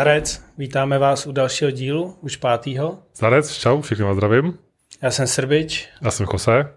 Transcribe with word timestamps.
Zdarec, 0.00 0.42
vítáme 0.58 0.98
vás 0.98 1.26
u 1.26 1.32
dalšího 1.32 1.70
dílu, 1.70 2.16
už 2.20 2.36
pátýho. 2.36 2.98
Zdarec, 3.16 3.56
čau, 3.56 3.80
všechny 3.80 4.04
vás 4.04 4.16
zdravím. 4.16 4.58
Já 5.02 5.10
jsem 5.10 5.26
Srbič. 5.26 5.88
Já 6.02 6.10
jsem 6.10 6.26
Jose. 6.32 6.72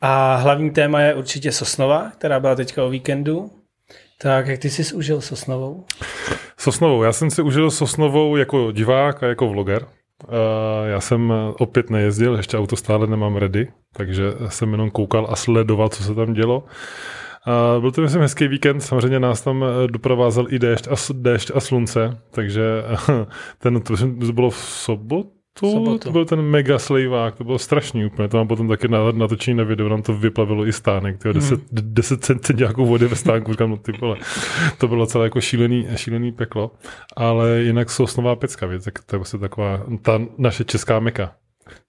A 0.00 0.36
hlavní 0.36 0.70
téma 0.70 1.00
je 1.00 1.14
určitě 1.14 1.52
Sosnova, 1.52 2.10
která 2.18 2.40
byla 2.40 2.54
teďka 2.54 2.84
o 2.84 2.90
víkendu. 2.90 3.50
Tak 4.22 4.46
jak 4.46 4.60
ty 4.60 4.70
jsi 4.70 4.94
užil 4.94 5.20
Sosnovou? 5.20 5.84
Sosnovou, 6.58 7.02
já 7.02 7.12
jsem 7.12 7.30
si 7.30 7.42
užil 7.42 7.70
Sosnovou 7.70 8.36
jako 8.36 8.72
divák 8.72 9.22
a 9.22 9.26
jako 9.26 9.48
vloger. 9.48 9.82
Uh, 9.82 10.30
já 10.86 11.00
jsem 11.00 11.32
opět 11.58 11.90
nejezdil, 11.90 12.36
ještě 12.36 12.58
auto 12.58 12.76
stále 12.76 13.06
nemám 13.06 13.36
ready, 13.36 13.68
takže 13.96 14.24
jsem 14.48 14.72
jenom 14.72 14.90
koukal 14.90 15.26
a 15.30 15.36
sledoval, 15.36 15.88
co 15.88 16.02
se 16.02 16.14
tam 16.14 16.32
dělo. 16.32 16.64
A 17.46 17.80
byl 17.80 17.90
to, 17.90 18.02
myslím, 18.02 18.22
hezký 18.22 18.48
víkend, 18.48 18.80
samozřejmě 18.80 19.20
nás 19.20 19.42
tam 19.42 19.64
eh, 19.64 19.88
doprovázel 19.88 20.46
i 20.50 20.58
déšť 20.58 20.88
a, 20.88 20.94
déšť 21.12 21.50
a 21.54 21.60
slunce, 21.60 22.18
takže 22.30 22.82
ten, 23.58 23.80
to, 23.80 23.96
to 23.96 24.32
bylo 24.32 24.50
v 24.50 24.56
sobotu, 24.56 25.30
Sobotu. 25.58 25.98
to 25.98 26.12
byl 26.12 26.24
ten 26.24 26.42
mega 26.42 26.78
slejvák, 26.78 27.36
to 27.36 27.44
bylo 27.44 27.58
strašný 27.58 28.06
úplně, 28.06 28.28
to 28.28 28.36
mám 28.36 28.48
potom 28.48 28.68
taky 28.68 28.88
natočení 29.12 29.56
na 29.56 29.64
video, 29.64 29.88
nám 29.88 30.02
to 30.02 30.14
vyplavilo 30.14 30.66
i 30.66 30.72
stánek, 30.72 31.18
tyjo, 31.18 31.32
10, 31.32 31.72
mm. 31.72 31.78
10 31.94 32.24
centiáků 32.24 32.86
vody 32.86 33.06
ve 33.06 33.16
stánku, 33.16 33.52
říkám, 33.52 33.70
no 33.70 33.76
ty 33.76 33.92
vole, 33.92 34.16
to 34.78 34.88
bylo 34.88 35.06
celé 35.06 35.26
jako 35.26 35.40
šílený, 35.40 35.86
šílený 35.96 36.32
peklo, 36.32 36.70
ale 37.16 37.60
jinak 37.60 37.90
sosnová 37.90 38.36
pecka, 38.36 38.66
víc, 38.66 38.84
tak 38.84 38.98
to 39.06 39.16
je 39.16 39.18
vlastně 39.18 39.38
taková 39.38 39.80
ta 40.02 40.20
naše 40.38 40.64
česká 40.64 41.00
meka. 41.00 41.32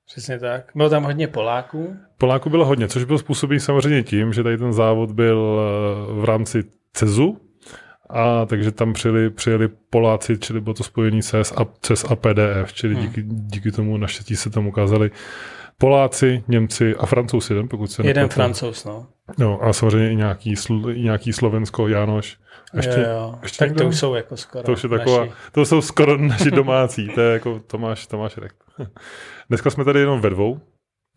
Přesně 0.06 0.40
tak. 0.40 0.72
Bylo 0.76 0.90
tam 0.90 1.04
hodně 1.04 1.28
Poláků. 1.28 1.96
Poláků 2.18 2.50
bylo 2.50 2.66
hodně, 2.66 2.88
což 2.88 3.04
byl 3.04 3.18
způsobí 3.18 3.60
samozřejmě 3.60 4.04
tím, 4.04 4.34
že 4.34 4.44
tady 4.44 4.58
ten 4.58 4.74
závod 4.74 5.12
byl 5.12 5.60
eh, 5.60 6.22
v 6.22 6.24
rámci 6.24 6.64
CEZu, 6.94 7.42
a 8.10 8.46
takže 8.46 8.72
tam 8.72 8.94
přijeli, 8.94 9.30
přijeli 9.30 9.70
Poláci, 9.90 10.38
čili 10.38 10.62
bylo 10.62 10.74
to 10.74 10.84
spojení 10.84 11.24
CES 11.24 11.54
a, 11.58 11.66
CES 11.82 12.04
a 12.04 12.16
PDF, 12.16 12.74
čili 12.74 12.96
hmm. 12.96 13.04
díky, 13.04 13.24
díky 13.28 13.72
tomu 13.72 13.98
naštěstí 13.98 14.36
se 14.36 14.50
tam 14.50 14.68
ukázali 14.68 15.12
Poláci, 15.78 16.44
Němci 16.48 16.96
a 16.96 17.06
Francouzi, 17.06 17.54
jeden, 17.54 17.68
pokud 17.68 17.92
se 17.92 18.08
Jeden 18.08 18.30
Francouz, 18.30 18.86
no. 18.86 19.08
No 19.38 19.64
a 19.64 19.74
samozřejmě 19.74 20.12
i 20.12 20.16
nějaký, 20.16 20.56
sl, 20.56 20.92
i 20.94 21.02
nějaký 21.02 21.34
Slovensko, 21.34 21.88
Jánoš. 21.88 22.38
Ještě, 22.74 22.92
jo, 22.92 23.10
jo. 23.10 23.40
Ještě 23.44 23.58
tak 23.58 23.70
někdo? 23.70 23.84
to 23.84 23.90
už 23.90 24.00
jsou 24.00 24.16
jako 24.16 24.38
skoro 24.38 24.64
To 24.64 24.72
už 24.72 24.84
je 24.84 24.90
taková, 24.90 25.20
naši. 25.20 25.32
to 25.52 25.66
jsou 25.66 25.82
skoro 25.82 26.18
naši 26.18 26.52
domácí, 26.52 27.10
to 27.16 27.22
je 27.22 27.34
jako 27.34 27.60
Tomáš, 27.68 28.08
Tomáš 28.08 28.38
Rekt. 28.38 28.56
Dneska 29.50 29.70
jsme 29.70 29.84
tady 29.86 30.00
jenom 30.00 30.22
ve 30.22 30.30
dvou, 30.30 30.60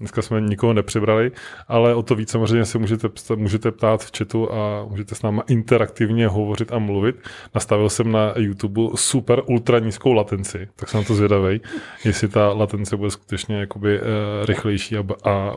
Dneska 0.01 0.23
jsme 0.23 0.41
nikoho 0.41 0.73
nepřibrali, 0.73 1.33
ale 1.69 1.95
o 1.95 2.03
to 2.03 2.15
víc 2.15 2.31
samozřejmě 2.31 2.65
se 2.65 2.79
můžete, 2.79 3.09
můžete 3.37 3.71
ptát 3.71 4.05
v 4.05 4.19
chatu 4.19 4.53
a 4.53 4.85
můžete 4.85 5.15
s 5.15 5.23
náma 5.23 5.43
interaktivně 5.49 6.29
hovořit 6.29 6.73
a 6.73 6.79
mluvit. 6.79 7.17
Nastavil 7.55 7.89
jsem 7.89 8.13
na 8.13 8.33
YouTube 8.37 8.83
super 8.95 9.43
ultra 9.47 9.79
nízkou 9.79 10.13
latenci, 10.13 10.69
tak 10.77 10.89
jsem 10.89 11.01
na 11.01 11.05
to 11.05 11.15
zvědavý, 11.15 11.61
jestli 12.05 12.29
ta 12.29 12.53
latence 12.53 12.97
bude 12.97 13.11
skutečně 13.11 13.57
jakoby, 13.57 14.01
uh, 14.01 14.07
rychlejší 14.45 14.97
a, 14.97 15.05
a 15.25 15.57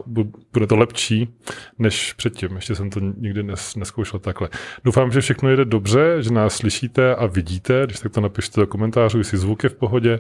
bude 0.54 0.68
to 0.68 0.76
lepší 0.76 1.34
než 1.80 2.14
předtím. 2.14 2.56
Ještě 2.56 2.76
jsem 2.76 2.90
to 2.90 3.00
nikdy 3.00 3.44
nes, 3.44 3.76
neskoušel 3.76 4.20
takhle. 4.20 4.50
Doufám, 4.84 5.12
že 5.12 5.22
všechno 5.22 5.56
jde 5.56 5.66
dobře, 5.66 6.18
že 6.20 6.34
nás 6.34 6.56
slyšíte 6.56 7.16
a 7.16 7.26
vidíte, 7.26 7.82
když 7.86 8.00
tak 8.00 8.12
to 8.12 8.22
napište 8.22 8.62
do 8.62 8.68
komentářů, 8.68 9.18
jestli 9.18 9.38
zvuk 9.38 9.64
je 9.64 9.70
v 9.70 9.76
pohodě, 9.76 10.20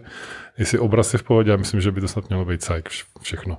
jestli 0.57 0.79
obraz 0.79 1.13
je 1.13 1.19
v 1.19 1.23
pohodě. 1.23 1.51
Já 1.51 1.57
myslím, 1.57 1.81
že 1.81 1.91
by 1.91 2.01
to 2.01 2.07
snad 2.07 2.29
mělo 2.29 2.45
být 2.45 2.63
cajk 2.63 2.89
všechno. 3.21 3.57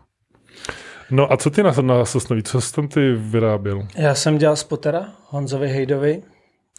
No 1.10 1.32
a 1.32 1.36
co 1.36 1.50
ty 1.50 1.62
na, 1.62 1.72
na 1.80 2.04
Sosnoví, 2.04 2.42
co 2.42 2.60
jsi 2.60 2.74
tam 2.74 2.88
ty 2.88 3.12
vyráběl? 3.12 3.86
Já 3.96 4.14
jsem 4.14 4.38
dělal 4.38 4.56
spotera 4.56 5.08
Honzovi 5.28 5.68
Hejdovi, 5.68 6.22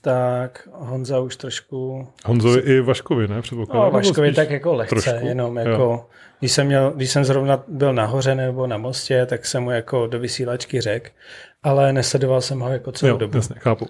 tak 0.01 0.67
Honza 0.71 1.19
už 1.19 1.35
trošku... 1.35 2.07
Honzovi 2.25 2.59
i 2.59 2.81
Vaškovi, 2.81 3.27
ne? 3.27 3.41
No, 3.73 3.91
Vaškovi 3.91 4.33
tak 4.33 4.49
jako 4.49 4.73
lehce, 4.73 4.95
trošku? 4.95 5.27
jenom 5.27 5.57
jako... 5.57 6.09
Když 6.39 6.51
jsem, 6.51 6.67
měl, 6.67 6.91
když 6.91 7.11
jsem 7.11 7.25
zrovna 7.25 7.63
byl 7.67 7.93
nahoře 7.93 8.35
nebo 8.35 8.67
na 8.67 8.77
mostě, 8.77 9.25
tak 9.25 9.45
jsem 9.45 9.63
mu 9.63 9.71
jako 9.71 10.07
do 10.07 10.19
vysílačky 10.19 10.81
řekl, 10.81 11.09
ale 11.63 11.93
nesledoval 11.93 12.41
jsem 12.41 12.59
ho 12.59 12.69
jako 12.69 12.91
celou 12.91 13.09
jo, 13.09 13.17
dobu. 13.17 13.37
Jasně, 13.37 13.55
chápu. 13.59 13.87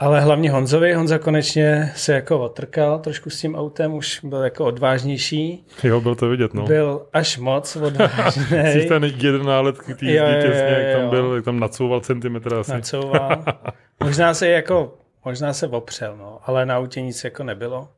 Ale 0.00 0.20
hlavně 0.20 0.50
Honzovi, 0.50 0.94
Honza 0.94 1.18
konečně 1.18 1.92
se 1.96 2.12
jako 2.12 2.40
otrkal 2.40 2.98
trošku 2.98 3.30
s 3.30 3.40
tím 3.40 3.54
autem, 3.54 3.94
už 3.94 4.20
byl 4.24 4.42
jako 4.42 4.64
odvážnější. 4.64 5.66
Jo, 5.84 6.00
byl 6.00 6.14
to 6.14 6.28
vidět, 6.28 6.54
no. 6.54 6.66
Byl 6.66 7.06
až 7.12 7.38
moc 7.38 7.76
odvážný. 7.76 8.44
Jsi 8.50 8.86
ten 8.88 9.04
jeden 9.04 9.46
nálet 9.46 9.78
k 9.78 9.86
té 9.86 9.94
těsně, 9.94 10.76
jak 10.78 10.96
tam 10.96 11.10
byl, 11.10 11.34
jak 11.34 11.44
tam 11.44 11.60
nacouval 11.60 12.00
centimetr 12.00 12.54
asi. 12.54 12.72
Nacouval. 12.72 13.44
Možná 14.04 14.34
se 14.34 14.48
jako, 14.48 14.98
možná 15.24 15.52
se 15.52 15.68
opřel, 15.68 16.16
no, 16.16 16.38
ale 16.44 16.66
na 16.66 16.76
autě 16.76 17.00
nic 17.02 17.24
jako 17.24 17.44
nebylo. 17.44 17.88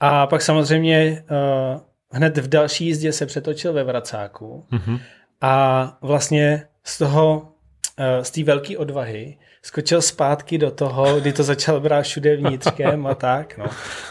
A 0.00 0.26
pak 0.26 0.42
samozřejmě 0.42 1.24
uh, 1.30 1.80
hned 2.10 2.38
v 2.38 2.48
další 2.48 2.86
jízdě 2.86 3.12
se 3.12 3.26
přetočil 3.26 3.72
ve 3.72 3.84
vracáku 3.84 4.64
mm-hmm. 4.72 5.00
a 5.40 5.98
vlastně 6.02 6.66
z 6.84 6.98
toho, 6.98 7.48
uh, 7.98 8.22
z 8.22 8.30
té 8.30 8.44
velké 8.44 8.78
odvahy 8.78 9.38
skočil 9.66 10.02
zpátky 10.02 10.58
do 10.58 10.70
toho, 10.70 11.20
kdy 11.20 11.32
to 11.32 11.42
začal 11.42 11.80
brát 11.80 12.02
všude 12.02 12.36
vnitřkem 12.36 13.06
a 13.06 13.14
tak, 13.14 13.58
no. 13.58 13.64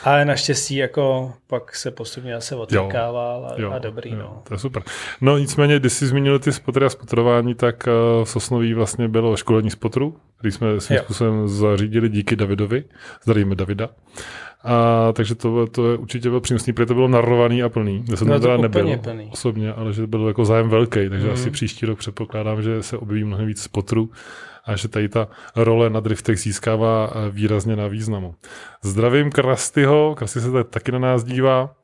Ale 0.03 0.25
naštěstí 0.25 0.75
jako 0.75 1.33
pak 1.47 1.75
se 1.75 1.91
postupně 1.91 2.33
zase 2.33 2.55
odvykával 2.55 3.45
a, 3.45 3.61
jo, 3.61 3.71
a 3.71 3.79
dobrý, 3.79 4.11
jo, 4.11 4.17
no. 4.17 4.41
To 4.47 4.53
je 4.53 4.57
super. 4.57 4.83
No 5.21 5.37
nicméně, 5.37 5.79
když 5.79 5.93
jsi 5.93 6.07
zmínil 6.07 6.39
ty 6.39 6.51
spotry 6.51 6.85
a 6.85 6.89
spotrování, 6.89 7.55
tak 7.55 7.87
uh, 7.87 8.25
v 8.25 8.29
Sosnoví 8.29 8.73
vlastně 8.73 9.07
bylo 9.07 9.37
školení 9.37 9.71
spotru, 9.71 10.17
který 10.37 10.51
jsme 10.51 10.81
svým 10.81 10.97
jo. 10.97 11.03
způsobem 11.03 11.47
zařídili 11.47 12.09
díky 12.09 12.35
Davidovi. 12.35 12.83
Zdravíme 13.23 13.55
Davida. 13.55 13.89
A, 14.63 15.11
takže 15.13 15.35
to, 15.35 15.67
to 15.67 15.91
je 15.91 15.97
určitě 15.97 16.29
bylo 16.29 16.41
přínosný, 16.41 16.73
protože 16.73 16.85
to 16.85 16.93
bylo 16.93 17.07
narovaný 17.07 17.63
a 17.63 17.69
plný. 17.69 18.05
Já 18.09 18.17
jsem 18.17 18.27
no, 18.27 18.39
teda 18.39 18.57
nebyl 18.57 18.97
plný. 18.97 19.29
osobně, 19.31 19.73
ale 19.73 19.93
že 19.93 20.07
byl 20.07 20.27
jako 20.27 20.45
zájem 20.45 20.69
velký, 20.69 21.09
takže 21.09 21.27
mm. 21.27 21.33
asi 21.33 21.49
příští 21.49 21.85
rok 21.85 21.99
předpokládám, 21.99 22.61
že 22.61 22.83
se 22.83 22.97
objeví 22.97 23.23
mnohem 23.23 23.47
víc 23.47 23.61
spotru 23.61 24.09
a 24.65 24.75
že 24.75 24.87
tady 24.87 25.09
ta 25.09 25.27
role 25.55 25.89
na 25.89 25.99
driftech 25.99 26.39
získává 26.39 27.09
eh, 27.09 27.29
výrazně 27.31 27.75
na 27.75 27.87
významu. 27.87 28.35
Zdravím 28.81 29.31
Krastyho, 29.31 30.15
Krasty 30.17 30.41
se 30.41 30.63
taky 30.63 30.91
na 30.91 30.99
nás 30.99 31.23
dívá, 31.23 31.75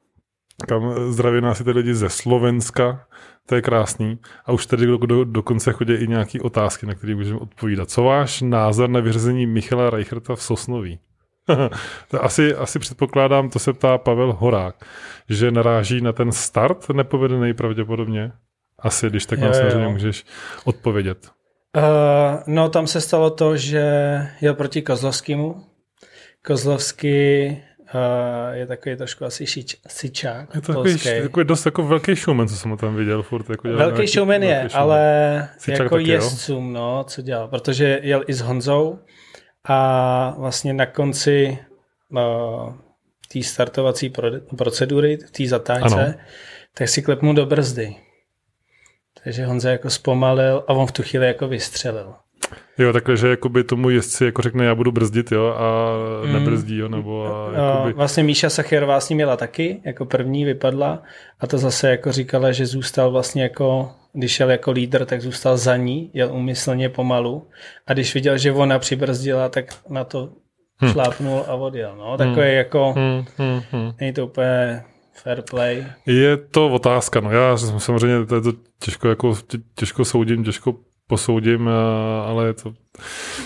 kam 0.67 1.11
zdraví 1.11 1.41
nás 1.41 1.61
i 1.61 1.63
ty 1.63 1.71
lidi 1.71 1.95
ze 1.95 2.09
Slovenska, 2.09 3.05
to 3.45 3.55
je 3.55 3.61
krásný. 3.61 4.19
A 4.45 4.51
už 4.51 4.65
tady 4.65 4.85
do, 4.85 4.97
do, 4.97 5.23
dokonce 5.23 5.71
chodí 5.71 5.93
i 5.93 6.07
nějaké 6.07 6.41
otázky, 6.41 6.85
na 6.85 6.95
které 6.95 7.15
můžeme 7.15 7.39
odpovídat. 7.39 7.89
Co 7.89 8.03
váš 8.03 8.41
názor 8.41 8.89
na 8.89 8.99
vyřazení 8.99 9.45
Michala 9.45 9.89
Reicherta 9.89 10.35
v 10.35 10.43
Sosnoví? 10.43 10.99
to 12.07 12.23
asi, 12.23 12.55
asi 12.55 12.79
předpokládám, 12.79 13.49
to 13.49 13.59
se 13.59 13.73
ptá 13.73 13.97
Pavel 13.97 14.33
Horák, 14.33 14.85
že 15.29 15.51
naráží 15.51 16.01
na 16.01 16.11
ten 16.11 16.31
start 16.31 16.89
nepovedený 16.89 17.53
pravděpodobně. 17.53 18.31
Asi, 18.79 19.09
když 19.09 19.25
tak 19.25 19.39
nám 19.39 19.53
samozřejmě 19.53 19.87
můžeš 19.87 20.25
odpovědět. 20.65 21.31
Uh, 21.77 22.43
no, 22.47 22.69
tam 22.69 22.87
se 22.87 23.01
stalo 23.01 23.29
to, 23.29 23.57
že 23.57 23.83
jel 24.41 24.53
proti 24.53 24.81
Kozlovskému. 24.81 25.63
Kozlovský 26.45 27.47
uh, 27.47 28.51
je 28.51 28.67
takový 28.67 28.95
trošku 28.95 29.25
asi 29.25 29.45
šič, 29.45 29.75
sičák. 29.87 30.55
Je 30.55 30.61
to 30.61 30.73
takový, 30.73 30.97
takový 31.21 31.45
dost 31.45 31.65
jako 31.65 31.83
velký 31.83 32.15
showman, 32.15 32.47
co 32.47 32.55
jsem 32.55 32.71
ho 32.71 32.77
tam 32.77 32.95
viděl. 32.95 33.23
Furt, 33.23 33.49
jako 33.49 33.67
velký 33.67 33.95
nějaký, 33.95 34.11
showman 34.11 34.43
je, 34.43 34.59
velký 34.59 34.75
ale 34.75 35.49
Sičák 35.57 35.79
jako 35.79 35.97
jezdcům, 35.97 36.73
no, 36.73 37.03
co 37.07 37.21
dělal. 37.21 37.47
Protože 37.47 37.99
jel 38.03 38.23
i 38.27 38.33
s 38.33 38.41
Honzou 38.41 38.99
a 39.63 40.35
vlastně 40.37 40.73
na 40.73 40.85
konci 40.85 41.57
uh, 42.09 42.73
té 43.33 43.43
startovací 43.43 44.13
procedury, 44.57 45.17
té 45.17 45.47
zatáčce, 45.47 46.05
ano. 46.05 46.13
tak 46.73 46.89
si 46.89 47.01
klepnul 47.01 47.33
do 47.33 47.45
brzdy. 47.45 47.95
Takže 49.23 49.45
Honza 49.45 49.69
jako 49.71 49.89
zpomalil 49.89 50.63
a 50.67 50.73
on 50.73 50.87
v 50.87 50.91
tu 50.91 51.03
chvíli 51.03 51.27
jako 51.27 51.47
vystřelil. 51.47 52.13
Jo, 52.77 52.93
takhle, 52.93 53.17
že 53.17 53.29
jakoby 53.29 53.63
tomu 53.63 53.89
jezdci 53.89 54.25
jako 54.25 54.41
řekne, 54.41 54.65
já 54.65 54.75
budu 54.75 54.91
brzdit, 54.91 55.31
jo, 55.31 55.55
a 55.57 55.91
mm. 56.25 56.33
nebrzdí, 56.33 56.77
jo, 56.77 56.87
nebo 56.87 57.25
a 57.25 57.51
jakoby... 57.53 57.93
Vlastně 57.93 58.23
Míša 58.23 58.49
Sacherová 58.49 58.99
s 58.99 59.09
ním 59.09 59.15
měla 59.15 59.37
taky, 59.37 59.81
jako 59.85 60.05
první 60.05 60.45
vypadla 60.45 61.03
a 61.39 61.47
to 61.47 61.57
zase 61.57 61.89
jako 61.89 62.11
říkala, 62.11 62.51
že 62.51 62.65
zůstal 62.65 63.11
vlastně 63.11 63.43
jako, 63.43 63.91
když 64.13 64.31
šel 64.31 64.51
jako 64.51 64.71
lídr, 64.71 65.05
tak 65.05 65.21
zůstal 65.21 65.57
za 65.57 65.77
ní, 65.77 66.11
jel 66.13 66.33
umyslně 66.33 66.89
pomalu 66.89 67.47
a 67.87 67.93
když 67.93 68.13
viděl, 68.13 68.37
že 68.37 68.51
ona 68.51 68.79
přibrzdila, 68.79 69.49
tak 69.49 69.65
na 69.89 70.03
to 70.03 70.29
hm. 70.83 70.87
šlápnul 70.91 71.43
a 71.47 71.53
odjel, 71.53 71.95
no, 71.95 72.17
takové 72.17 72.51
hm. 72.51 72.55
jako, 72.55 72.93
hm, 72.97 73.25
hm, 73.39 73.61
hm. 73.71 73.91
není 73.99 74.13
to 74.13 74.25
úplně 74.25 74.83
Fair 75.13 75.41
play. 75.41 75.85
Je 76.05 76.37
to 76.37 76.69
otázka, 76.69 77.19
no 77.19 77.31
já 77.31 77.57
samozřejmě 77.57 78.25
to 78.25 78.35
je 78.35 78.41
to 78.41 78.53
těžko, 78.83 79.07
jako, 79.07 79.37
těžko 79.75 80.05
soudím, 80.05 80.43
těžko 80.43 80.75
posoudím, 81.07 81.69
ale 82.25 82.47
je 82.47 82.53
to, 82.53 82.73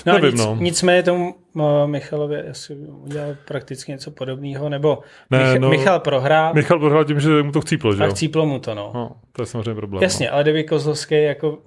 no 0.06 0.13
nevím, 0.13 0.31
nic, 0.31 0.39
no. 0.45 0.57
Nicméně 0.59 1.03
tomu 1.03 1.35
Michalovi 1.85 2.50
asi 2.50 2.75
udělal 2.75 3.35
prakticky 3.47 3.91
něco 3.91 4.12
podobného, 4.12 4.69
nebo 4.69 5.00
ne, 5.31 5.53
Mich- 5.53 5.59
no, 5.59 5.69
Michal 5.69 6.00
prohrál. 6.00 6.53
Michal 6.53 6.79
prohrál 6.79 7.06
tím, 7.06 7.19
že 7.19 7.44
mu 7.44 7.51
to 7.51 7.62
chcíplo, 7.62 7.95
že 7.95 8.03
A 8.03 8.07
chcíplo 8.07 8.45
mu 8.45 8.59
to, 8.59 8.75
no. 8.75 8.91
no. 8.95 9.12
To 9.31 9.41
je 9.41 9.45
samozřejmě 9.45 9.75
problém. 9.75 10.03
Jasně, 10.03 10.27
no. 10.27 10.33
ale 10.33 10.44
kdyby 10.44 10.63
Kozlovský 10.63 11.23
jako 11.23 11.57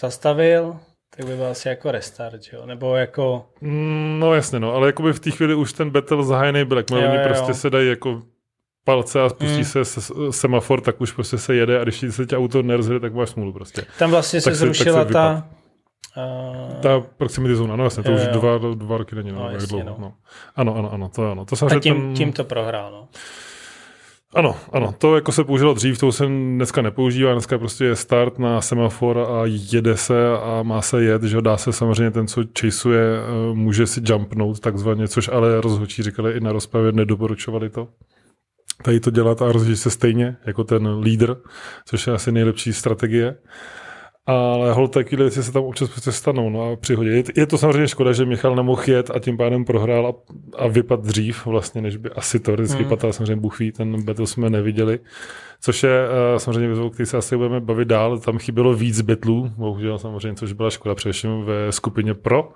zastavil, 0.00 0.76
tak 1.16 1.26
by 1.26 1.36
byl 1.36 1.46
asi 1.46 1.68
jako 1.68 1.90
restart, 1.90 2.40
jo? 2.52 2.66
Nebo 2.66 2.96
jako... 2.96 3.46
Mm, 3.60 4.16
no 4.20 4.34
jasně, 4.34 4.60
no, 4.60 4.74
ale 4.74 4.86
jakoby 4.86 5.12
v 5.12 5.20
té 5.20 5.30
chvíli 5.30 5.54
už 5.54 5.72
ten 5.72 5.90
battle 5.90 6.24
zahájený 6.24 6.64
byl, 6.64 6.76
jakmile 6.76 7.08
oni 7.08 7.18
prostě 7.24 7.54
se 7.54 7.70
dají 7.70 7.88
jako 7.88 8.22
palce 8.86 9.22
a 9.22 9.28
spustí 9.28 9.58
mm. 9.58 9.64
se 9.64 9.80
semafor, 10.30 10.80
tak 10.80 11.00
už 11.00 11.12
prostě 11.12 11.38
se 11.38 11.54
jede 11.54 11.80
a 11.80 11.82
když 11.82 12.04
se 12.10 12.26
tě 12.26 12.36
auto 12.36 12.62
nerozjede, 12.62 13.00
tak 13.00 13.14
máš 13.14 13.28
smůlu 13.28 13.52
prostě. 13.52 13.82
Tam 13.98 14.10
vlastně 14.10 14.40
tak 14.40 14.54
se 14.54 14.58
zrušila 14.58 15.04
se, 15.04 15.12
ta... 15.12 15.48
Uh... 16.16 16.72
Ta 16.80 17.02
proximity 17.16 17.54
zóna, 17.54 17.76
no 17.76 17.84
jasně, 17.84 18.02
to 18.02 18.10
jo, 18.10 18.16
už 18.16 18.22
jo. 18.22 18.40
Dva, 18.40 18.74
dva 18.74 18.96
roky 18.98 19.16
není, 19.16 19.32
no, 19.32 19.38
no, 19.38 19.50
jasně, 19.50 19.66
dlouho, 19.66 19.84
no. 19.84 19.96
no. 19.98 20.12
Ano, 20.56 20.76
ano, 20.76 20.92
ano, 20.92 21.08
to 21.08 21.30
ano. 21.30 21.44
To 21.44 21.66
a 21.66 21.80
tím, 21.80 21.94
ten... 21.94 22.14
tím 22.14 22.32
to 22.32 22.44
prohrál, 22.44 22.92
no. 22.92 23.08
Ano, 24.34 24.56
ano, 24.72 24.94
to 24.98 25.14
jako 25.14 25.32
se 25.32 25.44
použilo 25.44 25.74
dřív, 25.74 25.98
to 25.98 26.12
jsem 26.12 26.56
dneska 26.56 26.82
nepoužívá, 26.82 27.32
dneska 27.32 27.58
prostě 27.58 27.84
je 27.84 27.96
start 27.96 28.38
na 28.38 28.60
semafor 28.60 29.18
a 29.18 29.42
jede 29.44 29.96
se 29.96 30.28
a 30.28 30.62
má 30.62 30.82
se 30.82 31.04
jet, 31.04 31.22
že 31.22 31.42
dá 31.42 31.56
se 31.56 31.72
samozřejmě 31.72 32.10
ten, 32.10 32.26
co 32.26 32.42
chaseuje, 32.60 33.18
eh, 33.18 33.54
může 33.54 33.86
si 33.86 34.00
jumpnout 34.04 34.60
takzvaně, 34.60 35.08
což 35.08 35.28
ale 35.28 35.60
rozhodčí 35.60 36.02
říkali 36.02 36.32
i 36.32 36.40
na 36.40 36.52
rozpravě, 36.52 36.92
nedoporučovali 36.92 37.70
to 37.70 37.88
tady 38.86 39.00
to 39.00 39.10
dělat 39.10 39.42
a 39.42 39.52
rozhodit 39.52 39.78
se 39.78 39.90
stejně 39.90 40.36
jako 40.46 40.64
ten 40.64 40.98
lídr, 40.98 41.36
což 41.84 42.06
je 42.06 42.12
asi 42.12 42.32
nejlepší 42.32 42.72
strategie. 42.72 43.36
Ale 44.26 44.72
hol 44.72 44.88
takové 44.88 45.22
věci 45.22 45.42
se 45.42 45.52
tam 45.52 45.62
občas 45.62 45.88
prostě 45.88 46.12
stanou 46.12 46.50
no 46.50 46.72
a 46.72 46.76
přihodí. 46.76 47.10
Je, 47.10 47.24
je, 47.36 47.46
to 47.46 47.58
samozřejmě 47.58 47.88
škoda, 47.88 48.12
že 48.12 48.24
Michal 48.24 48.56
nemohl 48.56 48.82
jet 48.86 49.10
a 49.10 49.18
tím 49.18 49.36
pádem 49.36 49.64
prohrál 49.64 50.06
a, 50.06 50.12
a 50.58 50.68
vypad 50.68 51.04
dřív 51.04 51.46
vlastně, 51.46 51.82
než 51.82 51.96
by 51.96 52.10
asi 52.10 52.40
teoreticky 52.40 52.82
mm. 52.82 52.88
padal. 52.88 53.12
Samozřejmě 53.12 53.36
Bůh 53.36 53.58
ví, 53.58 53.72
ten 53.72 54.02
battle 54.02 54.26
jsme 54.26 54.50
neviděli. 54.50 54.98
Což 55.60 55.82
je 55.82 56.08
uh, 56.08 56.38
samozřejmě 56.38 56.68
výzvou, 56.68 56.90
který 56.90 57.06
se 57.06 57.16
asi 57.16 57.36
budeme 57.36 57.60
bavit 57.60 57.88
dál. 57.88 58.18
Tam 58.18 58.38
chybělo 58.38 58.74
víc 58.74 59.00
betlů, 59.00 59.52
bohužel 59.56 59.98
samozřejmě, 59.98 60.34
což 60.34 60.52
byla 60.52 60.70
škoda, 60.70 60.94
především 60.94 61.44
ve 61.44 61.72
skupině 61.72 62.14
Pro. 62.14 62.52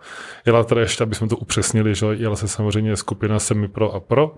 Jela 0.46 0.64
teda 0.64 0.80
ještě, 0.80 1.02
aby 1.02 1.14
jsme 1.14 1.28
to 1.28 1.36
upřesnili, 1.36 1.94
že 1.94 2.06
jela 2.12 2.36
se 2.36 2.48
samozřejmě 2.48 2.96
skupina 2.96 3.38
Semi 3.38 3.68
Pro 3.68 3.94
a 3.94 4.00
Pro. 4.00 4.34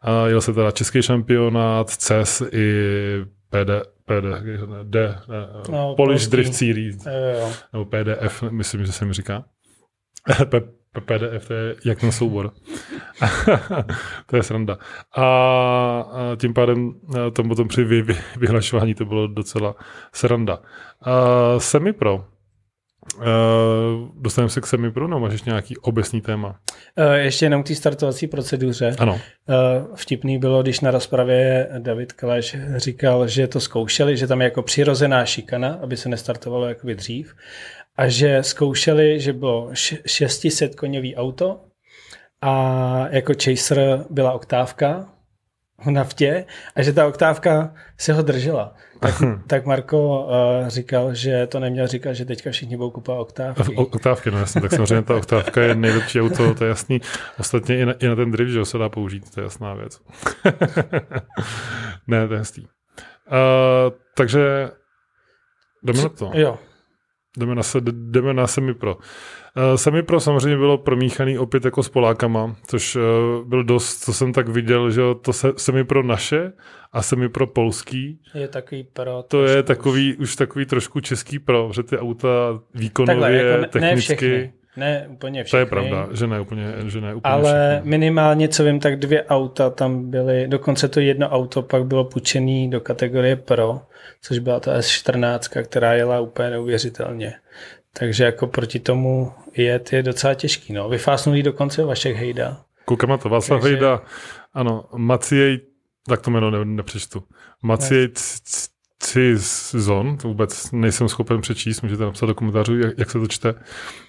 A 0.00 0.26
jel 0.26 0.40
se 0.40 0.52
teda 0.52 0.70
český 0.70 1.02
šampionát, 1.02 1.90
CES 1.90 2.42
i 2.52 2.84
PD, 3.50 3.70
PD, 4.04 4.24
D, 4.82 5.18
no, 5.70 5.94
Polish 5.94 6.26
Drift 6.26 6.54
Series, 6.54 7.06
jo, 7.06 7.52
nebo 7.72 7.84
PDF, 7.84 8.42
myslím, 8.42 8.86
že 8.86 8.92
se 8.92 9.04
mi 9.04 9.12
říká. 9.12 9.44
PDF, 11.00 11.48
to 11.48 11.54
je 11.54 11.76
jak 11.84 12.00
ten 12.00 12.12
soubor. 12.12 12.52
to 14.26 14.36
je 14.36 14.42
sranda. 14.42 14.78
A, 15.16 15.24
a 15.24 16.36
tím 16.40 16.54
pádem 16.54 16.94
tom 17.32 17.48
potom 17.48 17.68
při 17.68 17.84
vy, 17.84 18.02
vy, 18.02 18.16
vyhlašování 18.36 18.94
to 18.94 19.04
bylo 19.04 19.26
docela 19.26 19.74
sranda. 20.12 20.58
A 21.02 21.14
Semipro, 21.58 22.24
Uh, 23.16 23.22
dostaneme 24.14 24.50
se 24.50 24.60
k 24.60 24.66
semipro, 24.66 25.08
no 25.08 25.20
máš 25.20 25.32
ještě 25.32 25.50
nějaký 25.50 25.76
obecný 25.76 26.20
téma? 26.20 26.48
Uh, 26.48 27.14
ještě 27.14 27.46
jenom 27.46 27.62
k 27.62 27.66
té 27.66 27.74
startovací 27.74 28.26
proceduře. 28.26 28.96
Ano. 28.98 29.12
Uh, 29.12 29.96
vtipný 29.96 30.38
bylo, 30.38 30.62
když 30.62 30.80
na 30.80 30.90
rozpravě 30.90 31.68
David 31.78 32.12
Kaleš 32.12 32.56
říkal, 32.76 33.28
že 33.28 33.46
to 33.46 33.60
zkoušeli, 33.60 34.16
že 34.16 34.26
tam 34.26 34.40
je 34.40 34.44
jako 34.44 34.62
přirozená 34.62 35.26
šikana, 35.26 35.78
aby 35.82 35.96
se 35.96 36.08
nestartovalo 36.08 36.66
jakoby 36.66 36.94
dřív 36.94 37.34
a 37.96 38.08
že 38.08 38.42
zkoušeli, 38.42 39.20
že 39.20 39.32
bylo 39.32 39.70
600 40.06 40.74
koněvý 40.74 41.16
auto 41.16 41.60
a 42.42 43.08
jako 43.10 43.32
chaser 43.44 44.04
byla 44.10 44.32
oktávka 44.32 45.08
v 45.84 45.90
naftě 45.90 46.44
a 46.74 46.82
že 46.82 46.92
ta 46.92 47.06
oktávka 47.06 47.74
se 47.98 48.12
ho 48.12 48.22
držela. 48.22 48.74
Tak, 49.00 49.14
tak 49.46 49.66
Marko 49.66 50.24
uh, 50.24 50.68
říkal, 50.68 51.14
že 51.14 51.46
to 51.46 51.60
neměl 51.60 51.86
říkat, 51.86 52.12
že 52.12 52.24
teďka 52.24 52.50
všichni 52.50 52.76
budou 52.76 52.90
kupovat 52.90 53.20
oktávky. 53.20 53.76
O, 53.76 53.82
oktávky, 53.82 54.30
no 54.30 54.38
jasně, 54.38 54.60
tak 54.60 54.70
samozřejmě 54.70 55.02
ta 55.02 55.16
oktávka 55.16 55.62
je 55.62 55.74
nejlepší 55.74 56.20
auto, 56.20 56.54
to 56.54 56.64
je 56.64 56.68
jasný. 56.68 57.00
Ostatně 57.38 57.78
i 57.78 57.86
na, 57.86 57.92
i 57.92 58.08
na 58.08 58.16
ten 58.16 58.30
drift, 58.30 58.50
že 58.50 58.64
se 58.64 58.78
dá 58.78 58.88
použít, 58.88 59.34
to 59.34 59.40
je 59.40 59.44
jasná 59.44 59.74
věc. 59.74 60.00
ne, 62.06 62.28
to 62.28 62.34
je 62.34 62.38
jasný. 62.38 62.62
Uh, 62.64 63.92
takže 64.14 64.70
jdeme 65.82 66.02
na 66.02 66.08
to. 66.08 66.30
Jo. 66.34 66.58
Jdeme 67.38 67.54
na, 67.54 67.62
se, 67.62 67.80
jdeme 67.82 68.34
na 68.34 68.46
Semipro. 68.46 68.96
Uh, 68.96 69.02
Semipro 69.76 70.20
samozřejmě 70.20 70.56
bylo 70.58 70.78
promíchaný 70.78 71.38
opět 71.38 71.64
jako 71.64 71.82
s 71.82 71.88
Polákama, 71.88 72.56
což 72.66 72.96
uh, 72.96 73.02
byl 73.48 73.64
dost, 73.64 74.04
co 74.04 74.12
jsem 74.12 74.32
tak 74.32 74.48
viděl, 74.48 74.90
že 74.90 75.02
to 75.22 75.32
se, 75.32 75.52
Semipro 75.56 76.02
naše 76.02 76.52
a 76.92 77.02
Semipro 77.02 77.46
polský. 77.46 78.20
Je 78.34 78.48
takový 78.48 78.86
pro. 78.92 79.24
To 79.28 79.44
je 79.44 79.62
takový, 79.62 80.14
už. 80.14 80.20
už 80.20 80.36
takový 80.36 80.66
trošku 80.66 81.00
český 81.00 81.38
pro, 81.38 81.70
že 81.74 81.82
ty 81.82 81.98
auta 81.98 82.28
výkonově, 82.74 83.20
Takhle, 83.20 83.42
jako 83.42 83.60
ne, 83.60 83.68
technicky... 83.68 84.38
Ne 84.38 84.52
ne 84.76 85.06
úplně 85.10 85.44
všechny. 85.44 85.56
To 85.56 85.60
je 85.60 85.66
pravda, 85.66 86.08
že 86.12 86.26
ne 86.26 86.40
úplně, 86.40 86.74
že 86.86 87.00
ne 87.00 87.14
úplně 87.14 87.32
Ale 87.34 87.72
všechny. 87.74 87.90
minimálně, 87.90 88.48
co 88.48 88.64
vím, 88.64 88.80
tak 88.80 88.98
dvě 88.98 89.24
auta 89.24 89.70
tam 89.70 90.10
byly, 90.10 90.48
dokonce 90.48 90.88
to 90.88 91.00
jedno 91.00 91.28
auto 91.28 91.62
pak 91.62 91.86
bylo 91.86 92.04
půjčené 92.04 92.68
do 92.68 92.80
kategorie 92.80 93.36
Pro, 93.36 93.80
což 94.22 94.38
byla 94.38 94.60
ta 94.60 94.78
S14, 94.78 95.64
která 95.64 95.94
jela 95.94 96.20
úplně 96.20 96.50
neuvěřitelně. 96.50 97.34
Takže 97.98 98.24
jako 98.24 98.46
proti 98.46 98.80
tomu 98.80 99.32
jet 99.56 99.92
je 99.92 100.02
docela 100.02 100.34
těžký. 100.34 100.72
No. 100.72 100.88
Vyfásnulý 100.88 101.42
dokonce 101.42 101.84
Vašek 101.84 102.16
Hejda. 102.16 102.56
Koukám 102.84 103.10
na 103.10 103.16
to, 103.16 103.28
Václav 103.28 103.60
Takže... 103.60 103.74
Hejda, 103.74 104.02
ano, 104.54 104.84
Maciej, 104.96 105.60
tak 106.08 106.20
to 106.20 106.30
jméno 106.30 106.50
ne, 106.50 106.64
nepřečtu. 106.64 107.22
Maciej 107.62 108.08
Cizon, 108.98 110.16
to 110.16 110.28
vůbec 110.28 110.72
nejsem 110.72 111.08
schopen 111.08 111.40
přečíst, 111.40 111.82
můžete 111.82 112.02
napsat 112.02 112.26
do 112.26 112.34
komentářů, 112.34 112.78
jak, 112.78 112.98
jak 112.98 113.10
se 113.10 113.18
to 113.18 113.26
čte. 113.26 113.54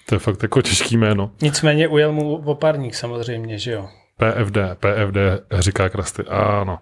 To 0.06 0.14
je 0.14 0.18
fakt 0.18 0.42
jako 0.42 0.62
těžký 0.62 0.96
jméno. 0.96 1.30
Nicméně 1.42 1.88
ujel 1.88 2.12
mu 2.12 2.36
opárník 2.36 2.94
samozřejmě, 2.94 3.58
že 3.58 3.72
jo? 3.72 3.88
PFD, 4.16 4.56
PFD 4.80 5.16
říká 5.58 5.88
Krasty, 5.88 6.22
ano. 6.22 6.78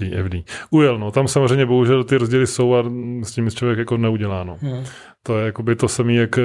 PFD. 0.00 0.34
Ujel, 0.70 0.98
no, 0.98 1.10
tam 1.10 1.28
samozřejmě 1.28 1.66
bohužel 1.66 2.04
ty 2.04 2.16
rozdíly 2.16 2.46
jsou 2.46 2.74
a 2.74 2.84
s 3.22 3.32
tím 3.32 3.50
člověk 3.50 3.78
jako 3.78 3.96
neudělá, 3.96 4.44
no. 4.44 4.56
Hmm. 4.60 4.84
To 5.22 5.38
je 5.38 5.46
jakoby 5.46 5.76
to 5.76 5.88
samé 5.88 6.12
jak 6.12 6.38
eh, 6.38 6.42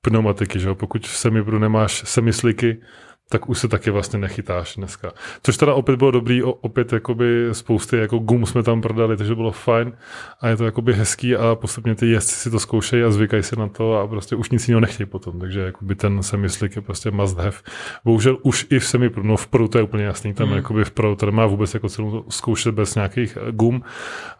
pneumatiky, 0.00 0.58
že 0.60 0.68
jo? 0.68 0.74
Pokud 0.74 1.06
v 1.06 1.16
semipru 1.16 1.58
nemáš 1.58 2.02
semisliky, 2.06 2.80
tak 3.28 3.48
už 3.48 3.58
se 3.58 3.68
taky 3.68 3.90
vlastně 3.90 4.18
nechytáš 4.18 4.76
dneska. 4.76 5.12
Což 5.42 5.56
teda 5.56 5.74
opět 5.74 5.96
bylo 5.96 6.10
dobrý, 6.10 6.42
opět 6.42 6.92
jakoby 6.92 7.48
spousty 7.52 7.96
jako 7.96 8.18
gum 8.18 8.46
jsme 8.46 8.62
tam 8.62 8.80
prodali, 8.80 9.16
takže 9.16 9.34
bylo 9.34 9.52
fajn 9.52 9.92
a 10.40 10.48
je 10.48 10.56
to 10.56 10.64
jakoby 10.64 10.92
hezký 10.92 11.36
a 11.36 11.54
postupně 11.54 11.94
ty 11.94 12.06
jezdci 12.06 12.34
si 12.34 12.50
to 12.50 12.60
zkoušejí 12.60 13.02
a 13.02 13.10
zvykají 13.10 13.42
si 13.42 13.56
na 13.56 13.68
to 13.68 13.98
a 13.98 14.06
prostě 14.06 14.36
už 14.36 14.50
nic 14.50 14.68
jiného 14.68 14.80
nechtějí 14.80 15.06
potom, 15.06 15.40
takže 15.40 15.60
jakoby 15.60 15.94
ten 15.94 16.22
semislik 16.22 16.76
je 16.76 16.82
prostě 16.82 17.10
must 17.10 17.38
have. 17.38 17.56
Bohužel 18.04 18.38
už 18.42 18.66
i 18.70 18.78
v 18.78 18.86
semi 18.86 19.10
no 19.22 19.36
v 19.36 19.46
pro 19.46 19.68
to 19.68 19.78
je 19.78 19.84
úplně 19.84 20.04
jasný, 20.04 20.34
tam 20.34 20.48
mm. 20.48 20.56
jakoby 20.56 20.84
v 20.84 20.90
pro 20.90 21.16
to 21.16 21.26
nemá 21.26 21.46
vůbec 21.46 21.74
jako 21.74 21.88
celou 21.88 22.24
zkoušet 22.28 22.74
bez 22.74 22.94
nějakých 22.94 23.38
eh, 23.40 23.52
gum, 23.52 23.82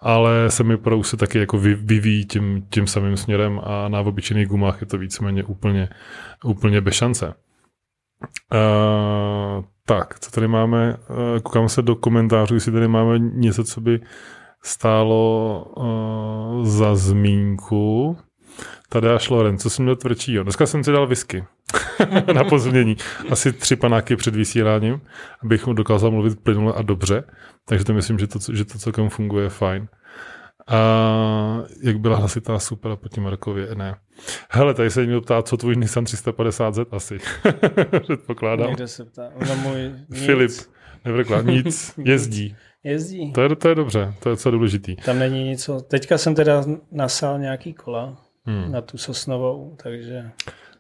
ale 0.01 0.51
semi 0.51 0.77
pro 0.77 0.99
už 0.99 1.09
se 1.09 1.17
taky 1.17 1.39
jako 1.39 1.59
vyvíjí 1.59 2.25
tím, 2.25 2.67
tím 2.71 2.87
samým 2.87 3.17
směrem 3.17 3.61
a 3.65 3.89
na 3.89 4.01
obyčejných 4.01 4.49
gumách 4.49 4.81
je 4.81 4.87
to 4.87 4.99
víceméně 4.99 5.45
úplně, 5.45 5.89
úplně 6.45 6.81
bez 6.81 6.95
šance. 6.95 7.46
Uh, 8.53 9.65
tak, 9.87 10.21
co 10.21 10.31
tady 10.31 10.49
máme? 10.49 10.97
Uh, 10.97 11.41
koukám 11.43 11.69
se 11.69 11.83
do 11.83 11.97
komentářů, 11.97 12.55
jestli 12.55 12.73
tady 12.73 12.89
máme 12.89 13.19
něco, 13.19 13.65
co 13.65 13.81
by 13.81 14.01
stálo 14.63 15.65
uh, 15.77 16.65
za 16.65 16.97
zmínku. 16.97 18.17
Tady 18.89 19.09
až 19.09 19.31
Loren, 19.31 19.59
co 19.59 19.71
jsem 19.71 19.85
měl 19.85 19.97
tvrdšího? 19.97 20.43
Dneska 20.43 20.67
jsem 20.67 20.85
si 20.85 20.93
dal 20.93 21.07
whisky 21.07 21.45
na 22.35 22.45
pozmění. 22.45 22.97
Asi 23.31 23.53
tři 23.53 23.77
panáky 23.77 24.17
před 24.17 24.37
vysíláním, 24.37 25.01
abych 25.43 25.67
mu 25.67 25.73
dokázal 25.73 26.11
mluvit 26.11 26.41
plynule 26.41 26.73
a 26.73 26.83
dobře. 26.83 27.25
Takže 27.65 27.85
to 27.85 27.95
myslím, 27.95 28.19
že 28.19 28.27
to, 28.27 28.39
že 28.53 28.65
to 28.65 28.79
celkem 28.79 29.09
funguje 29.09 29.49
fajn. 29.49 29.89
A 30.67 30.79
jak 31.83 31.99
byla 31.99 32.17
hlasitá 32.17 32.59
super 32.59 32.97
proti 32.97 33.21
Markově, 33.21 33.75
ne. 33.75 33.97
Hele, 34.51 34.75
tady 34.75 34.91
se 34.91 35.01
někdo 35.01 35.21
ptá, 35.21 35.43
co 35.43 35.57
tvůj 35.57 35.77
Nissan 35.77 36.05
350Z 36.05 36.87
asi. 36.91 37.19
Předpokládám. 38.03 38.69
Někdo 38.69 38.89
se 38.89 39.05
ptá. 39.05 39.31
No 39.49 39.57
můj 39.57 39.93
Filip, 40.13 40.51
nevrkla, 41.05 41.43
nic, 41.43 41.95
jezdí. 42.05 42.57
Jezdí. 42.85 43.33
To 43.33 43.43
je, 43.43 43.57
to 43.57 43.69
je 43.69 43.75
dobře, 43.75 44.15
to 44.23 44.31
je 44.31 44.37
co 44.37 44.51
důležitý. 44.51 44.97
Tam 44.97 45.19
není 45.19 45.45
nic. 45.45 45.71
Teďka 45.89 46.19
jsem 46.19 46.35
teda 46.35 46.65
nasál 46.93 47.39
nějaký 47.39 47.73
kola 47.73 48.17
hmm. 48.45 48.73
na 48.73 48.81
tu 48.81 48.99
Sosnovou, 48.99 49.77
takže... 49.83 50.31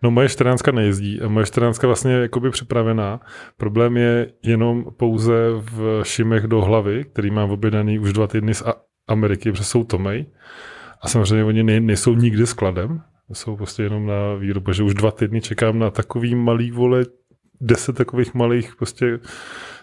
No 0.02 0.10
moje 0.10 0.28
14 0.28 0.62
nejezdí. 0.72 1.20
Moje 1.28 1.46
14 1.46 1.82
vlastně 1.82 2.12
je 2.12 2.20
jakoby 2.20 2.50
připravená. 2.50 3.20
Problém 3.56 3.96
je 3.96 4.32
jenom 4.42 4.84
pouze 4.96 5.34
v 5.50 6.02
šimech 6.04 6.46
do 6.46 6.60
hlavy, 6.60 7.04
který 7.04 7.30
mám 7.30 7.50
objednaný 7.50 7.98
už 7.98 8.12
dva 8.12 8.26
týdny 8.26 8.54
z 8.54 8.62
Ameriky, 9.08 9.52
protože 9.52 9.64
jsou 9.64 9.84
Tomej. 9.84 10.26
A 11.00 11.08
samozřejmě 11.08 11.44
oni 11.44 11.62
nej, 11.62 11.80
nejsou 11.80 12.14
nikdy 12.14 12.46
skladem, 12.46 13.02
jsou 13.32 13.56
prostě 13.56 13.82
jenom 13.82 14.06
na 14.06 14.34
výrobu, 14.34 14.72
že 14.72 14.82
už 14.82 14.94
dva 14.94 15.10
týdny 15.10 15.40
čekám 15.40 15.78
na 15.78 15.90
takový 15.90 16.34
malý 16.34 16.70
vole, 16.70 17.04
deset 17.60 17.96
takových 17.96 18.34
malých 18.34 18.76
prostě 18.76 19.18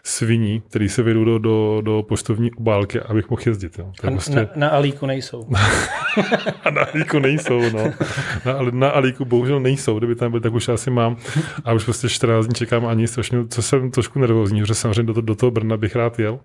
sviní, 0.03 0.61
který 0.61 0.89
se 0.89 1.03
vedou 1.03 1.23
do, 1.23 1.39
do, 1.39 1.81
do 1.81 2.03
poštovní 2.03 2.51
obálky, 2.51 2.99
abych 2.99 3.29
mohl 3.29 3.41
jezdit. 3.45 3.79
Jo. 3.79 3.91
To 4.01 4.07
je 4.07 4.11
prostě... 4.11 4.35
na, 4.35 4.49
na 4.55 4.69
Alíku 4.69 5.05
nejsou. 5.05 5.47
a 6.63 6.69
na 6.69 6.81
Alíku 6.81 7.19
nejsou, 7.19 7.61
no. 7.69 7.93
Na, 8.45 8.61
na 8.71 8.89
Alíku 8.89 9.25
bohužel 9.25 9.59
nejsou, 9.59 9.97
kdyby 9.97 10.15
tam 10.15 10.31
byl, 10.31 10.39
tak 10.39 10.53
už 10.53 10.69
asi 10.69 10.91
mám. 10.91 11.17
A 11.65 11.73
už 11.73 11.83
prostě 11.83 12.09
14 12.09 12.45
dní 12.45 12.55
čekám 12.55 12.85
ani 12.85 13.07
strašně, 13.07 13.47
co 13.47 13.61
jsem 13.61 13.91
trošku 13.91 14.19
nervózní, 14.19 14.61
protože 14.61 14.75
samozřejmě 14.75 15.13
do, 15.13 15.21
do 15.21 15.35
toho 15.35 15.51
Brna 15.51 15.77
bych 15.77 15.95
rád 15.95 16.19
jel. 16.19 16.39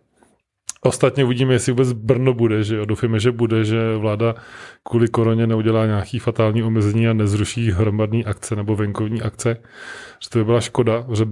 Ostatně 0.80 1.24
uvidíme, 1.24 1.54
jestli 1.54 1.72
vůbec 1.72 1.92
Brno 1.92 2.34
bude, 2.34 2.64
že 2.64 2.76
jo. 2.76 2.84
Doufujeme, 2.84 3.20
že 3.20 3.32
bude, 3.32 3.64
že 3.64 3.96
vláda 3.96 4.34
kvůli 4.82 5.08
koroně 5.08 5.46
neudělá 5.46 5.86
nějaký 5.86 6.18
fatální 6.18 6.62
omezení 6.62 7.08
a 7.08 7.12
nezruší 7.12 7.70
hromadný 7.70 8.24
akce 8.24 8.56
nebo 8.56 8.76
venkovní 8.76 9.22
akce. 9.22 9.56
Že 10.22 10.30
to 10.30 10.38
by 10.38 10.44
byla 10.44 10.60
škoda, 10.60 11.06
že 11.14 11.24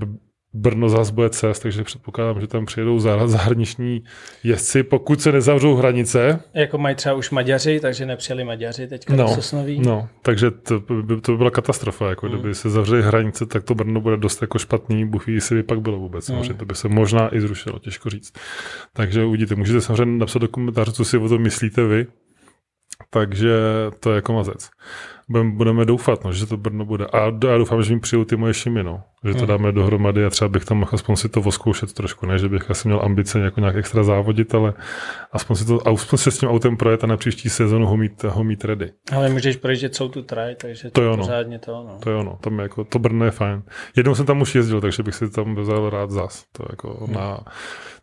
Brno 0.56 0.88
zase 0.88 1.12
bude 1.12 1.30
cest, 1.30 1.60
takže 1.60 1.84
předpokládám, 1.84 2.40
že 2.40 2.46
tam 2.46 2.66
přijedou 2.66 2.98
zahraniční 3.26 4.02
jezdci, 4.44 4.82
pokud 4.82 5.20
se 5.20 5.32
nezavřou 5.32 5.74
hranice. 5.74 6.40
Jako 6.54 6.78
mají 6.78 6.94
třeba 6.94 7.14
už 7.14 7.30
Maďaři, 7.30 7.80
takže 7.80 8.06
nepřijeli 8.06 8.44
Maďaři 8.44 8.86
teďka 8.86 9.16
no, 9.16 9.28
Sosnoví. 9.28 9.78
No, 9.78 10.08
takže 10.22 10.50
to 10.50 10.80
by, 10.80 11.20
to 11.20 11.32
by 11.32 11.38
byla 11.38 11.50
katastrofa. 11.50 12.08
Jako 12.08 12.26
hmm. 12.26 12.34
Kdyby 12.34 12.54
se 12.54 12.70
zavřely 12.70 13.02
hranice, 13.02 13.46
tak 13.46 13.64
to 13.64 13.74
Brno 13.74 14.00
bude 14.00 14.16
dost 14.16 14.42
jako 14.42 14.58
špatný. 14.58 15.04
Bůh 15.04 15.26
ví, 15.26 15.34
jestli 15.34 15.56
by 15.56 15.62
pak 15.62 15.80
bylo 15.80 15.98
vůbec. 15.98 16.28
Hmm. 16.28 16.56
to 16.56 16.64
by 16.64 16.74
se 16.74 16.88
možná 16.88 17.34
i 17.34 17.40
zrušilo, 17.40 17.78
těžko 17.78 18.10
říct. 18.10 18.32
Takže 18.92 19.24
uvidíte, 19.24 19.54
můžete 19.54 19.80
samozřejmě 19.80 20.18
napsat 20.18 20.38
do 20.38 20.48
komentářů, 20.48 20.92
co 20.92 21.04
si 21.04 21.18
o 21.18 21.28
tom 21.28 21.42
myslíte 21.42 21.86
vy. 21.86 22.06
Takže 23.10 23.50
to 24.00 24.10
je 24.10 24.16
jako 24.16 24.32
mazec 24.32 24.70
budeme 25.28 25.84
doufat, 25.84 26.24
no, 26.24 26.32
že 26.32 26.46
to 26.46 26.56
Brno 26.56 26.84
bude. 26.84 27.06
A 27.06 27.18
já 27.48 27.58
doufám, 27.58 27.82
že 27.82 27.94
mi 27.94 28.00
přijou 28.00 28.24
ty 28.24 28.36
moje 28.36 28.54
šimy, 28.54 28.82
no. 28.82 29.02
že 29.24 29.32
to 29.32 29.38
hmm. 29.38 29.48
dáme 29.48 29.72
dohromady 29.72 30.24
a 30.24 30.30
třeba 30.30 30.48
bych 30.48 30.64
tam 30.64 30.78
mohl 30.78 30.90
aspoň 30.94 31.16
si 31.16 31.28
to 31.28 31.40
voskoušet 31.40 31.92
trošku, 31.92 32.26
ne, 32.26 32.38
že 32.38 32.48
bych 32.48 32.70
asi 32.70 32.88
měl 32.88 33.00
ambice 33.04 33.40
jako 33.40 33.60
nějak 33.60 33.76
extra 33.76 34.02
závodit, 34.02 34.54
ale 34.54 34.74
aspoň, 35.32 35.56
si 35.56 35.66
to, 35.66 35.88
aspoň 35.88 36.18
se 36.18 36.30
s 36.30 36.38
tím 36.38 36.48
autem 36.48 36.76
projet 36.76 37.04
a 37.04 37.06
na 37.06 37.16
příští 37.16 37.48
sezonu 37.48 37.86
ho 37.86 37.96
mít, 37.96 38.22
ho 38.22 38.44
mít 38.44 38.64
ready. 38.64 38.92
Ale 39.12 39.28
můžeš 39.28 39.56
projíždět 39.56 39.94
celou 39.94 40.08
tu 40.08 40.22
traj, 40.22 40.54
takže 40.54 40.90
to, 40.90 40.90
to 40.90 41.10
je 41.10 41.16
pořádně 41.16 41.58
to. 41.58 41.72
No. 41.72 41.98
To 42.02 42.10
je 42.10 42.16
ono, 42.16 42.38
tam 42.40 42.58
je 42.58 42.62
jako, 42.62 42.84
to 42.84 42.98
Brno 42.98 43.24
je 43.24 43.30
fajn. 43.30 43.62
Jednou 43.96 44.14
jsem 44.14 44.26
tam 44.26 44.40
už 44.40 44.54
jezdil, 44.54 44.80
takže 44.80 45.02
bych 45.02 45.14
si 45.14 45.30
tam 45.30 45.54
vzal 45.54 45.90
rád 45.90 46.10
zas. 46.10 46.44
To 46.52 46.64
jako 46.70 47.04
hmm. 47.04 47.14
na, 47.14 47.40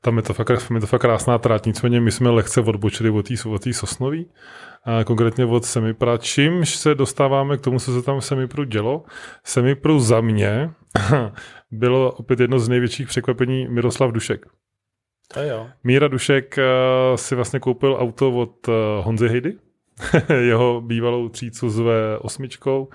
tam 0.02 0.18
je 0.18 0.24
to, 0.24 0.34
fakt, 0.34 0.50
je 0.50 0.80
to 0.80 0.88
fakt 0.88 1.02
krásná 1.02 1.38
trať, 1.38 1.66
nicméně 1.66 2.02
my 2.02 2.12
jsme 2.12 2.30
lehce 2.30 2.62
odbočili 2.62 3.10
od 3.10 3.62
té 3.64 3.74
Sosnoví, 3.74 4.26
a 4.26 4.73
konkrétně 5.06 5.46
od 5.46 5.66
Semipra, 5.66 6.18
čímž 6.18 6.76
se 6.76 6.96
dostáváme 6.96 7.58
k 7.58 7.62
tomu, 7.62 7.80
co 7.80 7.94
se 7.94 8.02
tam 8.02 8.20
v 8.20 8.26
Semipru 8.26 8.64
dělo. 8.64 9.04
Semipru 9.44 10.00
za 10.00 10.22
mě 10.22 10.70
bylo 11.72 12.12
opět 12.12 12.40
jedno 12.40 12.60
z 12.60 12.70
největších 12.70 13.08
překvapení 13.08 13.68
Miroslav 13.68 14.12
Dušek. 14.12 14.46
To 15.34 15.42
jo. 15.42 15.68
Míra 15.84 16.08
Dušek 16.08 16.58
uh, 16.58 17.16
si 17.16 17.36
vlastně 17.36 17.60
koupil 17.60 17.98
auto 18.00 18.32
od 18.32 18.68
uh, 18.68 18.74
Honzy 19.02 19.28
Hejdy, 19.28 19.54
jeho 20.40 20.82
bývalou 20.82 21.30
třícu 21.30 21.70
s 21.70 21.80
V8 21.80 22.88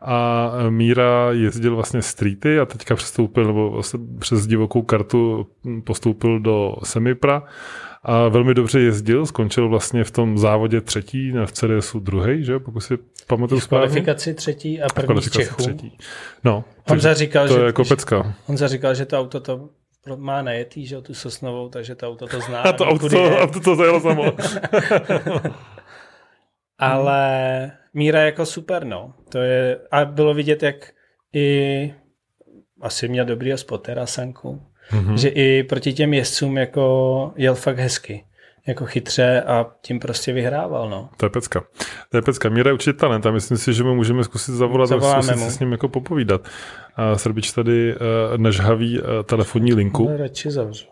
a 0.00 0.50
Míra 0.68 1.28
jezdil 1.32 1.74
vlastně 1.74 2.02
streety 2.02 2.60
a 2.60 2.66
teďka 2.66 2.96
přestoupil, 2.96 3.44
nebo 3.44 3.70
vlastně 3.70 4.00
přes 4.18 4.46
divokou 4.46 4.82
kartu 4.82 5.46
postoupil 5.84 6.40
do 6.40 6.74
Semipra 6.84 7.42
a 8.02 8.28
velmi 8.28 8.54
dobře 8.54 8.80
jezdil, 8.80 9.26
skončil 9.26 9.68
vlastně 9.68 10.04
v 10.04 10.10
tom 10.10 10.38
závodě 10.38 10.80
třetí, 10.80 11.32
v 11.46 11.52
CDSu 11.52 12.00
druhý, 12.00 12.44
že 12.44 12.58
pokud 12.58 12.80
si 12.80 12.98
pamatuju 13.26 13.60
správně. 13.60 13.86
kvalifikaci 13.86 14.34
třetí 14.34 14.82
a 14.82 14.86
první 14.94 15.22
z 15.22 15.30
Čechů. 15.30 15.62
Třetí. 15.62 15.98
No, 16.44 16.64
Honza 16.86 17.14
říkal, 17.14 17.48
to 17.48 17.54
že, 17.54 17.60
je 17.60 17.66
jako 17.66 17.84
pecka. 17.84 18.34
Honza 18.46 18.68
říkal, 18.68 18.94
že 18.94 19.06
to 19.06 19.18
auto 19.18 19.40
to 19.40 19.70
má 20.16 20.42
najetý, 20.42 20.86
že 20.86 21.00
tu 21.00 21.14
Sosnovou, 21.14 21.68
takže 21.68 21.94
to 21.94 22.08
auto 22.08 22.26
to 22.26 22.40
zná. 22.40 22.60
A 22.62 22.72
to 22.72 22.84
auto, 22.84 23.08
to, 23.08 23.38
auto 23.40 23.60
to 23.60 23.76
zajelo 23.76 24.00
samo. 24.00 24.24
Ale 26.78 27.72
Míra 27.94 28.20
jako 28.22 28.46
super, 28.46 28.84
no. 28.84 29.14
To 29.28 29.38
je, 29.38 29.80
a 29.90 30.04
bylo 30.04 30.34
vidět, 30.34 30.62
jak 30.62 30.92
i 31.34 31.94
asi 32.80 33.08
měl 33.08 33.24
dobrý 33.24 33.52
spotera 33.56 34.06
Sanku 34.06 34.62
mm-hmm. 34.90 35.14
že 35.14 35.28
i 35.28 35.62
proti 35.62 35.92
těm 35.92 36.14
jezdcům 36.14 36.56
jako 36.56 37.32
jel 37.36 37.54
fakt 37.54 37.78
hezky 37.78 38.24
jako 38.68 38.86
chytře 38.86 39.42
a 39.42 39.66
tím 39.80 40.00
prostě 40.00 40.32
vyhrával. 40.32 40.90
No. 40.90 41.08
To 41.16 41.26
je 41.26 41.30
pecka. 41.30 41.64
To 42.10 42.16
je 42.16 42.22
pecka. 42.22 42.48
Míra 42.48 42.68
je 42.68 42.74
určitě 42.74 42.92
talent 42.92 43.26
a 43.26 43.30
myslím 43.30 43.58
si, 43.58 43.74
že 43.74 43.84
mu 43.84 43.94
můžeme 43.94 44.24
zkusit 44.24 44.52
zavolat 44.52 44.92
a 44.92 45.00
zkusit 45.00 45.38
se 45.38 45.50
s 45.50 45.58
ním 45.58 45.72
jako 45.72 45.88
popovídat. 45.88 46.48
A 46.96 47.18
Srbič 47.18 47.52
tady 47.52 47.94
uh, 47.94 48.00
nežhaví 48.36 49.00
uh, 49.00 49.06
telefonní 49.24 49.74
linku. 49.74 50.08
Ale 50.08 50.16
radši 50.16 50.50
zavřu. 50.50 50.86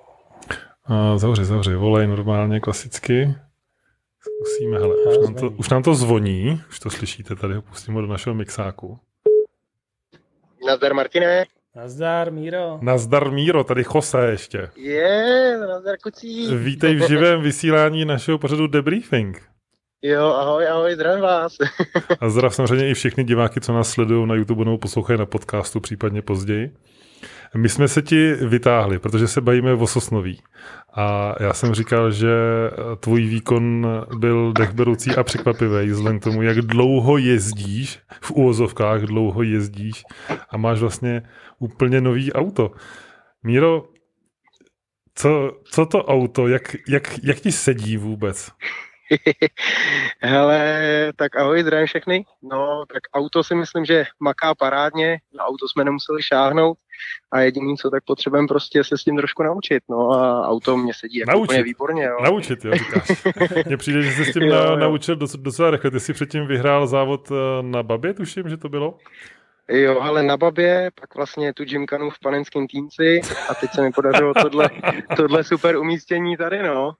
Uh, 0.90 1.18
zavři, 1.18 1.44
zavři. 1.44 1.74
Volej 1.74 2.06
normálně, 2.06 2.60
klasicky. 2.60 3.34
Zkusíme, 4.20 4.78
hele, 4.78 4.96
už 4.96 5.18
nám, 5.24 5.34
to, 5.34 5.50
už 5.50 5.68
nám 5.68 5.82
to 5.82 5.94
zvoní, 5.94 6.62
už 6.68 6.80
to 6.80 6.90
slyšíte, 6.90 7.36
tady 7.36 7.54
ho 7.54 7.62
pustíme 7.62 8.00
do 8.00 8.06
našeho 8.06 8.34
mixáku. 8.34 8.98
Nazdar, 10.66 10.94
Martine. 10.94 11.44
Nazdar, 11.76 12.32
Míro. 12.32 12.78
Nazdar, 12.82 13.30
Míro, 13.30 13.64
tady 13.64 13.84
Jose 13.94 14.26
ještě. 14.30 14.68
Je, 14.76 15.58
nazdar, 15.68 15.96
kucí. 16.02 16.56
Vítej 16.56 16.94
v 16.94 17.08
živém 17.08 17.42
vysílání 17.42 18.04
našeho 18.04 18.38
pořadu 18.38 18.66
Debriefing. 18.66 19.42
Jo, 20.02 20.26
ahoj, 20.26 20.68
ahoj, 20.68 20.94
zdravím 20.94 21.22
vás. 21.22 21.56
A 22.20 22.28
zdrav 22.30 22.54
samozřejmě 22.54 22.90
i 22.90 22.94
všechny 22.94 23.24
diváky, 23.24 23.60
co 23.60 23.72
nás 23.72 23.90
sledují 23.90 24.28
na 24.28 24.34
YouTube 24.34 24.64
nebo 24.64 24.78
poslouchají 24.78 25.18
na 25.18 25.26
podcastu, 25.26 25.80
případně 25.80 26.22
později. 26.22 26.74
My 27.56 27.68
jsme 27.68 27.88
se 27.88 28.02
ti 28.02 28.32
vytáhli, 28.32 28.98
protože 28.98 29.28
se 29.28 29.40
bavíme 29.40 29.72
o 29.72 29.86
Sosnoví. 29.86 30.40
A 30.96 31.34
já 31.40 31.52
jsem 31.52 31.74
říkal, 31.74 32.10
že 32.10 32.34
tvůj 33.00 33.22
výkon 33.22 33.86
byl 34.18 34.52
dechberoucí 34.52 35.10
a 35.10 35.24
překvapivý, 35.24 35.90
vzhledem 35.90 36.20
k 36.20 36.22
tomu, 36.22 36.42
jak 36.42 36.56
dlouho 36.56 37.18
jezdíš, 37.18 37.98
v 38.20 38.30
úvozovkách 38.30 39.02
dlouho 39.02 39.42
jezdíš 39.42 40.04
a 40.50 40.56
máš 40.56 40.80
vlastně 40.80 41.22
úplně 41.58 42.00
nový 42.00 42.32
auto. 42.32 42.70
Míro, 43.42 43.84
co, 45.14 45.60
co 45.64 45.86
to 45.86 46.04
auto, 46.04 46.48
jak, 46.48 46.76
jak, 46.88 47.18
jak 47.22 47.40
ti 47.40 47.52
sedí 47.52 47.96
vůbec? 47.96 48.50
Hele, 50.20 51.12
tak 51.16 51.36
ahoj, 51.36 51.62
zdravím 51.62 51.86
všechny. 51.86 52.24
No, 52.42 52.84
tak 52.92 53.02
auto 53.14 53.44
si 53.44 53.54
myslím, 53.54 53.84
že 53.84 54.04
maká 54.20 54.54
parádně, 54.54 55.18
na 55.38 55.44
auto 55.44 55.68
jsme 55.68 55.84
nemuseli 55.84 56.22
šáhnout 56.22 56.78
a 57.32 57.40
jediný, 57.40 57.76
co 57.76 57.90
tak 57.90 58.04
potřebujeme 58.04 58.48
prostě 58.48 58.84
se 58.84 58.98
s 58.98 59.04
tím 59.04 59.16
trošku 59.16 59.42
naučit. 59.42 59.82
No 59.88 60.10
a 60.10 60.48
auto 60.48 60.76
mě 60.76 60.94
sedí 60.94 61.18
jako 61.18 61.30
naučit. 61.32 61.44
úplně 61.44 61.62
výborně. 61.62 62.04
Jo. 62.04 62.16
Naučit, 62.24 62.64
jo, 62.64 62.72
říkáš. 62.74 63.24
Mně 63.66 63.76
přijde, 63.76 64.02
že 64.02 64.10
se 64.10 64.24
s 64.24 64.32
tím 64.32 64.42
jo, 64.42 64.54
na, 64.54 64.64
jo. 64.64 64.76
naučil 64.76 65.16
docela 65.16 65.70
rychle. 65.70 65.90
Ty 65.90 66.00
jsi 66.00 66.12
předtím 66.12 66.46
vyhrál 66.46 66.86
závod 66.86 67.30
eh, 67.30 67.62
na 67.62 67.82
Babě, 67.82 68.14
tuším, 68.14 68.48
že 68.48 68.56
to 68.56 68.68
bylo? 68.68 68.98
Jo, 69.68 70.00
ale 70.00 70.22
na 70.22 70.36
Babě, 70.36 70.90
pak 71.00 71.14
vlastně 71.14 71.52
tu 71.54 71.64
Gymkanu 71.64 72.10
v 72.10 72.18
panenském 72.18 72.66
týmci 72.66 73.20
a 73.48 73.54
teď 73.54 73.70
se 73.70 73.82
mi 73.82 73.90
podařilo 73.92 74.34
tohle, 74.34 74.70
tohle 75.16 75.44
super 75.44 75.76
umístění 75.76 76.36
tady, 76.36 76.62
no. 76.62 76.92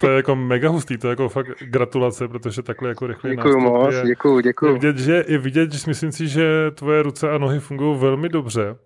To 0.00 0.10
je 0.10 0.16
jako 0.16 0.36
mega 0.36 0.68
hustý, 0.68 0.98
to 0.98 1.06
je 1.06 1.10
jako 1.10 1.28
fakt 1.28 1.46
gratulace, 1.60 2.28
protože 2.28 2.62
takhle 2.62 2.88
jako 2.88 3.06
rychle 3.06 3.30
Děkuju 3.30 3.60
moc, 3.60 3.94
děkuju, 4.06 4.40
děkuju. 4.40 4.72
Je 4.72 4.78
vidět, 4.78 4.98
že, 4.98 5.24
je 5.28 5.38
vidět, 5.38 5.72
že 5.72 5.84
myslím 5.86 6.12
si, 6.12 6.28
že 6.28 6.70
tvoje 6.74 7.02
ruce 7.02 7.30
a 7.30 7.38
nohy 7.38 7.60
fungují 7.60 8.00
velmi 8.00 8.28
dobře 8.28 8.76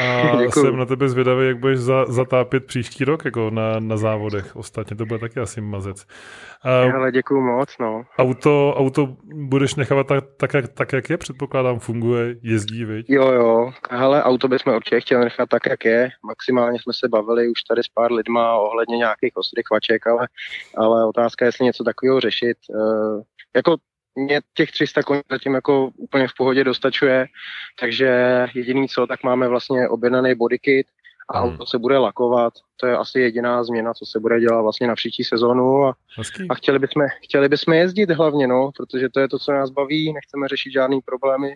a 0.00 0.38
jsem 0.52 0.76
na 0.76 0.86
tebe 0.86 1.08
zvědavý, 1.08 1.46
jak 1.46 1.58
budeš 1.58 1.78
za, 1.78 2.04
zatápět 2.04 2.66
příští 2.66 3.04
rok 3.04 3.24
jako 3.24 3.50
na, 3.50 3.80
na 3.80 3.96
závodech. 3.96 4.56
Ostatně 4.56 4.96
to 4.96 5.06
bude 5.06 5.18
taky 5.18 5.40
asi 5.40 5.60
mazec. 5.60 6.06
Uh, 6.86 6.96
Ale 6.96 7.12
děkuju 7.12 7.40
moc, 7.40 7.78
no. 7.80 8.02
Auto, 8.18 8.74
auto 8.76 9.16
budeš 9.34 9.74
nechávat 9.74 10.06
tak, 10.06 10.24
tak, 10.36 10.54
jak, 10.54 10.68
tak, 10.68 10.92
jak 10.92 11.10
je, 11.10 11.16
předpokládám, 11.16 11.78
funguje, 11.78 12.36
jezdí, 12.42 12.84
viď? 12.84 13.06
Jo, 13.10 13.32
jo. 13.32 13.72
Hele, 13.90 14.22
auto 14.22 14.48
bychom 14.48 14.76
určitě 14.76 15.00
chtěli 15.00 15.24
nechat 15.24 15.48
tak, 15.48 15.66
jak 15.66 15.84
je. 15.84 16.08
Maximálně 16.26 16.78
jsme 16.82 16.92
se 16.92 17.08
bavili 17.08 17.48
už 17.48 17.62
tady 17.62 17.82
s 17.82 17.88
pár 17.88 18.12
lidma 18.12 18.56
ohledně 18.56 18.96
nějakých 18.96 19.32
ostrych 19.36 19.64
ale, 20.06 20.28
ale 20.76 21.06
otázka 21.06 21.44
je, 21.44 21.48
jestli 21.48 21.64
něco 21.64 21.84
takového 21.84 22.20
řešit. 22.20 22.56
Uh, 22.74 23.22
jako 23.56 23.76
mě 24.14 24.40
těch 24.54 24.70
300 24.72 25.02
koní 25.02 25.20
zatím 25.30 25.54
jako 25.54 25.90
úplně 25.96 26.28
v 26.28 26.34
pohodě 26.36 26.64
dostačuje, 26.64 27.26
takže 27.80 28.46
jediný 28.54 28.88
co, 28.88 29.06
tak 29.06 29.22
máme 29.22 29.48
vlastně 29.48 29.88
objednaný 29.88 30.34
bodykit 30.34 30.86
a 31.28 31.40
hmm. 31.40 31.52
auto 31.52 31.66
se 31.66 31.78
bude 31.78 31.98
lakovat. 31.98 32.52
To 32.80 32.86
je 32.86 32.96
asi 32.96 33.20
jediná 33.20 33.64
změna, 33.64 33.94
co 33.94 34.06
se 34.06 34.20
bude 34.20 34.40
dělat 34.40 34.62
vlastně 34.62 34.86
na 34.86 34.94
příští 34.94 35.24
sezónu 35.24 35.84
a, 35.84 35.94
a 36.50 36.54
chtěli, 36.54 36.78
bychom, 36.78 37.06
chtěli 37.24 37.48
bychom 37.48 37.74
jezdit 37.74 38.10
hlavně, 38.10 38.46
no, 38.46 38.70
protože 38.76 39.08
to 39.08 39.20
je 39.20 39.28
to, 39.28 39.38
co 39.38 39.52
nás 39.52 39.70
baví, 39.70 40.12
nechceme 40.12 40.48
řešit 40.48 40.72
žádný 40.72 41.00
problémy 41.00 41.54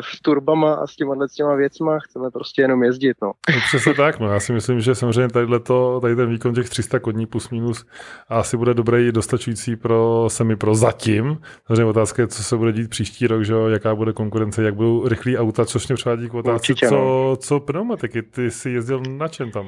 s 0.00 0.20
turbama 0.20 0.74
a 0.74 0.86
s 0.86 0.96
těma, 0.96 1.28
s 1.28 1.32
těma 1.32 1.54
věcma, 1.54 1.98
chceme 1.98 2.30
prostě 2.30 2.62
jenom 2.62 2.82
jezdit, 2.82 3.16
no. 3.22 3.32
no 3.54 3.60
přesně 3.66 3.94
tak, 3.94 4.20
no, 4.20 4.32
já 4.32 4.40
si 4.40 4.52
myslím, 4.52 4.80
že 4.80 4.94
samozřejmě 4.94 5.28
tady, 5.28 5.60
to, 5.60 6.00
tady 6.00 6.16
ten 6.16 6.30
výkon 6.30 6.54
těch 6.54 6.68
300 6.68 6.98
koní 6.98 7.26
plus 7.26 7.50
minus 7.50 7.86
asi 8.28 8.56
bude 8.56 8.74
dobrý 8.74 9.12
dostačující 9.12 9.76
pro 9.76 10.24
semi 10.28 10.56
pro 10.56 10.74
zatím. 10.74 11.38
Samozřejmě 11.66 11.84
otázka 11.84 12.22
je, 12.22 12.28
co 12.28 12.42
se 12.42 12.56
bude 12.56 12.72
dít 12.72 12.90
příští 12.90 13.26
rok, 13.26 13.44
že 13.44 13.52
jo, 13.52 13.68
jaká 13.68 13.94
bude 13.94 14.12
konkurence, 14.12 14.62
jak 14.62 14.74
budou 14.74 15.08
rychlí 15.08 15.38
auta, 15.38 15.64
což 15.64 15.88
mě 15.88 15.96
převádí 15.96 16.28
k 16.28 16.34
otázce, 16.34 16.72
Určitě, 16.72 16.88
co, 16.88 16.94
no. 16.94 17.36
co 17.36 17.60
pneumatiky, 17.60 18.22
ty 18.22 18.50
jsi 18.50 18.70
jezdil 18.70 19.02
na 19.08 19.28
čem 19.28 19.50
tam? 19.50 19.66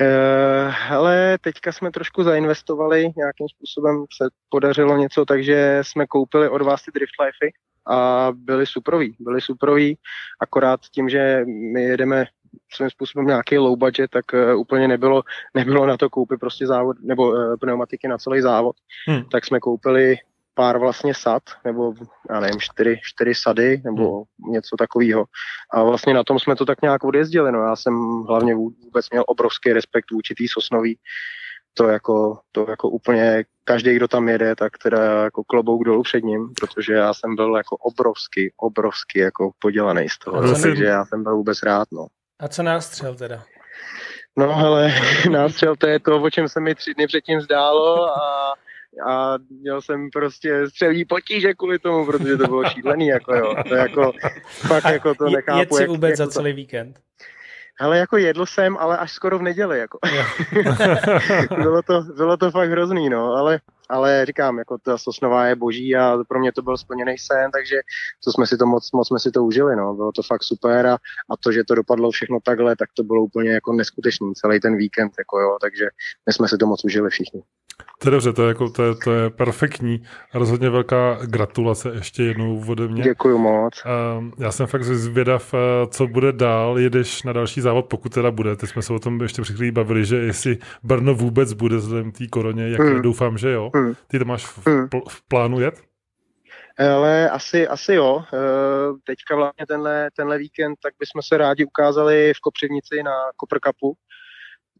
Uh, 0.00 0.72
hele, 0.88 1.38
teďka 1.40 1.72
jsme 1.72 1.90
trošku 1.90 2.22
zainvestovali, 2.22 3.00
nějakým 3.16 3.48
způsobem 3.56 4.04
se 4.16 4.28
podařilo 4.48 4.96
něco, 4.96 5.24
takže 5.24 5.78
jsme 5.82 6.06
koupili 6.06 6.48
od 6.48 6.62
vás 6.62 6.82
ty 6.82 6.90
Drift 6.94 7.12
Lifey 7.24 7.52
a 7.86 8.28
byli 8.34 8.66
suprový, 8.66 9.16
byli 9.20 9.40
suprový, 9.40 9.98
akorát 10.40 10.80
tím, 10.80 11.08
že 11.08 11.44
my 11.46 11.82
jedeme 11.82 12.26
svým 12.74 12.90
způsobem 12.90 13.26
nějaký 13.26 13.58
low 13.58 13.78
budget, 13.78 14.10
tak 14.10 14.24
uh, 14.32 14.60
úplně 14.60 14.88
nebylo, 14.88 15.22
nebylo 15.54 15.86
na 15.86 15.96
to 15.96 16.10
koupit 16.10 16.40
prostě 16.40 16.66
závod, 16.66 16.96
nebo 17.02 17.30
uh, 17.30 17.56
pneumatiky 17.60 18.08
na 18.08 18.18
celý 18.18 18.40
závod, 18.40 18.76
hmm. 19.08 19.24
tak 19.24 19.44
jsme 19.44 19.60
koupili 19.60 20.16
pár 20.54 20.78
vlastně 20.78 21.14
sad, 21.14 21.42
nebo 21.64 21.94
já 22.30 22.40
nevím, 22.40 22.60
čtyři, 22.60 23.00
čtyři 23.02 23.34
sady, 23.34 23.82
nebo 23.84 24.16
hmm. 24.16 24.52
něco 24.52 24.76
takového. 24.76 25.24
A 25.70 25.82
vlastně 25.82 26.14
na 26.14 26.24
tom 26.24 26.38
jsme 26.38 26.56
to 26.56 26.66
tak 26.66 26.82
nějak 26.82 27.04
odjezdili. 27.04 27.52
No 27.52 27.58
já 27.58 27.76
jsem 27.76 28.22
hlavně 28.28 28.54
vůbec 28.54 29.10
měl 29.10 29.24
obrovský 29.26 29.72
respekt 29.72 30.10
vůči 30.10 30.34
tý 30.34 30.48
Sosnový. 30.48 30.98
To 31.74 31.88
jako, 31.88 32.38
to 32.52 32.66
jako 32.68 32.88
úplně 32.88 33.44
každý, 33.64 33.94
kdo 33.94 34.08
tam 34.08 34.28
jede, 34.28 34.56
tak 34.56 34.78
teda 34.78 35.24
jako 35.24 35.44
klobouk 35.44 35.84
dolů 35.84 36.02
před 36.02 36.24
ním, 36.24 36.52
protože 36.60 36.92
já 36.92 37.14
jsem 37.14 37.36
byl 37.36 37.56
jako 37.56 37.76
obrovský, 37.76 38.52
obrovský 38.56 39.18
jako 39.18 39.50
podělaný 39.58 40.08
z 40.08 40.18
toho, 40.18 40.42
no, 40.42 40.60
takže 40.62 40.84
já 40.84 41.04
jsem 41.04 41.22
byl 41.22 41.36
vůbec 41.36 41.62
rád, 41.62 41.88
no. 41.92 42.06
A 42.40 42.48
co 42.48 42.62
nástřel 42.62 43.14
teda? 43.14 43.44
No 44.36 44.54
hele, 44.54 44.94
nástřel 45.30 45.76
to 45.76 45.86
je 45.86 46.00
to, 46.00 46.22
o 46.22 46.30
čem 46.30 46.48
se 46.48 46.60
mi 46.60 46.74
tři 46.74 46.94
dny 46.94 47.06
předtím 47.06 47.40
zdálo 47.40 48.06
a 48.06 48.52
a 49.06 49.38
měl 49.60 49.82
jsem 49.82 50.10
prostě 50.10 50.68
střelní 50.68 51.04
potíže 51.04 51.54
kvůli 51.54 51.78
tomu, 51.78 52.06
protože 52.06 52.36
to 52.36 52.46
bylo 52.46 52.64
šílený, 52.64 53.06
jako 53.06 53.34
jo. 53.34 53.54
To 53.68 53.74
jako, 53.74 54.12
fakt 54.44 54.84
jako 54.84 55.14
to 55.14 55.30
nechápu. 55.30 55.58
Jet 55.58 55.74
si 55.74 55.86
vůbec 55.86 56.10
jak, 56.10 56.16
za 56.16 56.22
jako 56.24 56.32
celý 56.32 56.52
to... 56.52 56.56
víkend? 56.56 57.00
Ale 57.82 57.98
jako 57.98 58.16
jedl 58.16 58.46
jsem, 58.46 58.76
ale 58.76 58.98
až 58.98 59.12
skoro 59.12 59.38
v 59.38 59.42
neděli, 59.42 59.78
jako. 59.78 59.98
bylo, 61.62 61.82
to, 61.82 62.02
bylo 62.02 62.36
to 62.36 62.50
fakt 62.50 62.70
hrozný, 62.70 63.08
no, 63.08 63.32
ale, 63.32 63.60
ale 63.88 64.26
říkám, 64.26 64.58
jako 64.58 64.78
ta 64.78 64.98
Sosnová 64.98 65.46
je 65.46 65.56
boží 65.56 65.96
a 65.96 66.18
pro 66.28 66.40
mě 66.40 66.52
to 66.52 66.62
byl 66.62 66.76
splněný 66.76 67.18
sen, 67.18 67.50
takže 67.50 67.76
to 68.24 68.32
jsme 68.32 68.46
si 68.46 68.56
to 68.56 68.66
moc, 68.66 68.92
moc 68.92 69.08
jsme 69.08 69.18
si 69.18 69.30
to 69.30 69.44
užili, 69.44 69.76
no, 69.76 69.94
bylo 69.94 70.12
to 70.12 70.22
fakt 70.22 70.42
super 70.42 70.86
a, 70.86 70.94
a 71.30 71.36
to, 71.40 71.52
že 71.52 71.64
to 71.64 71.74
dopadlo 71.74 72.10
všechno 72.10 72.38
takhle, 72.44 72.76
tak 72.76 72.88
to 72.96 73.02
bylo 73.02 73.22
úplně 73.22 73.50
jako 73.50 73.72
neskutečný 73.72 74.34
celý 74.34 74.60
ten 74.60 74.76
víkend, 74.76 75.12
jako 75.18 75.40
jo, 75.40 75.58
takže 75.60 75.84
my 76.26 76.32
jsme 76.32 76.48
si 76.48 76.58
to 76.58 76.66
moc 76.66 76.84
užili 76.84 77.10
všichni. 77.10 77.42
To 77.98 78.08
je 78.08 78.10
dobře, 78.10 78.32
to 78.32 78.42
je, 78.42 78.48
jako, 78.48 78.70
to 78.70 78.82
je, 78.82 78.94
to 78.94 79.12
je 79.12 79.30
perfektní. 79.30 80.02
Rozhodně 80.34 80.70
velká 80.70 81.18
gratulace 81.22 81.90
ještě 81.94 82.22
jednou 82.22 82.64
ode 82.68 82.88
mě. 82.88 83.02
Děkuji 83.02 83.38
moc. 83.38 83.82
Já 84.38 84.52
jsem 84.52 84.66
fakt 84.66 84.84
zvědav, 84.84 85.54
eh, 85.54 85.86
co 85.86 86.06
bude 86.06 86.32
dál. 86.32 86.78
Jedeš 86.78 87.22
na 87.22 87.32
další 87.32 87.60
závod, 87.60 87.86
pokud 87.86 88.14
teda 88.14 88.30
bude. 88.30 88.56
Teď 88.56 88.70
jsme 88.70 88.82
se 88.82 88.92
o 88.92 88.98
tom 88.98 89.20
ještě 89.20 89.42
chvíli 89.42 89.70
bavili, 89.70 90.04
že 90.04 90.16
jestli 90.16 90.58
Brno 90.82 91.14
vůbec 91.14 91.52
bude 91.52 91.76
vzhledem 91.76 92.12
té 92.12 92.26
koroně, 92.26 92.68
jak 92.68 92.80
hmm. 92.80 93.02
doufám, 93.02 93.38
že 93.38 93.50
jo. 93.50 93.70
Hmm. 93.74 93.94
Ty 94.06 94.18
to 94.18 94.24
máš 94.24 94.46
v, 94.46 94.66
hmm. 94.66 94.86
pl- 94.86 95.08
v 95.08 95.28
plánu 95.28 95.60
jet? 95.60 95.74
Ale 96.78 97.30
asi, 97.30 97.68
asi 97.68 97.94
jo. 97.94 98.24
Eh, 98.34 98.38
teďka 99.04 99.36
vlastně 99.36 99.66
tenhle, 99.66 100.08
tenhle 100.16 100.38
víkend, 100.38 100.78
tak 100.82 100.94
bychom 100.98 101.22
se 101.22 101.36
rádi 101.36 101.64
ukázali 101.64 102.32
v 102.36 102.40
Kopřivnici 102.40 103.02
na 103.02 103.12
Copper 103.40 103.58
Cupu 103.60 103.96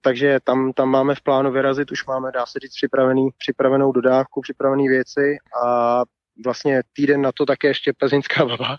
takže 0.02 0.38
tam, 0.44 0.72
tam 0.72 0.88
máme 0.88 1.14
v 1.14 1.20
plánu 1.20 1.52
vyrazit, 1.52 1.92
už 1.92 2.06
máme, 2.06 2.32
dá 2.32 2.46
se 2.46 2.58
říct, 2.58 2.74
připravený, 2.74 3.28
připravenou 3.38 3.92
dodávku, 3.92 4.40
připravené 4.40 4.88
věci 4.88 5.36
a 5.64 6.02
vlastně 6.44 6.82
týden 6.92 7.22
na 7.22 7.32
to 7.32 7.46
také 7.46 7.68
ještě 7.68 7.92
plzeňská 7.92 8.44
baba. 8.44 8.76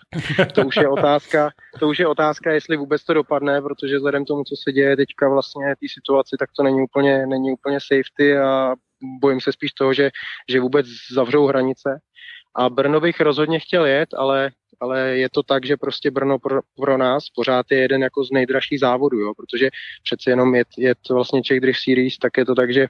To 0.54 0.66
už 0.66 0.76
je 0.76 0.88
otázka, 0.88 1.50
to 1.78 1.88
už 1.88 1.98
je 1.98 2.06
otázka, 2.06 2.52
jestli 2.52 2.76
vůbec 2.76 3.04
to 3.04 3.14
dopadne, 3.14 3.62
protože 3.62 3.96
vzhledem 3.96 4.24
tomu, 4.24 4.44
co 4.44 4.54
se 4.62 4.72
děje 4.72 4.96
teďka 4.96 5.28
vlastně 5.28 5.66
té 5.66 5.86
situaci, 5.88 6.36
tak 6.38 6.48
to 6.56 6.62
není 6.62 6.82
úplně, 6.82 7.26
není 7.26 7.52
úplně 7.52 7.78
safety 7.80 8.38
a 8.38 8.74
bojím 9.20 9.40
se 9.40 9.52
spíš 9.52 9.72
toho, 9.72 9.94
že, 9.94 10.10
že 10.50 10.60
vůbec 10.60 10.86
zavřou 11.14 11.46
hranice. 11.46 11.98
A 12.56 12.70
Brno 12.70 13.00
bych 13.00 13.20
rozhodně 13.20 13.60
chtěl 13.60 13.86
jet, 13.86 14.14
ale 14.14 14.50
ale 14.80 15.16
je 15.18 15.28
to 15.30 15.42
tak, 15.42 15.66
že 15.66 15.76
prostě 15.76 16.10
Brno 16.10 16.38
pro, 16.38 16.60
pro 16.76 16.98
nás 16.98 17.30
pořád 17.30 17.66
je 17.70 17.78
jeden 17.78 18.02
jako 18.02 18.24
z 18.24 18.30
nejdražších 18.30 18.80
závodů, 18.80 19.18
jo, 19.18 19.32
protože 19.36 19.70
přece 20.02 20.30
jenom 20.30 20.54
je, 20.54 20.64
je 20.78 20.94
to 20.94 21.14
vlastně 21.14 21.42
Czech 21.42 21.60
Drift 21.60 21.80
Series, 21.80 22.18
tak 22.18 22.36
je 22.36 22.44
to 22.44 22.54
tak, 22.54 22.72
že 22.72 22.86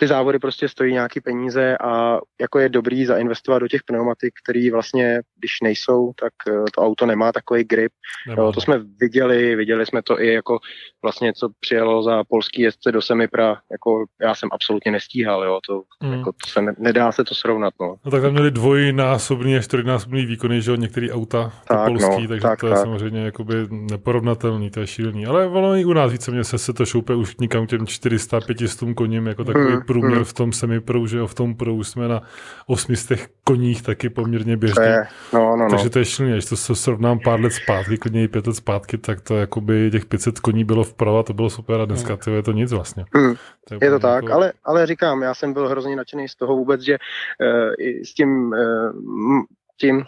ty 0.00 0.06
závody 0.06 0.38
prostě 0.38 0.68
stojí 0.68 0.92
nějaký 0.92 1.20
peníze 1.20 1.76
a 1.78 2.18
jako 2.40 2.58
je 2.58 2.68
dobrý 2.68 3.06
zainvestovat 3.06 3.62
do 3.62 3.68
těch 3.68 3.82
pneumatik, 3.86 4.32
který 4.44 4.70
vlastně, 4.70 5.20
když 5.38 5.52
nejsou, 5.62 6.12
tak 6.20 6.32
eh, 6.48 6.64
to 6.74 6.82
auto 6.82 7.06
nemá 7.06 7.32
takový 7.32 7.64
grip. 7.64 7.92
Jo, 8.36 8.52
to 8.52 8.60
jsme 8.60 8.80
viděli, 9.00 9.56
viděli 9.56 9.86
jsme 9.86 10.02
to 10.02 10.20
i 10.20 10.32
jako 10.32 10.58
vlastně, 11.02 11.32
co 11.32 11.48
přijelo 11.60 12.02
za 12.02 12.24
polský 12.24 12.62
jezdce 12.62 12.92
do 12.92 13.02
Semipra, 13.02 13.60
jako 13.72 14.04
já 14.20 14.34
jsem 14.34 14.48
absolutně 14.52 14.92
nestíhal, 14.92 15.44
jo, 15.44 15.58
to, 15.68 15.82
mm. 16.02 16.12
jako, 16.12 16.32
to 16.32 16.50
se 16.50 16.62
ne, 16.62 16.74
nedá 16.78 17.12
se 17.12 17.24
to 17.24 17.34
srovnat, 17.34 17.74
no. 17.80 17.96
No 18.04 18.10
tak 18.10 18.22
tam 18.22 18.32
měli 18.32 18.50
dvojnásobný 18.50 19.56
a 19.56 19.62
čtyřnásobný 19.62 20.26
výkony, 20.26 20.62
že 20.62 20.70
jo, 20.70 20.76
některý 20.76 21.12
auta, 21.12 21.52
tak, 21.68 21.86
polský, 21.86 22.22
no, 22.22 22.28
takže 22.28 22.42
tak, 22.42 22.60
to 22.60 22.66
je 22.66 22.74
tak. 22.74 22.82
samozřejmě 22.82 23.24
jakoby 23.24 23.54
neporovnatelný, 23.70 24.70
to 24.70 24.80
je 24.80 24.86
šílený, 24.86 25.26
ale 25.26 25.46
ono 25.46 25.76
i 25.76 25.84
u 25.84 25.92
nás 25.92 26.12
víceméně 26.12 26.44
se, 26.44 26.58
se 26.58 26.72
to 26.72 26.86
šoupe 26.86 27.14
už 27.14 27.36
nikam 27.36 27.66
těm 27.66 27.86
400, 27.86 28.40
500 28.40 28.94
koním, 28.94 29.26
jako 29.26 29.44
takový 29.44 29.64
hmm 29.64 29.87
průměr 29.88 30.14
hmm. 30.14 30.24
v 30.24 30.32
tom 30.32 30.52
semi-pro, 30.52 31.06
že 31.06 31.18
jo, 31.18 31.26
v 31.26 31.34
tom 31.34 31.54
pro 31.54 31.72
jsme 31.72 32.08
na 32.08 32.22
800 32.66 33.30
koních 33.44 33.82
taky 33.82 34.08
poměrně 34.08 34.56
běžně. 34.56 34.84
je, 34.84 35.06
no, 35.32 35.40
no, 35.40 35.56
no. 35.56 35.70
Takže 35.70 35.90
to 35.90 35.98
je 35.98 36.04
šilný, 36.04 36.32
když 36.32 36.44
to 36.44 36.56
se 36.56 36.74
srovnám 36.74 37.18
pár 37.24 37.40
let 37.40 37.52
zpátky, 37.52 37.98
klidně 37.98 38.24
i 38.24 38.28
pět 38.28 38.46
let 38.46 38.54
zpátky, 38.54 38.98
tak 38.98 39.20
to 39.20 39.36
jakoby 39.36 39.90
těch 39.90 40.06
500 40.06 40.40
koní 40.40 40.64
bylo 40.64 40.84
vpravo 40.84 41.18
a 41.18 41.22
to 41.22 41.34
bylo 41.34 41.50
super 41.50 41.80
a 41.80 41.84
dneska 41.84 42.08
hmm. 42.08 42.18
to 42.18 42.30
je 42.30 42.42
to 42.42 42.52
nic 42.52 42.72
vlastně. 42.72 43.04
Hmm. 43.14 43.34
To 43.68 43.74
je, 43.74 43.78
je 43.82 43.90
to 43.90 43.98
tak, 43.98 44.24
jako... 44.24 44.34
ale, 44.34 44.52
ale 44.64 44.86
říkám, 44.86 45.22
já 45.22 45.34
jsem 45.34 45.52
byl 45.52 45.68
hrozně 45.68 45.96
nadšený 45.96 46.28
z 46.28 46.36
toho 46.36 46.56
vůbec, 46.56 46.80
že 46.80 46.98
uh, 47.40 47.72
i 47.78 48.04
s 48.04 48.14
tím 48.14 48.52
uh, 48.52 49.42
tím 49.80 49.96
uh, 49.96 50.02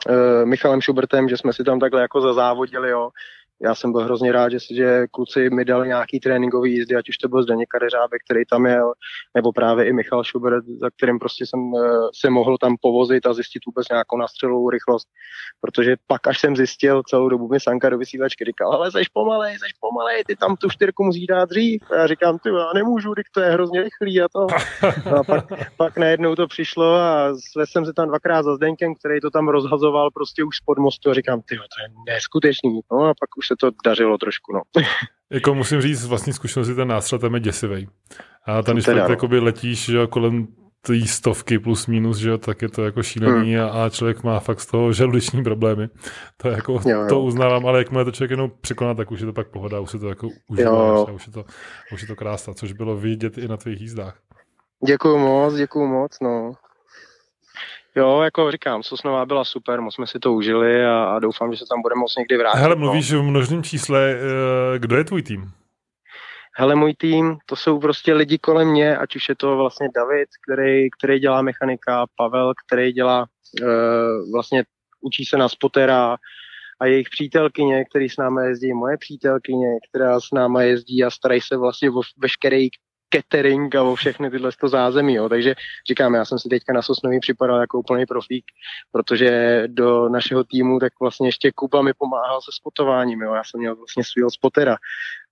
Michalem 0.45 0.83
Schubertem, 0.83 1.29
že 1.29 1.37
jsme 1.37 1.53
si 1.53 1.65
tam 1.65 1.81
takhle 1.81 2.01
jako 2.01 2.21
zazávodili, 2.21 2.91
jo, 2.91 3.11
já 3.63 3.75
jsem 3.75 3.93
byl 3.93 4.05
hrozně 4.05 4.33
rád, 4.33 4.53
že, 4.53 4.59
že 4.75 5.07
kluci 5.11 5.51
mi 5.51 5.65
dali 5.65 5.89
nějaký 5.89 6.21
tréninkový 6.21 6.73
jízdy, 6.73 6.97
ať 6.97 7.09
už 7.09 7.17
to 7.19 7.29
byl 7.29 7.43
Zdeněk 7.43 7.69
Kadeřábek, 7.69 8.23
který 8.25 8.45
tam 8.45 8.67
jel, 8.67 8.93
nebo 9.35 9.53
právě 9.53 9.89
i 9.89 9.93
Michal 9.93 10.25
Schubert, 10.25 10.65
za 10.65 10.91
kterým 10.91 11.19
prostě 11.19 11.47
jsem 11.47 11.61
uh, 11.61 12.09
se 12.15 12.31
mohl 12.31 12.59
tam 12.59 12.77
povozit 12.81 13.27
a 13.27 13.35
zjistit 13.35 13.63
vůbec 13.67 13.87
nějakou 13.91 14.17
nastřelovou 14.17 14.71
rychlost, 14.71 15.09
protože 15.61 15.97
pak, 16.07 16.27
až 16.27 16.41
jsem 16.41 16.57
zjistil, 16.57 17.03
celou 17.03 17.29
dobu 17.29 17.49
mi 17.49 17.61
Sanka 17.61 17.91
do 17.91 17.99
vysílačky 17.99 18.45
říkal, 18.45 18.73
ale 18.73 18.91
seš 18.91 19.09
pomalej, 19.09 19.59
seš 19.59 19.73
pomalej, 19.81 20.25
ty 20.27 20.37
tam 20.37 20.57
tu 20.57 20.71
čtyřku 20.71 21.05
musíš 21.05 21.27
dát 21.27 21.49
dřív. 21.49 21.83
A 21.91 21.97
já 21.97 22.07
říkám, 22.07 22.39
ty 22.39 22.49
já 22.49 22.73
nemůžu, 22.75 23.15
teď 23.15 23.27
to 23.35 23.41
je 23.41 23.51
hrozně 23.51 23.83
rychlý 23.83 24.21
a 24.21 24.29
to. 24.29 24.47
No 25.11 25.17
a 25.19 25.25
pak, 25.25 25.45
pak 25.77 25.99
najednou 25.99 26.35
to 26.35 26.47
přišlo 26.47 26.95
a 26.95 27.35
svesl 27.53 27.73
jsem 27.73 27.87
se 27.87 27.93
tam 27.93 28.09
dvakrát 28.09 28.43
za 28.43 28.57
Zdenkem, 28.57 28.95
který 28.95 29.21
to 29.21 29.31
tam 29.31 29.49
rozhazoval 29.49 30.11
prostě 30.11 30.45
už 30.45 30.57
spod 30.57 30.79
mostu 30.79 31.11
a 31.11 31.15
říkám, 31.15 31.41
ty 31.41 31.57
to 31.57 31.63
je 31.63 32.15
neskutečný. 32.15 32.81
No 32.93 32.99
a 32.99 33.15
pak 33.21 33.37
už 33.37 33.50
se 33.51 33.57
to 33.61 33.71
dařilo 33.85 34.19
trošku, 34.19 34.53
no. 34.53 34.61
Jako 35.33 35.55
musím 35.55 35.81
říct, 35.81 36.07
vlastní 36.07 36.33
zkušenosti 36.33 36.75
ten 36.75 36.89
nástřel 36.89 37.19
tam 37.19 37.35
je 37.35 37.41
děsivý. 37.41 37.89
A 38.47 38.63
tam, 38.63 38.75
když 38.75 38.85
teda, 38.85 39.05
no. 39.05 39.11
jakoby 39.11 39.39
letíš 39.39 39.85
že 39.85 40.07
kolem 40.07 40.49
té 40.83 41.07
stovky 41.07 41.59
plus 41.59 41.87
minus, 41.87 42.17
že 42.17 42.39
tak 42.39 42.63
je 42.63 42.69
to 42.69 42.85
jako 42.85 43.03
šílený 43.03 43.55
hmm. 43.55 43.65
a, 43.65 43.85
a 43.85 43.91
člověk 43.91 44.23
má 44.23 44.41
fakt 44.41 44.61
z 44.61 44.67
toho 44.67 44.93
žaludeční 44.93 45.45
problémy. 45.45 45.89
To 46.37 46.49
je 46.49 46.55
jako, 46.55 46.73
jo, 46.73 47.01
jo. 47.01 47.07
to 47.09 47.21
uznávám, 47.21 47.67
ale 47.67 47.79
jakmile 47.79 48.05
to 48.05 48.11
člověk 48.11 48.31
jenom 48.31 48.51
překoná, 48.61 48.95
tak 48.95 49.11
už 49.11 49.21
je 49.21 49.27
to 49.27 49.33
pak 49.33 49.49
pohoda, 49.49 49.81
už 49.81 49.91
se 49.91 49.99
to 49.99 50.09
jako 50.09 50.29
užíváš 50.49 51.09
a 51.09 51.13
už 51.13 51.27
je 51.27 51.33
to, 51.33 51.45
už 51.93 52.03
je 52.03 52.09
to 52.09 52.17
krásná, 52.17 52.55
což 52.55 52.73
bylo 52.73 52.97
vidět 52.97 53.39
i 53.39 53.49
na 53.49 53.57
tvých 53.57 53.81
jízdách. 53.81 54.19
Děkuju 54.87 55.19
moc, 55.19 55.55
děkuju 55.55 55.87
moc, 55.87 56.17
no. 56.23 56.53
Jo, 57.97 58.21
jako 58.21 58.51
říkám, 58.51 58.83
Sosnová 58.83 59.27
byla 59.27 59.45
super, 59.45 59.81
moc 59.81 59.95
jsme 59.95 60.07
si 60.07 60.19
to 60.19 60.33
užili 60.33 60.87
a, 60.87 61.05
a 61.05 61.19
doufám, 61.19 61.53
že 61.53 61.59
se 61.59 61.65
tam 61.71 61.83
budeme 61.83 62.01
moc 62.01 62.17
někdy 62.17 62.37
vrátit. 62.37 62.59
Hele, 62.59 62.75
no. 62.75 62.81
mluvíš 62.81 63.11
no. 63.11 63.23
v 63.23 63.25
množném 63.25 63.63
čísle, 63.63 64.15
eh, 64.15 64.79
kdo 64.79 64.97
je 64.97 65.05
tvůj 65.05 65.23
tým? 65.23 65.53
Hele, 66.57 66.75
můj 66.75 66.95
tým, 66.95 67.39
to 67.47 67.57
jsou 67.57 67.79
prostě 67.79 68.15
lidi 68.15 68.39
kolem 68.39 68.69
mě, 68.69 68.97
ať 68.97 69.17
už 69.17 69.29
je 69.29 69.37
to 69.37 69.57
vlastně 69.57 69.89
David, 69.95 70.29
který, 70.47 70.89
který 70.91 71.19
dělá 71.19 71.43
mechanika, 71.43 72.07
Pavel, 72.17 72.53
který 72.67 72.93
dělá 72.93 73.27
uh, 73.63 74.33
vlastně, 74.33 74.65
učí 75.01 75.25
se 75.25 75.37
na 75.37 75.49
spotera 75.49 76.17
a 76.81 76.87
jejich 76.87 77.09
přítelkyně, 77.11 77.85
který 77.85 78.09
s 78.09 78.17
námi 78.17 78.47
jezdí, 78.47 78.73
moje 78.73 78.97
přítelkyně, 78.99 79.69
která 79.89 80.21
s 80.21 80.27
náma 80.35 80.63
jezdí 80.63 81.05
a 81.05 81.11
starají 81.11 81.41
se 81.41 81.57
vlastně 81.57 81.91
o 81.91 82.01
veškerý 82.19 82.69
catering 83.15 83.75
a 83.75 83.83
o 83.83 83.95
všechny 83.95 84.31
tyhle 84.31 84.51
to 84.61 84.69
zázemí. 84.69 85.15
Jo. 85.15 85.29
Takže 85.29 85.55
říkám, 85.89 86.15
já 86.15 86.25
jsem 86.25 86.39
si 86.39 86.49
teďka 86.49 86.73
na 86.73 86.83
Sosnový 86.83 87.21
připadal 87.21 87.61
jako 87.61 87.79
úplný 87.79 88.07
profík, 88.07 88.45
protože 88.93 89.63
do 89.67 90.09
našeho 90.09 90.45
týmu 90.45 90.79
tak 90.79 90.93
vlastně 91.01 91.29
ještě 91.29 91.53
Kuba 91.55 91.83
mi 91.83 91.93
pomáhal 91.99 92.41
se 92.41 92.51
spotováním. 92.55 93.23
Jo. 93.23 93.35
Já 93.35 93.43
jsem 93.45 93.61
měl 93.61 93.77
vlastně 93.77 94.05
svého 94.05 94.31
spotera. 94.31 94.77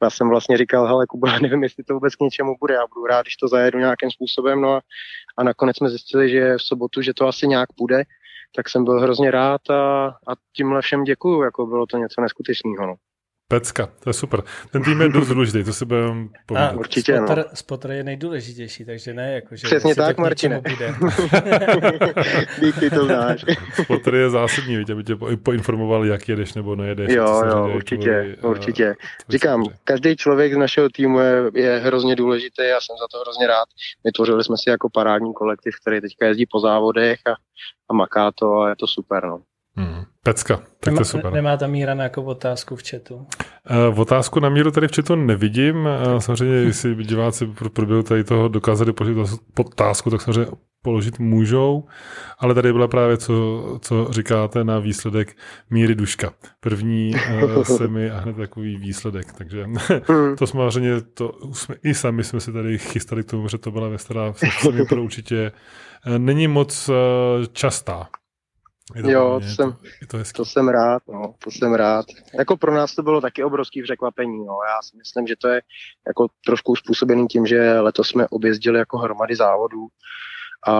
Já 0.03 0.11
jsem 0.11 0.29
vlastně 0.29 0.59
říkal, 0.59 0.87
hele 0.87 1.07
Kuba, 1.07 1.39
nevím, 1.43 1.63
jestli 1.63 1.85
to 1.85 1.95
vůbec 1.95 2.15
k 2.15 2.21
něčemu 2.21 2.57
bude. 2.61 2.75
Já 2.75 2.87
budu 2.95 3.07
rád, 3.07 3.23
když 3.23 3.37
to 3.37 3.49
zajedu 3.49 3.79
nějakým 3.79 4.11
způsobem. 4.11 4.61
No 4.61 4.75
a, 4.75 4.81
a 5.39 5.43
nakonec 5.43 5.77
jsme 5.77 5.91
zjistili, 5.91 6.31
že 6.31 6.55
v 6.55 6.63
sobotu, 6.63 7.03
že 7.03 7.15
to 7.15 7.27
asi 7.27 7.49
nějak 7.49 7.69
bude 7.79 8.05
tak 8.57 8.69
jsem 8.69 8.85
byl 8.85 9.01
hrozně 9.01 9.31
rád 9.31 9.71
a, 9.71 10.07
a 10.07 10.33
tímhle 10.53 10.83
všem 10.83 11.05
děkuju, 11.05 11.43
jako 11.43 11.67
bylo 11.67 11.87
to 11.87 11.97
něco 11.97 12.21
neskutečného. 12.21 12.87
No. 12.87 12.95
Pecka, 13.51 13.87
to 13.87 14.11
je 14.11 14.15
super. 14.15 14.43
Ten 14.71 14.83
tým 14.83 15.01
je 15.01 15.09
dost 15.09 15.29
důležitý, 15.35 15.65
to 15.65 15.73
si 15.73 15.85
budeme 15.85 16.29
povídat. 16.47 16.73
A 16.73 16.77
určitě, 16.77 17.17
spotter, 17.17 17.39
no. 17.39 17.45
spotter 17.57 17.91
je 17.91 18.05
nejdůležitější, 18.05 18.85
takže 18.85 19.15
ne, 19.15 19.33
jako, 19.33 19.57
že 19.57 19.67
Přesně 19.67 19.95
tak, 19.95 20.19
Martine. 20.19 20.63
Díky, 22.61 22.91
to 22.91 23.05
znáš. 23.05 23.45
spotter 23.83 24.15
je 24.15 24.31
zásadní, 24.31 24.77
víte, 24.77 24.93
aby 24.93 25.05
tě 25.05 25.17
poinformoval, 25.43 26.05
jak 26.07 26.29
jedeš 26.29 26.55
nebo 26.55 26.77
nejedeš. 26.77 27.15
Jo, 27.15 27.43
jo, 27.47 27.73
určitě, 27.75 28.37
tvoj, 28.39 28.51
určitě. 28.51 28.95
Říkám, 29.29 29.65
super. 29.65 29.79
každý 29.85 30.17
člověk 30.17 30.55
z 30.55 30.57
našeho 30.57 30.89
týmu 30.89 31.19
je, 31.19 31.51
je 31.55 31.79
hrozně 31.79 32.17
důležitý 32.17 32.63
a 32.63 32.81
jsem 32.81 32.97
za 33.01 33.07
to 33.13 33.21
hrozně 33.21 33.47
rád. 33.47 33.69
Vytvořili 34.05 34.45
jsme 34.45 34.57
si 34.59 34.71
jako 34.71 34.89
parádní 34.91 35.35
kolektiv, 35.35 35.75
který 35.81 36.01
teďka 36.01 36.27
jezdí 36.27 36.47
po 36.47 36.61
závodech 36.61 37.19
a, 37.27 37.31
a 37.91 37.95
maká 37.95 38.33
to 38.33 38.61
a 38.61 38.69
je 38.69 38.77
to 38.77 38.87
super, 38.87 39.25
no. 39.25 39.43
Hmm. 39.79 40.05
Pecka, 40.23 40.57
tak 40.57 40.87
Nemá, 40.87 40.97
to 40.97 41.01
je 41.01 41.05
super. 41.05 41.33
Nemá 41.33 41.57
tam 41.57 41.71
Míra 41.71 41.95
na 41.95 42.05
jako 42.05 42.23
otázku 42.23 42.77
v 42.77 42.83
chatu? 42.91 43.27
Uh, 43.91 44.01
otázku 44.01 44.41
na 44.41 44.49
Míru 44.49 44.71
tady 44.71 44.89
v 44.89 44.97
chatu 44.97 45.15
nevidím. 45.15 45.77
Uh, 45.77 46.19
samozřejmě, 46.19 46.55
jestli 46.55 46.95
diváci 46.95 47.47
pro 47.47 47.71
průběhu 47.71 48.03
tady 48.03 48.25
toho 48.25 48.49
dokázali 48.49 48.93
položit 48.93 49.41
otázku, 49.59 50.11
tak 50.11 50.21
samozřejmě 50.21 50.51
položit 50.83 51.19
můžou, 51.19 51.85
ale 52.39 52.55
tady 52.55 52.73
byla 52.73 52.89
právě, 52.89 53.17
co, 53.17 53.79
co 53.83 54.09
říkáte 54.11 54.65
na 54.65 54.79
výsledek 54.79 55.37
Míry 55.71 55.95
Duška. 55.95 56.33
První 56.61 57.15
uh, 57.45 57.63
semi 57.63 58.11
a 58.11 58.21
hned 58.21 58.37
takový 58.37 58.77
výsledek, 58.77 59.33
takže 59.33 59.65
hmm. 59.65 60.37
to 60.39 60.47
samozřejmě, 60.47 61.01
to 61.01 61.33
jsme, 61.53 61.75
i 61.85 61.95
sami 61.95 62.25
jsme 62.25 62.41
si 62.41 62.53
tady 62.53 62.79
chystali 62.79 63.23
k 63.23 63.31
tomu, 63.31 63.49
že 63.49 63.59
to 63.59 63.71
byla 63.71 63.89
věc, 63.89 64.05
která 64.05 64.35
pro 64.89 65.03
určitě 65.03 65.53
není 66.19 66.49
moc 66.49 66.91
častá. 67.53 68.09
Je 68.95 69.03
to 69.03 69.11
jo, 69.11 69.41
to 69.41 69.47
jsem, 69.47 69.77
je 70.01 70.07
to, 70.07 70.19
to 70.37 70.45
jsem 70.45 70.69
rád, 70.69 71.03
no, 71.09 71.35
to 71.45 71.51
jsem 71.51 71.75
rád. 71.75 72.07
Jako 72.39 72.57
pro 72.57 72.75
nás 72.75 72.95
to 72.95 73.03
bylo 73.03 73.21
taky 73.21 73.45
obrovský 73.45 73.83
překvapení, 73.83 74.39
no. 74.39 74.59
Já 74.69 74.83
si 74.83 74.97
myslím, 74.97 75.27
že 75.27 75.37
to 75.37 75.49
je 75.49 75.63
jako 76.07 76.27
trošku 76.47 76.77
způsobený 76.77 77.27
tím, 77.27 77.47
že 77.47 77.81
letos 77.81 78.09
jsme 78.09 78.29
objezdili 78.29 78.79
jako 78.79 78.99
hromady 78.99 79.37
závodů 79.37 79.87
a, 80.67 80.73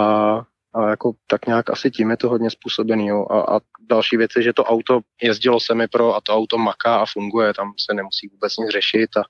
a 0.75 0.91
jako 0.91 1.13
tak 1.27 1.47
nějak 1.47 1.71
asi 1.71 1.91
tím 1.91 2.11
je 2.11 2.17
to 2.17 2.29
hodně 2.29 2.51
způsobený, 2.51 3.07
jo. 3.07 3.27
A, 3.31 3.57
a 3.57 3.61
další 3.91 4.17
věc 4.17 4.31
je, 4.37 4.43
že 4.43 4.53
to 4.53 4.65
auto 4.65 5.01
jezdilo 5.23 5.61
se 5.61 5.75
mi 5.75 5.89
pro 5.89 6.17
a 6.17 6.21
to 6.21 6.35
auto 6.35 6.59
maká 6.59 6.97
a 6.97 7.07
funguje, 7.13 7.55
tam 7.55 7.73
se 7.87 7.95
nemusí 7.95 8.29
vůbec 8.29 8.57
nic 8.57 8.69
řešit 8.69 9.17
a 9.17 9.23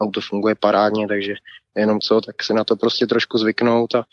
auto 0.00 0.20
funguje 0.20 0.54
parádně, 0.54 1.08
takže 1.08 1.34
jenom 1.76 2.00
co, 2.00 2.20
tak 2.20 2.42
se 2.42 2.54
na 2.54 2.64
to 2.64 2.76
prostě 2.76 3.06
trošku 3.06 3.38
zvyknout 3.38 3.94
a 3.94 4.04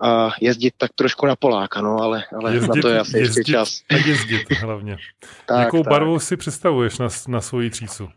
a 0.00 0.30
jezdit 0.40 0.74
tak 0.78 0.90
trošku 0.94 1.26
na 1.26 1.36
Poláka, 1.36 1.80
no, 1.80 1.96
ale, 1.96 2.24
ale 2.36 2.54
jezdit, 2.54 2.76
na 2.76 2.82
to 2.82 2.88
je 2.88 3.00
asi 3.00 3.18
jezdit, 3.18 3.38
ještě 3.38 3.52
čas. 3.52 3.82
A 3.90 3.94
jezdit 3.94 4.52
hlavně. 4.52 4.96
tak, 5.46 5.64
Jakou 5.64 5.82
tak. 5.82 5.90
barvu 5.90 6.18
si 6.18 6.36
představuješ 6.36 6.98
na, 6.98 7.08
na 7.28 7.40
svoji 7.40 7.70
třícu? 7.70 8.08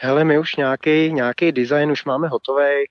Hele, 0.00 0.24
my 0.24 0.38
už 0.38 0.56
nějaký 0.56 1.12
nějaký 1.12 1.52
design 1.52 1.90
už 1.90 2.04
máme 2.04 2.28
hotový, 2.28 2.64
eh, 2.64 2.84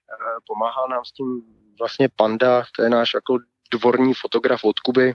pomáhá 0.48 0.88
nám 0.92 1.06
s 1.06 1.12
tím 1.12 1.42
vlastně 1.80 2.10
Panda, 2.16 2.64
to 2.76 2.84
je 2.84 2.90
náš 2.90 3.14
jako 3.14 3.38
dvorní 3.72 4.14
fotograf 4.14 4.64
od 4.64 4.80
Kuby. 4.80 5.14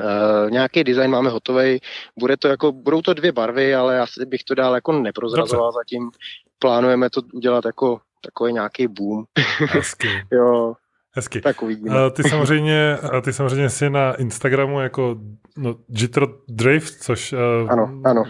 Uh, 0.00 0.50
nějaký 0.50 0.84
design 0.84 1.10
máme 1.10 1.30
hotový, 1.30 1.80
bude 2.18 2.36
to 2.36 2.48
jako, 2.48 2.72
budou 2.72 3.02
to 3.02 3.14
dvě 3.14 3.32
barvy, 3.32 3.74
ale 3.74 4.00
asi 4.00 4.26
bych 4.26 4.44
to 4.44 4.54
dál 4.54 4.74
jako 4.74 4.92
neprozrazoval 4.92 5.66
Dobře. 5.66 5.78
zatím. 5.78 6.10
Plánujeme 6.58 7.10
to 7.10 7.20
udělat 7.32 7.64
jako 7.64 8.00
takový 8.24 8.52
nějaký 8.52 8.88
boom. 8.88 9.24
jo, 10.32 10.74
Hezky. 11.18 11.40
Tak 11.40 11.62
uvidíme. 11.62 11.94
Ty 12.10 12.22
samozřejmě, 12.22 12.98
ty 13.22 13.32
samozřejmě 13.32 13.70
jsi 13.70 13.90
na 13.90 14.12
Instagramu 14.14 14.80
jako 14.80 15.16
no, 15.56 15.76
Jitro 15.88 16.26
Drift, 16.48 16.94
což 17.02 17.34
ano, 17.68 18.00
ano. 18.04 18.24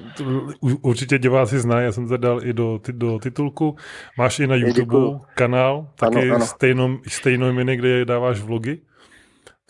určitě 0.83 1.19
diváci 1.19 1.59
znají, 1.59 1.85
já 1.85 1.93
jsem 1.93 2.09
to 2.09 2.17
dal 2.17 2.41
i 2.45 2.53
do, 2.53 2.81
do 2.93 3.19
titulku. 3.19 3.77
Máš 4.19 4.41
i 4.41 4.47
na 4.47 4.55
YouTube 4.55 4.81
Děkuju. 4.81 5.21
kanál, 5.35 5.89
taky 5.95 6.17
ano, 6.17 6.35
ano. 6.35 6.47
stejnou, 6.47 6.99
stejnou 7.09 7.53
jmény, 7.53 7.77
kde 7.77 8.05
dáváš 8.05 8.41
vlogy. 8.41 8.81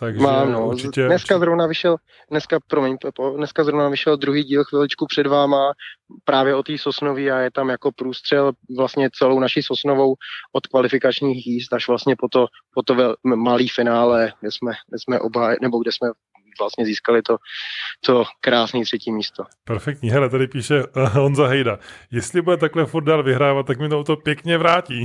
Takže 0.00 0.20
Mám, 0.20 0.52
no. 0.52 0.68
určitě... 0.68 1.06
Dneska 1.06 1.38
zrovna 1.38 1.66
vyšel, 1.66 1.96
dneska, 2.30 2.58
promiň, 2.66 2.96
Pepo, 2.98 3.36
dneska 3.36 3.64
zrovna 3.64 3.88
vyšel 3.88 4.16
druhý 4.16 4.44
díl 4.44 4.64
chviličku 4.64 5.06
před 5.06 5.26
váma 5.26 5.72
právě 6.24 6.54
o 6.54 6.62
té 6.62 6.78
Sosnový 6.78 7.30
a 7.30 7.38
je 7.38 7.50
tam 7.50 7.68
jako 7.68 7.92
průstřel 7.92 8.52
vlastně 8.76 9.10
celou 9.12 9.40
naší 9.40 9.62
Sosnovou 9.62 10.14
od 10.52 10.66
kvalifikačních 10.66 11.46
jízd 11.46 11.72
až 11.72 11.88
vlastně 11.88 12.16
po 12.16 12.28
to, 12.28 12.46
po 12.74 12.82
to 12.82 13.14
malý 13.24 13.68
finále, 13.68 14.32
kde 14.40 14.50
jsme, 14.52 14.72
kde 14.88 14.98
jsme 14.98 15.20
oba, 15.20 15.54
nebo 15.62 15.78
kde 15.78 15.92
jsme 15.92 16.08
vlastně 16.60 16.84
získali 16.84 17.22
to, 17.22 17.36
to 18.06 18.24
krásné 18.40 18.82
třetí 18.82 19.12
místo. 19.12 19.44
Perfektní. 19.64 20.10
Hele, 20.10 20.28
tady 20.28 20.48
píše 20.48 20.84
uh, 20.84 21.08
Honza 21.08 21.46
Hejda. 21.46 21.78
Jestli 22.10 22.42
bude 22.42 22.56
takhle 22.56 22.86
furt 22.86 23.04
dál 23.04 23.22
vyhrávat, 23.22 23.66
tak 23.66 23.78
mi 23.78 23.88
to 23.88 23.98
auto 23.98 24.16
pěkně 24.16 24.58
vrátí. 24.58 25.04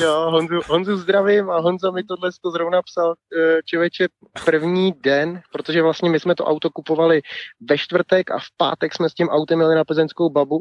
jo, 0.00 0.30
Honzu, 0.30 0.60
Honzu 0.66 0.96
zdravím 0.96 1.50
a 1.50 1.60
Honza 1.60 1.90
mi 1.90 2.04
tohle 2.04 2.30
to 2.42 2.50
zrovna 2.50 2.82
psal 2.82 3.14
eh, 3.14 3.60
člověče 3.64 4.08
první 4.44 4.92
den, 4.92 5.40
protože 5.52 5.82
vlastně 5.82 6.10
my 6.10 6.20
jsme 6.20 6.34
to 6.34 6.44
auto 6.44 6.70
kupovali 6.70 7.22
ve 7.70 7.78
čtvrtek 7.78 8.30
a 8.30 8.38
v 8.38 8.46
pátek 8.56 8.94
jsme 8.94 9.08
s 9.08 9.14
tím 9.14 9.28
autem 9.28 9.60
jeli 9.60 9.74
na 9.74 9.84
plzeňskou 9.84 10.30
babu. 10.30 10.60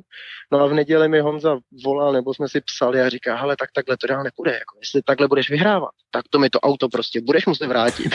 No 0.51 0.59
a 0.59 0.67
v 0.67 0.73
neděli 0.73 1.09
mi 1.09 1.19
Honza 1.19 1.57
volal, 1.85 2.13
nebo 2.13 2.33
jsme 2.33 2.49
si 2.49 2.61
psali 2.61 3.01
a 3.01 3.09
říká, 3.09 3.35
hele, 3.35 3.55
tak 3.59 3.71
takhle 3.71 3.97
to 3.97 4.07
dál 4.07 4.23
nepůjde. 4.23 4.51
Jako, 4.51 4.77
jestli 4.79 5.01
takhle 5.01 5.27
budeš 5.27 5.49
vyhrávat, 5.49 5.89
tak 6.11 6.25
to 6.29 6.39
mi 6.39 6.49
to 6.49 6.59
auto 6.59 6.89
prostě 6.89 7.21
budeš 7.21 7.45
muset 7.45 7.67
vrátit 7.67 7.78
vrátit. 7.81 8.13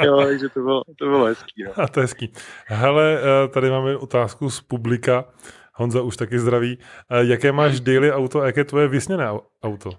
jo, 0.04 0.22
takže 0.24 0.48
to 0.48 0.60
bylo, 0.60 0.82
to 0.98 1.04
bylo 1.04 1.24
hezký. 1.24 1.62
No. 1.64 1.72
A 1.76 1.88
to 1.88 2.00
je 2.00 2.04
hezký. 2.04 2.32
Hele, 2.66 3.18
eh, 3.18 3.48
tady 3.48 3.70
máme 3.70 3.96
otázku 3.96 4.50
z 4.50 4.60
publika. 4.60 5.24
Honza 5.72 6.02
už 6.02 6.16
taky 6.16 6.38
zdraví. 6.38 6.78
Eh, 7.10 7.24
jaké 7.24 7.52
máš 7.52 7.80
daily 7.80 8.12
auto 8.12 8.40
a 8.40 8.46
jaké 8.46 8.64
tvoje 8.64 8.88
vysněné 8.88 9.28
auto? 9.62 9.90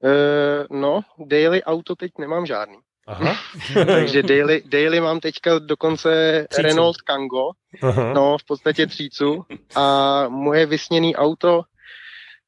Uh, 0.00 0.80
no, 0.80 1.00
daily 1.26 1.64
auto 1.64 1.96
teď 1.96 2.12
nemám 2.18 2.46
žádný. 2.46 2.76
Aha. 3.06 3.36
Takže 3.86 4.22
daily, 4.22 4.62
daily 4.66 5.00
mám 5.00 5.20
teďka 5.20 5.58
dokonce 5.58 6.46
třícu. 6.50 6.62
Renault 6.62 6.96
Kango, 6.96 7.50
Aha. 7.82 8.12
no 8.12 8.38
v 8.38 8.44
podstatě 8.44 8.86
třícu 8.86 9.44
a 9.74 10.24
moje 10.28 10.66
vysněné 10.66 11.12
auto, 11.12 11.62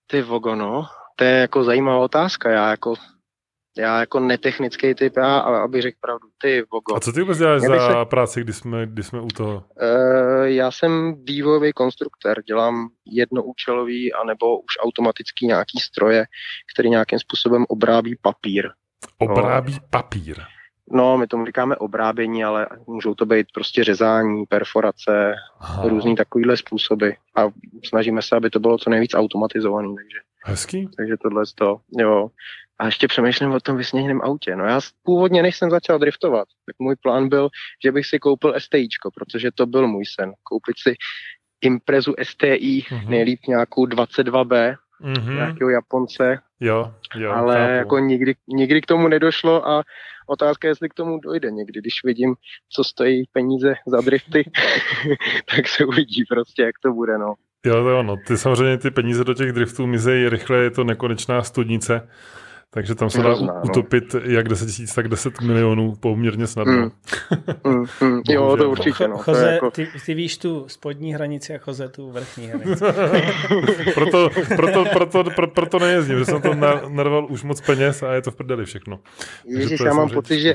ty 0.07 0.23
vogo, 0.23 0.55
no, 0.55 0.87
to 1.17 1.25
je 1.25 1.31
jako 1.31 1.65
zajímavá 1.65 1.99
otázka, 1.99 2.51
já 2.51 2.71
jako 2.71 2.95
já 3.79 4.01
jako 4.01 4.21
netechnický 4.21 4.95
typ, 4.95 5.17
já, 5.17 5.39
abych 5.39 5.83
řekl 5.83 5.99
pravdu, 6.01 6.29
ty 6.43 6.63
vogo. 6.73 6.97
A 6.97 7.01
co 7.01 7.13
ty 7.13 7.21
vůbec 7.21 7.39
děláš 7.39 7.61
za 7.61 7.89
se... 7.89 8.05
práci, 8.05 8.41
když 8.41 8.57
jsme, 8.57 8.87
když 8.87 9.07
jsme 9.07 9.21
u 9.21 9.29
toho? 9.29 9.55
Uh, 9.55 10.45
já 10.45 10.71
jsem 10.71 11.15
vývojový 11.25 11.73
konstruktor, 11.73 12.43
dělám 12.43 12.89
jednoúčelový 13.07 14.13
anebo 14.13 14.59
už 14.59 14.73
automatický 14.81 15.47
nějaký 15.47 15.79
stroje, 15.81 16.25
který 16.75 16.91
nějakým 16.91 17.19
způsobem 17.19 17.65
obrábí 17.69 18.17
papír. 18.23 18.69
Obrábí 19.19 19.73
no. 19.73 19.79
papír? 19.91 20.37
No, 20.93 21.19
my 21.19 21.27
tomu 21.27 21.47
říkáme 21.47 21.77
obrábění, 21.77 22.45
ale 22.45 22.67
můžou 22.87 23.15
to 23.15 23.27
být 23.27 23.47
prostě 23.55 23.85
řezání, 23.85 24.47
perforace, 24.47 25.35
Aha. 25.61 25.89
různý 25.89 26.17
takovýhle 26.17 26.57
způsoby. 26.57 27.09
A 27.37 27.43
snažíme 27.85 28.23
se, 28.23 28.37
aby 28.37 28.51
to 28.51 28.61
bylo 28.61 28.79
co 28.79 28.91
nejvíc 28.91 29.15
automatizované. 29.15 29.89
Takže, 29.89 30.19
Hezký. 30.45 30.89
Takže 30.97 31.17
tohle 31.23 31.45
to, 31.55 31.81
jo. 31.99 32.29
A 32.79 32.87
ještě 32.87 33.09
přemýšlím 33.09 33.51
o 33.53 33.61
tom 33.61 33.77
vysněném 33.77 34.21
autě. 34.23 34.57
No 34.57 34.65
já 34.65 34.81
původně, 35.03 35.43
než 35.43 35.57
jsem 35.57 35.71
začal 35.71 35.99
driftovat, 35.99 36.49
tak 36.67 36.77
můj 36.79 36.97
plán 36.97 37.29
byl, 37.29 37.49
že 37.85 37.93
bych 37.93 38.07
si 38.07 38.19
koupil 38.19 38.55
STIčko, 38.59 39.11
protože 39.11 39.51
to 39.55 39.67
byl 39.67 39.89
můj 39.89 40.05
sen. 40.07 40.33
Koupit 40.43 40.79
si 40.79 40.95
Imprezu 41.61 42.15
STI, 42.23 42.85
mm-hmm. 42.89 43.09
nejlíp 43.09 43.41
nějakou 43.49 43.87
22B, 43.87 44.77
mm-hmm. 45.03 45.35
nějakého 45.35 45.71
Japonce. 45.71 46.39
Jo, 46.61 46.95
jo. 47.17 47.33
Ale 47.33 47.57
chápu. 47.57 47.73
jako 47.73 47.99
nikdy, 47.99 48.35
nikdy 48.49 48.81
k 48.81 48.87
tomu 48.87 49.09
nedošlo 49.09 49.69
a 49.69 49.83
otázka 50.27 50.69
je, 50.69 50.71
jestli 50.71 50.89
k 50.89 50.95
tomu 50.95 51.19
dojde 51.19 51.51
někdy. 51.51 51.81
Když 51.81 51.95
vidím, 52.05 52.35
co 52.69 52.85
stojí 52.85 53.25
peníze 53.33 53.75
za 53.87 54.01
drifty, 54.01 54.51
tak 55.57 55.69
se 55.69 55.85
uvidí 55.85 56.25
prostě, 56.25 56.63
jak 56.63 56.75
to 56.83 56.93
bude, 56.93 57.19
no. 57.19 57.35
Jo, 57.67 57.75
to 57.75 57.89
jo, 57.89 58.03
no. 58.03 58.17
Ty 58.27 58.37
samozřejmě 58.37 58.79
ty 58.79 58.91
peníze 58.91 59.25
do 59.25 59.35
těch 59.35 59.53
driftů 59.53 59.87
mizejí 59.87 60.29
rychle, 60.29 60.59
je 60.59 60.71
to 60.71 60.85
nekonečná 60.85 61.43
studnice. 61.43 62.09
Takže 62.71 62.95
tam 62.95 63.11
se 63.11 63.19
dá 63.19 63.25
Hrozná, 63.25 63.55
no. 63.55 63.61
utopit 63.65 64.15
no. 64.15 64.21
jak 64.25 64.49
10 64.49 64.67
tisíc, 64.67 64.95
tak 64.95 65.09
10 65.09 65.41
milionů 65.41 65.95
poměrně 66.01 66.47
snadno. 66.47 66.73
Mm. 66.73 66.91
Mm, 67.67 67.85
mm. 68.01 68.23
jo, 68.29 68.57
to 68.57 68.71
určitě. 68.71 69.09
No. 69.09 69.19
Choze, 69.19 69.45
to 69.45 69.47
jako... 69.47 69.71
ty, 69.71 69.89
ty 70.07 70.15
víš 70.15 70.39
tu 70.39 70.65
spodní 70.69 71.15
hranici 71.15 71.55
a 71.55 71.59
Choze 71.59 71.89
tu 71.89 72.11
vrchní 72.11 72.47
hranici. 72.47 72.85
proto, 73.95 74.31
proto, 74.57 74.85
proto, 74.93 75.25
pro, 75.25 75.49
proto 75.49 75.79
nejezdím, 75.79 76.19
že 76.19 76.25
jsem 76.25 76.43
to 76.43 76.55
narval 76.89 77.27
už 77.31 77.43
moc 77.43 77.61
peněz 77.61 78.03
a 78.03 78.13
je 78.13 78.23
to 78.23 78.31
v 78.31 78.37
prdeli 78.37 78.65
všechno. 78.65 79.01
Ježíš, 79.47 79.81
já 79.81 79.95
mám 79.95 80.11
pocit, 80.11 80.41
že 80.41 80.55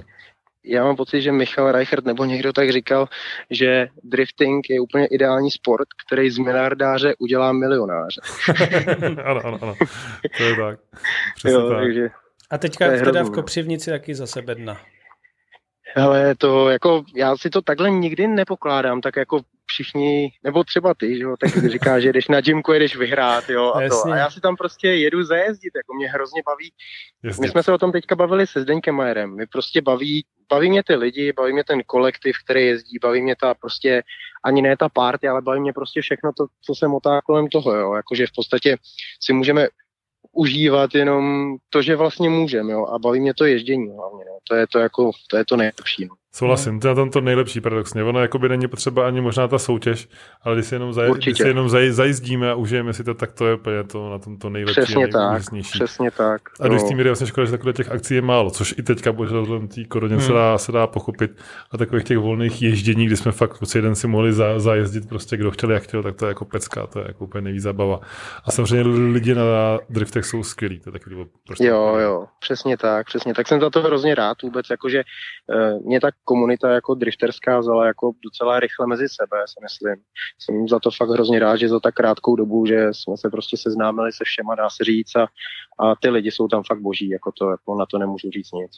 já 0.66 0.84
mám 0.84 0.96
pocit, 0.96 1.22
že 1.22 1.32
Michal 1.32 1.72
Reichert 1.72 2.06
nebo 2.06 2.26
někdo 2.26 2.54
tak 2.54 2.72
říkal, 2.72 3.10
že 3.50 3.88
drifting 4.04 4.70
je 4.70 4.80
úplně 4.80 5.06
ideální 5.06 5.52
sport, 5.52 5.88
který 6.08 6.30
z 6.30 6.38
miliardáře 6.38 7.16
udělá 7.20 7.52
milionáře. 7.52 8.22
ano, 9.24 9.42
ano, 9.46 9.60
ano. 9.62 9.76
To 10.38 10.44
je 10.44 10.56
tak. 10.56 10.80
Přesně 11.36 11.52
jo, 11.52 11.70
tak. 11.70 11.80
Takže 11.80 12.10
A 12.50 12.58
teďka 12.58 12.86
teda 12.88 13.02
hrozný, 13.02 13.30
v. 13.30 13.34
Kopřivnici 13.34 13.90
taky 13.90 14.16
za 14.16 14.28
sebe 14.28 14.56
dna. 14.56 14.78
Ale 15.96 16.36
to 16.36 16.70
jako, 16.70 17.04
já 17.16 17.38
si 17.38 17.50
to 17.50 17.62
takhle 17.62 17.92
nikdy 17.92 18.28
nepokládám, 18.28 19.02
tak 19.02 19.16
jako 19.16 19.42
všichni, 19.66 20.32
nebo 20.44 20.64
třeba 20.64 20.94
ty, 20.94 21.18
že 21.18 21.24
jo, 21.24 21.36
tak 21.40 21.72
říká, 21.72 22.00
že 22.00 22.14
jdeš 22.14 22.28
na 22.28 22.42
gymku, 22.42 22.74
jedeš 22.74 22.96
vyhrát, 22.96 23.50
jo, 23.50 23.74
a 23.76 23.90
to. 23.90 24.12
A 24.12 24.18
já 24.18 24.30
si 24.30 24.42
tam 24.42 24.56
prostě 24.56 24.88
jedu 24.88 25.24
zajezdit, 25.24 25.76
jako 25.76 25.94
mě 25.94 26.10
hrozně 26.10 26.42
baví. 26.46 26.74
Jasně. 27.24 27.42
My 27.42 27.52
jsme 27.52 27.64
se 27.64 27.72
o 27.72 27.78
tom 27.78 27.92
teďka 27.92 28.16
bavili 28.16 28.48
se 28.48 28.62
Zdeňkem 28.62 28.96
Majerem. 28.96 29.36
My 29.36 29.48
prostě 29.48 29.82
baví, 29.82 30.26
baví 30.54 30.70
mě 30.70 30.84
ty 30.84 30.96
lidi, 30.96 31.34
baví 31.34 31.54
mě 31.54 31.64
ten 31.64 31.82
kolektiv, 31.86 32.36
který 32.46 32.66
jezdí, 32.66 33.00
baví 33.02 33.22
mě 33.22 33.36
ta 33.36 33.54
prostě, 33.54 34.04
ani 34.44 34.62
ne 34.62 34.78
ta 34.78 34.90
party, 34.90 35.28
ale 35.28 35.42
baví 35.42 35.60
mě 35.60 35.74
prostě 35.74 36.02
všechno 36.02 36.32
to, 36.38 36.46
co 36.62 36.76
se 36.76 36.88
motá 36.88 37.22
kolem 37.22 37.48
toho, 37.48 37.76
jo. 37.76 37.94
Jakože 37.94 38.28
v 38.28 38.36
podstatě 38.36 38.78
si 39.20 39.34
můžeme 39.34 39.68
užívat 40.32 40.96
jenom 40.96 41.56
to, 41.70 41.82
že 41.82 41.96
vlastně 41.96 42.30
můžeme, 42.30 42.74
jo, 42.74 42.86
a 42.86 43.00
baví 43.00 43.20
mě 43.20 43.34
to 43.34 43.46
ježdění 43.46 43.90
hlavně, 43.98 44.26
no. 44.26 44.38
to 44.48 44.56
je 44.56 44.68
to 44.68 44.80
jako, 44.80 45.12
to 45.30 45.38
je 45.38 45.46
to 45.46 45.58
nejlepší, 45.58 46.06
no. 46.06 46.16
Souhlasím, 46.36 46.80
to 46.80 46.88
je 46.88 46.90
na 46.90 46.96
tom 46.96 47.10
to 47.10 47.22
nejlepší 47.22 47.62
paradoxně. 47.62 48.04
Ono 48.04 48.20
jakoby 48.20 48.50
není 48.50 48.68
potřeba 48.68 49.08
ani 49.08 49.22
možná 49.22 49.48
ta 49.48 49.60
soutěž, 49.60 50.08
ale 50.42 50.56
když 50.56 50.68
si 50.68 50.76
jenom, 50.76 50.94
zaj, 50.94 51.12
když 51.12 51.38
si 51.38 51.48
jenom 51.48 51.70
zaj, 51.70 51.92
zajízdíme 51.92 52.52
a 52.52 52.56
užijeme 52.56 52.94
si 52.94 53.04
to, 53.04 53.14
tak 53.14 53.32
to 53.32 53.48
je 53.48 53.56
úplně 53.56 53.84
to 53.84 54.10
na 54.10 54.20
tom 54.20 54.38
to 54.38 54.50
nejlepší 54.50 54.82
přesně 54.82 55.08
tak, 55.08 55.42
přesně 55.62 56.12
tak. 56.12 56.42
A 56.60 56.68
do 56.68 56.74
jistý 56.74 56.96
míry 56.96 57.10
vlastně 57.10 57.28
škoda, 57.28 57.46
že 57.46 57.52
takhle 57.52 57.74
těch 57.74 57.92
akcí 57.92 58.16
je 58.16 58.22
málo, 58.22 58.52
což 58.52 58.76
i 58.78 58.84
teďka 58.84 59.12
bohužel 59.12 59.42
vzhledem 59.42 59.68
té 59.68 59.84
koroně 59.84 60.16
hmm. 60.16 60.24
se, 60.24 60.34
dá, 60.34 60.58
se 60.58 60.72
dá 60.72 60.88
pochopit. 60.88 61.32
A 61.72 61.78
takových 61.78 62.04
těch 62.04 62.18
volných 62.18 62.62
ježdění, 62.62 63.06
kdy 63.06 63.18
jsme 63.18 63.32
fakt 63.32 63.58
celý 63.66 63.82
den 63.82 63.96
si 63.96 64.08
mohli 64.08 64.34
za, 64.34 64.60
zajezdit 64.60 65.10
prostě 65.10 65.38
kdo 65.38 65.52
chtěl, 65.52 65.72
jak 65.72 65.84
chtěl, 65.84 66.04
tak 66.04 66.16
to 66.16 66.26
je 66.26 66.30
jako 66.30 66.46
pecka, 66.46 66.88
to 66.88 67.00
je 67.00 67.06
jako 67.08 67.24
úplně 67.24 67.42
nejvíc 67.42 67.64
zabava. 67.64 68.00
A 68.46 68.52
samozřejmě 68.52 68.90
lidi 68.90 69.36
na 69.36 69.44
driftech 69.90 70.26
jsou 70.26 70.44
skvělí, 70.44 70.80
to 70.80 70.90
je 70.90 70.92
takový 70.92 71.26
prostě 71.48 71.66
Jo, 71.66 71.96
jo, 71.96 72.26
přesně 72.40 72.78
tak, 72.78 73.06
přesně 73.08 73.34
tak. 73.34 73.48
Jsem 73.48 73.62
za 73.62 73.70
to 73.70 73.82
hrozně 73.82 74.16
rád 74.16 74.42
vůbec, 74.42 74.66
jakože 74.70 75.04
uh, 75.48 75.86
mě 75.86 76.02
tak 76.02 76.16
komunita 76.24 76.70
jako 76.70 76.96
drifterská 76.96 77.60
vzala 77.60 77.88
jako 77.88 78.12
docela 78.24 78.60
rychle 78.60 78.88
mezi 78.88 79.06
sebe, 79.10 79.38
si 79.48 79.60
myslím. 79.64 79.96
Jsem 80.40 80.68
za 80.68 80.80
to 80.80 80.92
fakt 80.92 81.10
hrozně 81.10 81.40
rád, 81.40 81.56
že 81.56 81.70
za 81.70 81.80
tak 81.80 81.96
krátkou 81.96 82.36
dobu, 82.36 82.66
že 82.66 82.88
jsme 82.92 83.18
se 83.18 83.30
prostě 83.30 83.58
seznámili 83.58 84.12
se 84.12 84.24
všema, 84.24 84.56
dá 84.56 84.70
se 84.70 84.84
říct, 84.84 85.16
a, 85.16 85.28
a 85.80 85.96
ty 86.02 86.10
lidi 86.10 86.32
jsou 86.32 86.48
tam 86.48 86.64
fakt 86.64 86.82
boží, 86.82 87.10
jako 87.10 87.32
to, 87.32 87.50
jako 87.50 87.76
na 87.76 87.86
to 87.86 87.98
nemůžu 87.98 88.30
říct 88.30 88.52
nic. 88.52 88.72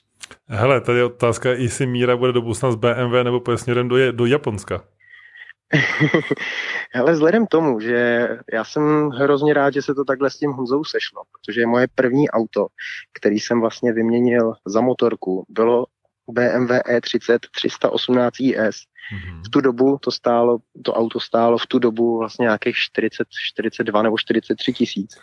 Hele, 0.47 0.81
tady 0.81 0.97
je 0.97 1.03
otázka, 1.05 1.49
jestli 1.49 1.85
Míra 1.85 2.17
bude 2.17 2.31
do 2.31 2.41
budoucna 2.41 2.71
z 2.71 2.75
BMW 2.75 3.23
nebo 3.23 3.39
pojď 3.39 3.59
směrem 3.59 3.87
do, 3.87 4.11
do 4.11 4.25
Japonska. 4.25 4.83
Hele, 6.93 7.13
vzhledem 7.13 7.47
tomu, 7.47 7.79
že 7.79 8.29
já 8.53 8.63
jsem 8.63 9.09
hrozně 9.09 9.53
rád, 9.53 9.73
že 9.73 9.81
se 9.81 9.95
to 9.95 10.03
takhle 10.05 10.29
s 10.29 10.37
tím 10.37 10.51
Honzou 10.51 10.83
sešlo, 10.83 11.21
protože 11.31 11.65
moje 11.65 11.87
první 11.95 12.29
auto, 12.29 12.67
který 13.13 13.39
jsem 13.39 13.61
vlastně 13.61 13.93
vyměnil 13.93 14.53
za 14.65 14.81
motorku, 14.81 15.45
bylo 15.49 15.85
BMW 16.31 16.71
E30 16.71 17.39
318 17.51 18.39
IS. 18.39 18.55
Mm-hmm. 18.55 19.41
V 19.45 19.49
tu 19.49 19.61
dobu 19.61 19.97
to 20.01 20.11
stálo, 20.11 20.57
to 20.83 20.93
auto 20.93 21.19
stálo 21.19 21.57
v 21.57 21.67
tu 21.67 21.79
dobu 21.79 22.19
vlastně 22.19 22.43
nějakých 22.43 22.75
40, 22.75 23.27
42 23.49 24.01
nebo 24.01 24.17
43 24.17 24.73
tisíc. 24.73 25.17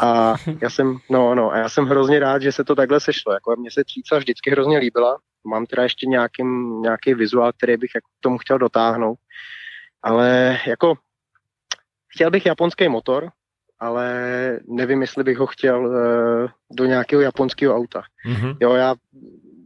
A 0.00 0.34
já 0.62 0.70
jsem, 0.70 0.98
no, 1.10 1.34
no, 1.34 1.52
a 1.52 1.58
já 1.58 1.68
jsem 1.68 1.84
hrozně 1.84 2.18
rád, 2.18 2.42
že 2.42 2.52
se 2.52 2.64
to 2.64 2.74
takhle 2.74 3.00
sešlo. 3.00 3.32
Jako 3.32 3.56
mně 3.58 3.70
se 3.70 3.84
tříca 3.84 4.18
vždycky 4.18 4.50
hrozně 4.50 4.78
líbila. 4.78 5.18
Mám 5.46 5.66
teda 5.66 5.82
ještě 5.82 6.06
nějaký, 6.06 6.42
nějaký 6.80 7.14
vizuál, 7.14 7.52
který 7.52 7.76
bych 7.76 7.90
jako 7.94 8.08
tomu 8.20 8.38
chtěl 8.38 8.58
dotáhnout. 8.58 9.18
Ale 10.02 10.58
jako 10.66 10.94
chtěl 12.14 12.30
bych 12.30 12.46
japonský 12.46 12.88
motor, 12.88 13.30
ale 13.80 14.08
nevím, 14.68 15.00
jestli 15.00 15.24
bych 15.24 15.38
ho 15.38 15.46
chtěl 15.46 15.86
uh, 15.86 16.50
do 16.72 16.84
nějakého 16.84 17.22
japonského 17.22 17.76
auta. 17.76 18.02
Mm-hmm. 18.26 18.56
Jo, 18.60 18.74
já 18.74 18.94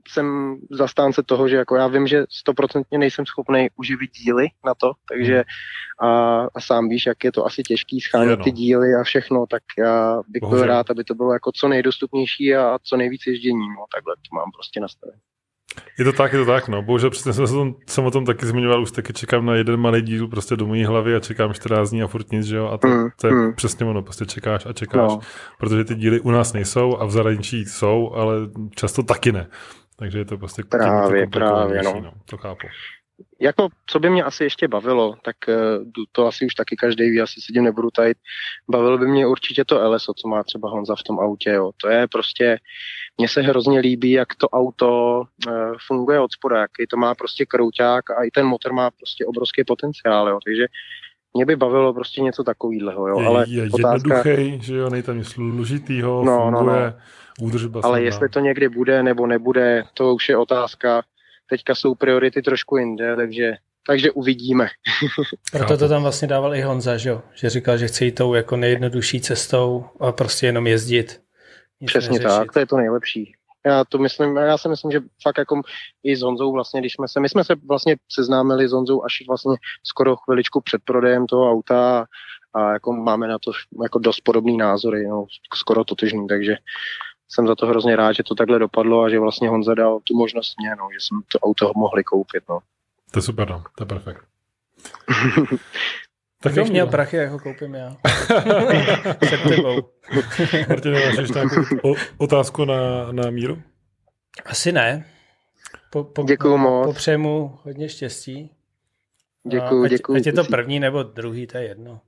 jsem 0.09 0.57
zastánce 0.71 1.23
toho, 1.23 1.49
že 1.49 1.57
jako 1.57 1.77
já 1.77 1.87
vím, 1.87 2.07
že 2.07 2.25
stoprocentně 2.31 2.99
nejsem 2.99 3.27
schopný 3.27 3.69
uživit 3.77 4.11
díly 4.11 4.47
na 4.65 4.75
to, 4.75 4.93
takže 5.09 5.35
hmm. 5.35 6.11
a, 6.11 6.41
a 6.55 6.61
sám 6.61 6.89
víš, 6.89 7.07
jak 7.07 7.25
je 7.25 7.33
to 7.33 7.47
asi 7.47 7.63
těžký 7.63 8.01
schánět 8.01 8.43
ty 8.45 8.51
díly 8.51 8.95
a 8.95 9.03
všechno, 9.05 9.47
tak 9.47 9.63
já 9.79 10.23
bych 10.29 10.41
Bohužel. 10.41 10.59
byl 10.59 10.75
rád, 10.75 10.91
aby 10.91 11.05
to 11.05 11.15
bylo 11.15 11.33
jako 11.33 11.53
co 11.55 11.69
nejdostupnější 11.69 12.55
a 12.55 12.79
co 12.83 12.97
nejvíc 12.97 13.23
ježdění, 13.27 13.69
no 13.69 13.85
takhle 13.95 14.15
to 14.17 14.37
mám 14.37 14.51
prostě 14.55 14.81
nastavené. 14.81 15.21
Je 15.99 16.05
to 16.05 16.13
tak, 16.13 16.33
je 16.33 16.39
to 16.39 16.47
tak, 16.47 16.69
no. 16.69 16.83
Bohužel 16.83 17.11
přesně 17.11 17.33
jsem, 17.33 17.47
tom, 17.47 17.75
jsem 17.87 18.05
o 18.05 18.11
tom 18.11 18.25
taky 18.25 18.47
zmiňoval, 18.47 18.83
už 18.83 18.91
taky 18.91 19.13
čekám 19.13 19.47
na 19.47 19.55
jeden 19.55 19.77
malý 19.77 20.03
díl 20.03 20.29
prostě 20.29 20.57
do 20.57 20.67
mojí 20.67 20.85
hlavy 20.85 21.17
a 21.17 21.21
čekám 21.21 21.55
14 21.55 21.91
dní 21.91 22.03
a 22.03 22.07
furt 22.07 22.33
nic, 22.33 22.47
že 22.47 22.57
jo. 22.57 22.69
A 22.69 22.79
to, 22.79 22.89
mm, 22.89 23.09
to 23.21 23.27
je 23.27 23.33
mm. 23.33 23.55
přesně 23.55 23.87
ono, 23.87 24.03
prostě 24.03 24.27
čekáš 24.27 24.67
a 24.67 24.73
čekáš, 24.73 25.11
no. 25.11 25.21
protože 25.59 25.85
ty 25.85 25.95
díly 25.95 26.21
u 26.21 26.31
nás 26.31 26.53
nejsou 26.53 26.97
a 26.97 27.05
v 27.05 27.11
zahraničí 27.11 27.65
jsou, 27.65 28.13
ale 28.15 28.35
často 28.75 29.03
taky 29.03 29.33
ne. 29.33 29.47
Takže 29.99 30.19
je 30.19 30.25
to 30.25 30.39
prostě 30.39 30.63
právě, 30.65 31.27
právě, 31.27 31.83
no. 31.83 32.01
no. 32.01 32.13
To 32.25 32.37
chápu. 32.37 32.67
Jako, 33.41 33.69
co 33.87 34.01
by 34.01 34.11
mě 34.11 34.25
asi 34.25 34.45
ještě 34.45 34.69
bavilo, 34.69 35.15
tak 35.25 35.37
eh, 35.49 35.55
to 36.13 36.27
asi 36.27 36.47
už 36.47 36.55
taky 36.55 36.77
každý 36.77 37.11
ví, 37.11 37.21
asi 37.21 37.41
se 37.41 37.53
tím 37.53 37.65
nebudu 37.65 37.91
tajit. 37.91 38.19
Bavilo 38.71 38.99
by 38.99 39.07
mě 39.07 39.27
určitě 39.27 39.65
to 39.65 39.91
LSO, 39.91 40.15
co 40.15 40.29
má 40.29 40.43
třeba 40.43 40.71
Honza 40.71 40.95
v 40.97 41.03
tom 41.03 41.21
autě. 41.21 41.51
Jo. 41.51 41.71
To 41.83 41.89
je 41.89 42.09
prostě, 42.09 42.59
mně 43.19 43.29
se 43.29 43.41
hrozně 43.43 43.81
líbí, 43.81 44.11
jak 44.11 44.35
to 44.35 44.49
auto 44.49 45.23
uh, 45.47 45.53
funguje 45.87 46.21
od 46.21 46.33
spoda, 46.33 46.61
jaký 46.61 46.87
to 46.91 46.97
má 46.97 47.15
prostě 47.15 47.47
krouťák 47.47 48.11
a 48.11 48.25
i 48.25 48.31
ten 48.31 48.47
motor 48.47 48.73
má 48.73 48.91
prostě 48.91 49.27
obrovský 49.27 49.65
potenciál. 49.65 50.29
Jo. 50.29 50.39
Takže 50.45 50.67
mě 51.35 51.47
by 51.47 51.57
bavilo 51.57 51.95
prostě 51.95 52.21
něco 52.21 52.45
takového. 52.45 53.09
Jo. 53.09 53.19
Ale 53.19 53.45
je, 53.49 53.63
je 53.63 53.71
otázka... 53.71 54.29
jednoduchý, 54.29 54.67
že 54.67 54.77
jo, 54.77 54.91
nejtam 54.91 55.19
nic 55.19 55.29
složitýho, 55.29 56.25
no, 56.25 56.43
funguje. 56.43 56.77
No, 56.77 56.87
no 56.87 56.93
údržba. 57.41 57.81
Ale 57.85 58.03
jestli 58.03 58.29
to 58.29 58.41
někdy 58.41 58.69
bude 58.69 59.03
nebo 59.03 59.27
nebude, 59.27 59.85
to 59.95 60.15
už 60.15 60.29
je 60.29 60.37
otázka. 60.37 61.03
Teďka 61.51 61.75
jsou 61.75 61.95
priority 61.95 62.43
trošku 62.43 62.77
jinde, 62.77 63.17
takže 63.17 63.57
takže 63.87 64.11
uvidíme. 64.11 64.69
Proto 65.53 65.77
to 65.77 65.89
tam 65.89 66.03
vlastně 66.03 66.29
dával 66.29 66.55
i 66.55 66.63
Honza, 66.63 66.97
že, 66.97 67.09
jo? 67.09 67.23
že 67.35 67.51
říkal, 67.51 67.79
že 67.79 67.89
chce 67.89 68.05
jít 68.05 68.13
tou 68.13 68.35
jako 68.35 68.57
nejjednodušší 68.57 69.21
cestou 69.21 69.85
a 70.01 70.13
prostě 70.13 70.47
jenom 70.47 70.67
jezdit. 70.67 71.21
Přesně 71.87 72.19
neřešit. 72.19 72.39
tak, 72.39 72.53
to 72.53 72.59
je 72.59 72.67
to 72.67 72.77
nejlepší. 72.77 73.33
Já 73.67 73.85
to 73.85 73.99
myslím, 73.99 74.37
já 74.37 74.59
si 74.59 74.69
myslím, 74.69 74.91
že 74.91 75.01
fakt 75.23 75.39
jako 75.39 75.61
i 76.05 76.17
s 76.17 76.23
Honzou 76.23 76.53
vlastně, 76.53 76.81
když 76.81 76.93
jsme 76.93 77.09
se, 77.09 77.21
my 77.21 77.29
jsme 77.29 77.45
se 77.45 77.55
vlastně 77.69 77.97
seznámili 78.13 78.69
s 78.69 78.73
Honzou 78.73 79.05
až 79.05 79.13
vlastně 79.29 79.57
skoro 79.85 80.17
chviličku 80.17 80.61
před 80.61 80.83
prodejem 80.85 81.27
toho 81.27 81.51
auta 81.51 82.07
a 82.55 82.73
jako 82.73 82.93
máme 82.93 83.29
na 83.29 83.39
to 83.39 83.53
jako 83.83 83.99
dost 83.99 84.21
podobný 84.21 84.57
názory, 84.57 85.07
no, 85.07 85.27
skoro 85.55 85.85
totožný, 85.85 86.27
takže 86.27 86.57
jsem 87.29 87.47
za 87.47 87.55
to 87.55 87.67
hrozně 87.67 87.97
rád, 87.97 88.13
že 88.13 88.23
to 88.23 88.35
takhle 88.35 88.59
dopadlo 88.59 89.03
a 89.03 89.09
že 89.09 89.19
vlastně 89.19 89.49
Honza 89.49 89.75
dal 89.75 90.01
tu 90.01 90.17
možnost 90.17 90.55
mě, 90.61 90.71
no, 90.71 90.89
že 90.93 90.99
jsem 91.01 91.21
to 91.33 91.39
auto 91.39 91.73
mohli 91.77 92.05
koupit. 92.05 92.45
No. 92.49 92.59
To 93.11 93.19
je 93.19 93.23
super, 93.23 93.51
no. 93.51 93.65
to 93.77 93.83
je 93.83 93.87
perfekt. 93.87 94.25
tak 96.43 96.53
Kdo 96.53 96.65
měl 96.65 96.87
prachy, 96.87 97.17
jako 97.17 97.39
koupím 97.39 97.75
já. 97.75 97.97
Před 99.21 99.43
tebou. 99.43 99.81
Martin, 100.69 100.93
máš 100.93 101.17
ještě 101.19 101.35
nějakou 101.35 101.95
otázku 102.19 102.65
na, 102.65 103.13
na 103.13 103.31
míru? 103.31 103.63
Asi 104.45 104.73
ne. 104.73 105.05
Po, 105.91 106.05
po, 106.05 106.23
děkuju 106.23 106.57
moc. 106.57 106.87
Popřejmu 106.87 107.59
hodně 107.63 107.89
štěstí. 107.89 108.51
Děkuju, 109.45 109.85
ať, 109.85 109.91
děkuju. 109.91 110.19
Ať 110.19 110.27
je 110.27 110.33
to 110.33 110.45
první 110.45 110.81
nebo 110.81 111.03
druhý, 111.03 111.47
to 111.47 111.59
je 111.59 111.65
jedno. 111.65 112.01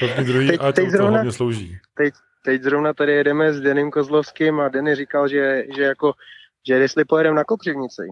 První, 0.00 0.24
druhý, 0.24 0.48
teď, 0.48 0.60
ať 0.60 0.74
teď 0.74 0.88
zrovna, 0.90 1.16
hodně 1.18 1.32
slouží. 1.32 1.78
Teď, 1.94 2.14
teď 2.44 2.62
zrovna 2.62 2.92
tady 2.92 3.12
jedeme 3.12 3.52
s 3.52 3.60
Denim 3.60 3.90
Kozlovským 3.90 4.60
a 4.60 4.68
Denny 4.68 4.94
říkal, 4.94 5.28
že, 5.28 5.64
že 5.76 5.82
jako, 5.82 6.12
že 6.66 6.74
jestli 6.74 7.04
pojedeme 7.04 7.36
na 7.36 7.44
Kopřivnici, 7.44 8.02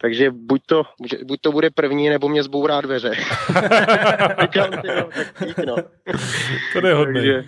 takže 0.00 0.30
buď 0.30 0.62
to, 0.66 0.82
buď 1.24 1.40
to 1.40 1.52
bude 1.52 1.70
první, 1.70 2.08
nebo 2.08 2.28
mě 2.28 2.42
zbourá 2.42 2.80
dveře. 2.80 3.10
Říkal 4.40 4.70
no, 4.70 5.08
tak 5.14 5.46
dík, 5.46 5.58
no. 5.58 5.76
To 6.72 6.86
je 6.86 6.94
hodný. 6.94 7.14
Takže, 7.14 7.44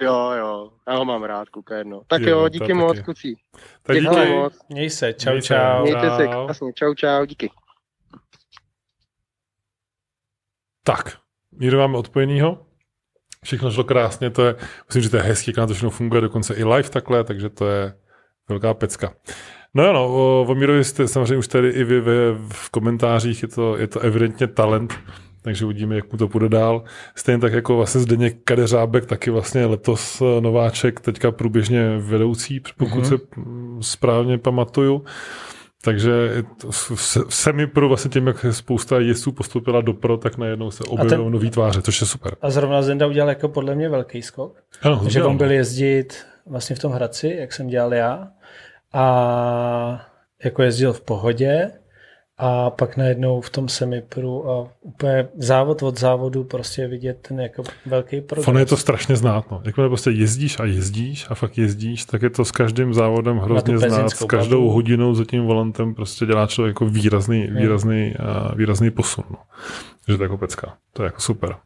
jo, 0.00 0.30
jo, 0.38 0.70
já 0.88 0.96
ho 0.96 1.04
mám 1.04 1.22
rád, 1.22 1.48
kuka 1.48 1.76
jedno. 1.76 2.02
Tak 2.06 2.22
jo, 2.22 2.28
jo 2.28 2.48
díky 2.48 2.74
moc, 2.74 2.96
taky. 2.96 3.04
kucí. 3.04 3.34
Tak 3.82 3.96
díky. 3.96 4.14
díky 4.14 4.32
moc. 4.32 4.58
Měj 4.68 4.90
se, 4.90 5.12
čau, 5.12 5.30
Měj 5.30 5.42
čau. 5.42 5.82
Mějte 5.82 6.10
se, 6.16 6.26
krásně, 6.26 6.72
čau, 6.72 6.94
čau, 6.94 7.24
díky. 7.24 7.50
Tak, 10.82 11.18
Míru 11.52 11.78
máme 11.78 11.98
odpojenýho. 11.98 12.66
Všechno 13.44 13.70
šlo 13.70 13.84
krásně, 13.84 14.30
to 14.30 14.46
je, 14.46 14.54
myslím, 14.88 15.02
že 15.02 15.10
to 15.10 15.16
je 15.16 15.22
hezký, 15.22 15.50
jak 15.50 15.56
na 15.56 15.66
to 15.66 15.74
všechno 15.74 15.90
funguje, 15.90 16.20
dokonce 16.20 16.54
i 16.54 16.64
live 16.64 16.88
takhle, 16.88 17.24
takže 17.24 17.48
to 17.48 17.66
je 17.66 17.94
velká 18.48 18.74
pecka. 18.74 19.12
No 19.74 19.90
ano, 19.90 20.08
o, 20.08 20.46
o 20.48 20.54
Mírovi 20.54 20.84
jste 20.84 21.08
samozřejmě 21.08 21.36
už 21.36 21.48
tady 21.48 21.68
i 21.68 21.84
vy, 21.84 22.00
vy 22.00 22.12
v 22.52 22.70
komentářích, 22.70 23.42
je 23.42 23.48
to, 23.48 23.76
je 23.76 23.86
to 23.86 24.00
evidentně 24.00 24.46
talent, 24.46 24.94
takže 25.42 25.64
uvidíme, 25.64 25.94
jak 25.94 26.12
mu 26.12 26.18
to 26.18 26.28
půjde 26.28 26.48
dál. 26.48 26.82
Stejně 27.14 27.40
tak 27.40 27.52
jako 27.52 27.76
vlastně 27.76 28.00
Zdeněk 28.00 28.36
Kadeřábek, 28.44 29.06
taky 29.06 29.30
vlastně 29.30 29.66
letos 29.66 30.22
nováček, 30.40 31.00
teďka 31.00 31.30
průběžně 31.30 31.98
vedoucí, 31.98 32.60
pokud 32.76 33.04
mm-hmm. 33.04 33.08
se 33.08 33.90
správně 33.92 34.38
pamatuju. 34.38 35.04
Takže 35.84 36.12
v 37.26 37.34
semipro 37.34 37.88
vlastně 37.88 38.10
tím, 38.10 38.26
jak 38.26 38.46
spousta 38.50 39.00
jezdců 39.00 39.32
postoupila 39.32 39.80
do 39.80 39.94
pro, 39.94 40.16
tak 40.16 40.38
najednou 40.38 40.70
se 40.70 40.84
objevily 40.84 41.30
nový 41.30 41.50
tváře, 41.50 41.82
což 41.82 42.00
je 42.00 42.06
super. 42.06 42.36
A 42.42 42.50
zrovna 42.50 42.82
Zenda 42.82 43.06
udělal 43.06 43.28
jako 43.28 43.48
podle 43.48 43.74
mě 43.74 43.88
velký 43.88 44.22
skok. 44.22 44.62
Ano, 44.82 45.02
že 45.08 45.22
on 45.22 45.36
byl 45.36 45.50
jezdit 45.50 46.26
vlastně 46.46 46.76
v 46.76 46.78
tom 46.78 46.92
Hradci, 46.92 47.36
jak 47.38 47.52
jsem 47.52 47.66
dělal 47.66 47.94
já. 47.94 48.28
A 48.92 50.06
jako 50.44 50.62
jezdil 50.62 50.92
v 50.92 51.00
pohodě 51.00 51.70
a 52.38 52.70
pak 52.70 52.96
najednou 52.96 53.40
v 53.40 53.50
tom 53.50 53.68
semipru 53.68 54.50
a 54.50 54.68
úplně 54.80 55.28
závod 55.36 55.82
od 55.82 55.98
závodu 55.98 56.44
prostě 56.44 56.86
vidět 56.86 57.18
ten 57.28 57.40
jako 57.40 57.62
velký 57.86 58.20
progres. 58.20 58.48
Ono 58.48 58.58
je 58.58 58.66
to 58.66 58.76
strašně 58.76 59.16
znát. 59.16 59.50
No. 59.50 59.62
Jakmile 59.64 59.88
prostě 59.88 60.10
jezdíš 60.10 60.60
a 60.60 60.64
jezdíš 60.64 61.26
a 61.30 61.34
fakt 61.34 61.58
jezdíš, 61.58 62.04
tak 62.04 62.22
je 62.22 62.30
to 62.30 62.44
s 62.44 62.50
každým 62.50 62.94
závodem 62.94 63.38
hrozně 63.38 63.78
znát. 63.78 64.10
S 64.10 64.24
každou 64.24 64.60
bavu. 64.60 64.70
hodinou 64.70 65.14
za 65.14 65.24
tím 65.24 65.44
volantem 65.44 65.94
prostě 65.94 66.26
dělá 66.26 66.46
člověk 66.46 66.70
jako 66.70 66.86
výrazný, 66.86 67.46
výrazný, 67.50 68.14
uh, 68.20 68.54
výrazný 68.54 68.90
posun. 68.90 69.24
No. 69.30 69.38
Takže 70.06 70.16
to 70.16 70.22
je 70.22 70.26
jako 70.26 70.38
pecka. 70.38 70.74
To 70.92 71.02
je 71.02 71.04
jako 71.04 71.20
super. 71.20 71.56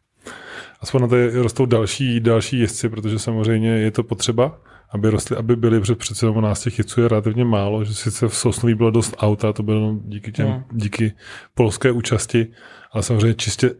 Aspoň 0.81 1.01
na 1.01 1.07
to 1.07 1.15
rostou 1.43 1.65
další, 1.65 2.19
další 2.19 2.59
jezdci, 2.59 2.89
protože 2.89 3.19
samozřejmě 3.19 3.69
je 3.69 3.91
to 3.91 4.03
potřeba 4.03 4.57
aby 4.91 5.09
rostly, 5.09 5.37
aby 5.37 5.55
byly, 5.55 5.79
protože 5.79 5.95
přece 5.95 6.25
jenom 6.25 6.41
nás 6.41 6.61
těch 6.61 6.77
jezdců 6.77 7.01
je 7.01 7.07
relativně 7.07 7.45
málo, 7.45 7.83
že 7.83 7.93
sice 7.93 8.27
v 8.27 8.35
Sosnoví 8.35 8.75
bylo 8.75 8.91
dost 8.91 9.15
auta, 9.17 9.53
to 9.53 9.63
bylo 9.63 9.95
díky 10.03 10.31
těm, 10.31 10.47
no. 10.47 10.63
díky 10.71 11.13
polské 11.53 11.91
účasti, 11.91 12.47
ale 12.91 13.03
samozřejmě 13.03 13.33
čistě 13.33 13.71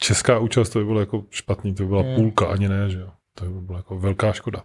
česká 0.00 0.38
účast, 0.38 0.70
to 0.70 0.78
by 0.78 0.84
bylo 0.84 1.00
jako 1.00 1.24
špatný, 1.30 1.74
to 1.74 1.82
by 1.82 1.88
byla 1.88 2.02
no. 2.02 2.14
půlka, 2.14 2.46
ani 2.46 2.68
ne, 2.68 2.90
že 2.90 2.98
jo. 2.98 3.08
To 3.34 3.44
by 3.44 3.60
byla 3.60 3.78
jako 3.78 3.98
velká 3.98 4.32
škoda. 4.32 4.64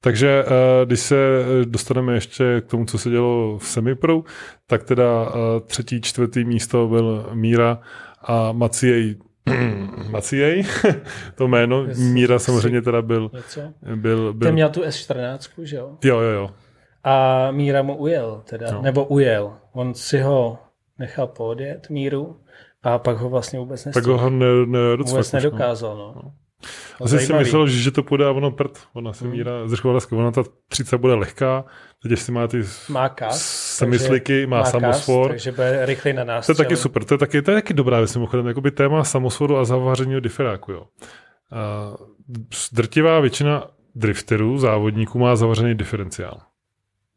Takže 0.00 0.44
eh, 0.46 0.86
když 0.86 1.00
se 1.00 1.16
dostaneme 1.64 2.14
ještě 2.14 2.62
k 2.66 2.70
tomu, 2.70 2.84
co 2.84 2.98
se 2.98 3.10
dělo 3.10 3.58
v 3.58 3.66
Semipru, 3.66 4.24
tak 4.66 4.84
teda 4.84 5.28
eh, 5.28 5.60
třetí, 5.60 6.00
čtvrtý 6.00 6.44
místo 6.44 6.88
byl 6.88 7.30
Míra 7.34 7.80
a 8.22 8.52
Maciej 8.52 9.16
Maciej, 10.10 10.64
to 11.34 11.48
jméno, 11.48 11.86
Míra 11.96 12.38
samozřejmě 12.38 12.82
teda 12.82 13.02
byl... 13.02 13.30
byl, 13.94 14.32
byl 14.34 14.48
Ten 14.48 14.54
měl 14.54 14.68
tu 14.68 14.82
S14, 14.82 15.64
že 15.64 15.76
jo? 15.76 15.96
Jo, 16.04 16.20
jo, 16.20 16.30
jo. 16.30 16.50
A 17.04 17.48
Míra 17.50 17.82
mu 17.82 17.96
ujel, 17.96 18.42
teda, 18.44 18.70
no. 18.70 18.82
nebo 18.82 19.04
ujel. 19.04 19.52
On 19.72 19.94
si 19.94 20.20
ho 20.20 20.58
nechal 20.98 21.26
podjet, 21.26 21.90
Míru, 21.90 22.36
a 22.82 22.98
pak 22.98 23.16
ho 23.16 23.28
vlastně 23.28 23.58
vůbec 23.58 23.84
nestihl. 23.84 24.16
Tak 24.16 24.22
ho 24.22 24.30
ne, 24.30 24.66
ne, 24.66 24.96
vůbec 24.96 25.32
no. 25.32 25.36
nedokázal, 25.36 25.96
no. 25.96 26.12
no. 26.16 26.32
Asi 27.00 27.18
si 27.18 27.32
myslel, 27.32 27.68
že 27.68 27.90
to 27.90 28.02
půjde 28.02 28.26
a 28.26 28.30
ono 28.30 28.50
prd. 28.50 28.78
Ona 28.92 29.12
se 29.12 29.24
hmm. 29.24 29.32
míra 29.32 29.68
zrychlovala, 29.68 30.00
ona 30.12 30.30
ta 30.30 30.42
30 30.68 30.98
bude 30.98 31.14
lehká, 31.14 31.64
teď 32.02 32.10
jestli 32.10 32.32
má 32.32 32.46
ty 32.46 32.62
má 32.88 33.08
kas, 33.08 33.42
semysliky, 33.78 34.46
má, 34.46 34.64
samosfor. 34.64 35.30
takže 35.30 35.52
bude 35.52 35.86
rychlej 35.86 36.14
na 36.14 36.24
nás. 36.24 36.46
To 36.46 36.52
je 36.52 36.56
taky 36.56 36.76
super, 36.76 37.04
to 37.04 37.14
je 37.14 37.18
taky, 37.18 37.42
to 37.42 37.50
je 37.50 37.54
taky 37.54 37.74
dobrá 37.74 37.98
věc, 37.98 38.16
mimochodem, 38.16 38.46
jakoby 38.46 38.70
téma 38.70 39.04
samosforu 39.04 39.56
a 39.56 39.64
zavaření 39.64 40.20
diferáku, 40.20 40.72
jo. 40.72 40.86
A 41.52 41.92
drtivá 42.72 43.20
většina 43.20 43.66
drifterů, 43.94 44.58
závodníků 44.58 45.18
má 45.18 45.36
zavařený 45.36 45.74
diferenciál. 45.74 46.40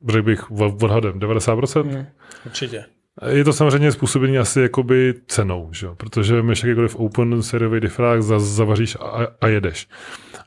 Řekl 0.10 0.24
bych 0.24 0.52
odhadem 0.52 1.19
90%? 1.19 1.82
Hmm, 1.82 2.06
určitě. 2.45 2.86
Je 3.30 3.43
to 3.43 3.54
samozřejmě 3.54 3.91
způsobený 3.91 4.38
asi 4.38 4.62
jakoby 4.62 5.13
cenou, 5.28 5.69
že 5.74 5.86
jo? 5.86 5.95
protože 5.95 6.41
máš 6.41 6.63
jakýkoliv 6.63 6.95
open 6.95 7.43
seriový 7.43 7.80
difrák, 7.80 8.24
zavaříš 8.24 8.95
a, 8.95 9.28
a 9.41 9.47
jedeš. 9.47 9.88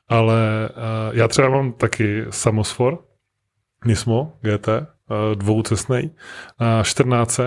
Ale 0.09 0.69
uh, 0.71 1.17
já 1.17 1.29
třeba 1.29 1.49
mám 1.49 1.73
taky 1.73 2.25
samosfor, 2.31 3.05
Nismo 3.85 4.33
GT, 4.41 4.69
uh, 4.69 4.87
dvoucestnej 5.35 6.11
na 6.61 6.83
14. 6.83 7.41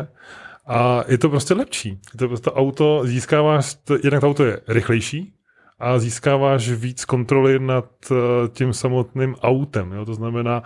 A 0.67 1.04
je 1.08 1.17
to 1.17 1.30
prostě 1.30 1.54
lepší. 1.54 1.89
Je 1.89 2.17
to 2.20 2.28
prostě 2.28 2.52
auto, 2.52 3.02
získáváš, 3.06 3.78
jednak 4.04 4.22
to 4.22 4.28
auto 4.28 4.46
je 4.46 4.60
rychlejší, 4.67 5.34
a 5.80 6.00
získáváš 6.00 6.70
víc 6.70 7.06
kontroly 7.06 7.60
nad 7.60 7.86
uh, 8.12 8.17
tím 8.50 8.74
samotným 8.74 9.36
autem. 9.36 9.91
Jo? 9.91 10.06
To 10.06 10.13
znamená, 10.13 10.63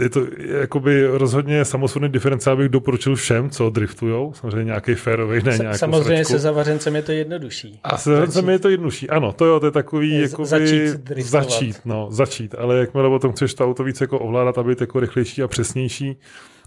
je 0.00 0.08
to 0.08 0.26
jakoby 0.60 1.06
rozhodně 1.06 1.64
samostatný 1.64 2.08
diferenciál 2.08 2.56
bych 2.56 2.68
doporučil 2.68 3.14
všem, 3.14 3.50
co 3.50 3.70
driftujou. 3.70 4.32
Samozřejmě 4.32 4.64
nějaký 4.64 4.94
férový, 4.94 5.42
ne 5.44 5.58
nějaký 5.58 5.78
Samozřejmě 5.78 6.16
sračku. 6.16 6.32
se 6.32 6.38
zavařencem 6.38 6.96
je 6.96 7.02
to 7.02 7.12
jednodušší. 7.12 7.80
A 7.84 7.96
se 7.96 8.10
zavařencem 8.10 8.48
je 8.48 8.58
to 8.58 8.68
jednodušší, 8.68 9.10
ano. 9.10 9.32
To 9.32 9.44
jo, 9.44 9.60
to 9.60 9.66
je 9.66 9.72
takový 9.72 10.10
je 10.10 10.22
jakoby 10.22 10.48
začít, 10.48 11.10
začít, 11.18 11.80
no, 11.84 12.08
začít. 12.10 12.54
Ale 12.58 12.78
jakmile 12.78 13.08
potom 13.08 13.32
chceš 13.32 13.54
to 13.54 13.64
auto 13.64 13.84
víc 13.84 14.00
jako 14.00 14.18
ovládat, 14.18 14.58
aby 14.58 14.70
být 14.70 14.80
jako 14.80 15.00
rychlejší 15.00 15.42
a 15.42 15.48
přesnější. 15.48 16.16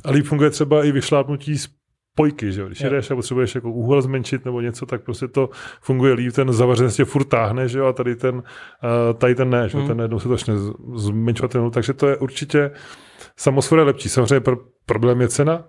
A 0.04 0.12
líp 0.12 0.26
funguje 0.26 0.50
třeba 0.50 0.84
i 0.84 0.92
vyšlápnutí 0.92 1.58
spojky, 2.20 2.52
že 2.52 2.62
jo? 2.62 2.68
Když 2.68 2.82
jedeš 2.82 3.12
a 3.12 3.16
potřebuješ 3.16 3.56
jako 3.56 3.72
úhel 3.72 4.02
zmenšit 4.02 4.46
nebo 4.46 4.62
něco, 4.62 4.86
tak 4.86 5.02
prostě 5.02 5.28
to 5.28 5.50
funguje 5.82 6.14
líp, 6.14 6.34
ten 6.34 6.54
zavařenec 6.54 6.96
tě 6.96 7.06
furt 7.06 7.24
táhne, 7.24 7.68
že 7.68 7.80
jo, 7.80 7.86
a 7.86 7.94
tady 7.94 8.16
ten, 8.16 8.36
uh, 8.36 8.44
tady 9.18 9.36
ten 9.36 9.50
ne, 9.50 9.70
že 9.70 9.78
jo, 9.78 9.80
hmm. 9.80 9.88
ten 9.88 9.98
najednou 9.98 10.20
se 10.20 10.24
to 10.24 10.30
začne 10.30 10.54
zmenšovat, 10.96 11.56
takže 11.72 11.94
to 11.94 12.08
je 12.08 12.18
určitě 12.18 12.72
je 13.76 13.84
lepší. 13.84 14.10
Samozřejmě 14.10 14.40
pro, 14.40 14.58
problém 14.86 15.22
je 15.22 15.28
cena. 15.28 15.64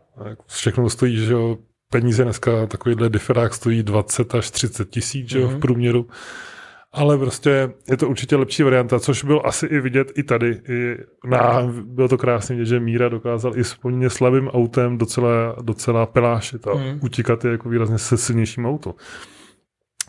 Všechno 0.47 0.91
stojí, 0.91 1.17
že 1.17 1.33
jo, 1.33 1.59
peníze 1.91 2.25
dneska 2.25 2.67
takovýhle 2.67 3.11
diferák 3.11 3.55
stojí 3.55 3.83
20 3.83 4.35
až 4.35 4.51
30 4.51 4.91
tisíc, 4.91 5.29
že 5.29 5.41
jo, 5.41 5.47
mm-hmm. 5.47 5.51
v 5.51 5.53
mhm. 5.53 5.61
průměru. 5.61 6.07
Ale 6.93 7.19
prostě 7.19 7.73
je 7.91 7.97
to 7.97 8.09
určitě 8.09 8.37
lepší 8.37 8.63
varianta, 8.63 9.01
což 9.01 9.25
bylo 9.25 9.47
asi 9.47 9.67
i 9.67 9.81
vidět 9.81 10.13
i 10.17 10.23
tady. 10.23 10.61
I 10.69 10.97
na, 11.25 11.63
bylo 11.85 12.09
to 12.09 12.19
krásně 12.19 12.57
vidět, 12.57 12.69
že 12.69 12.81
Míra 12.81 13.09
dokázal 13.09 13.59
i 13.59 13.65
s 13.65 13.75
poměrně 13.75 14.11
slabým 14.11 14.49
autem 14.49 14.99
docela, 14.99 15.57
docela 15.63 16.07
pelášit 16.07 16.67
a 16.67 16.75
mm. 16.75 17.01
utíkat 17.03 17.45
je 17.45 17.51
jako 17.51 17.69
výrazně 17.69 17.99
se 17.99 18.17
silnějším 18.17 18.67
auto. 18.67 18.95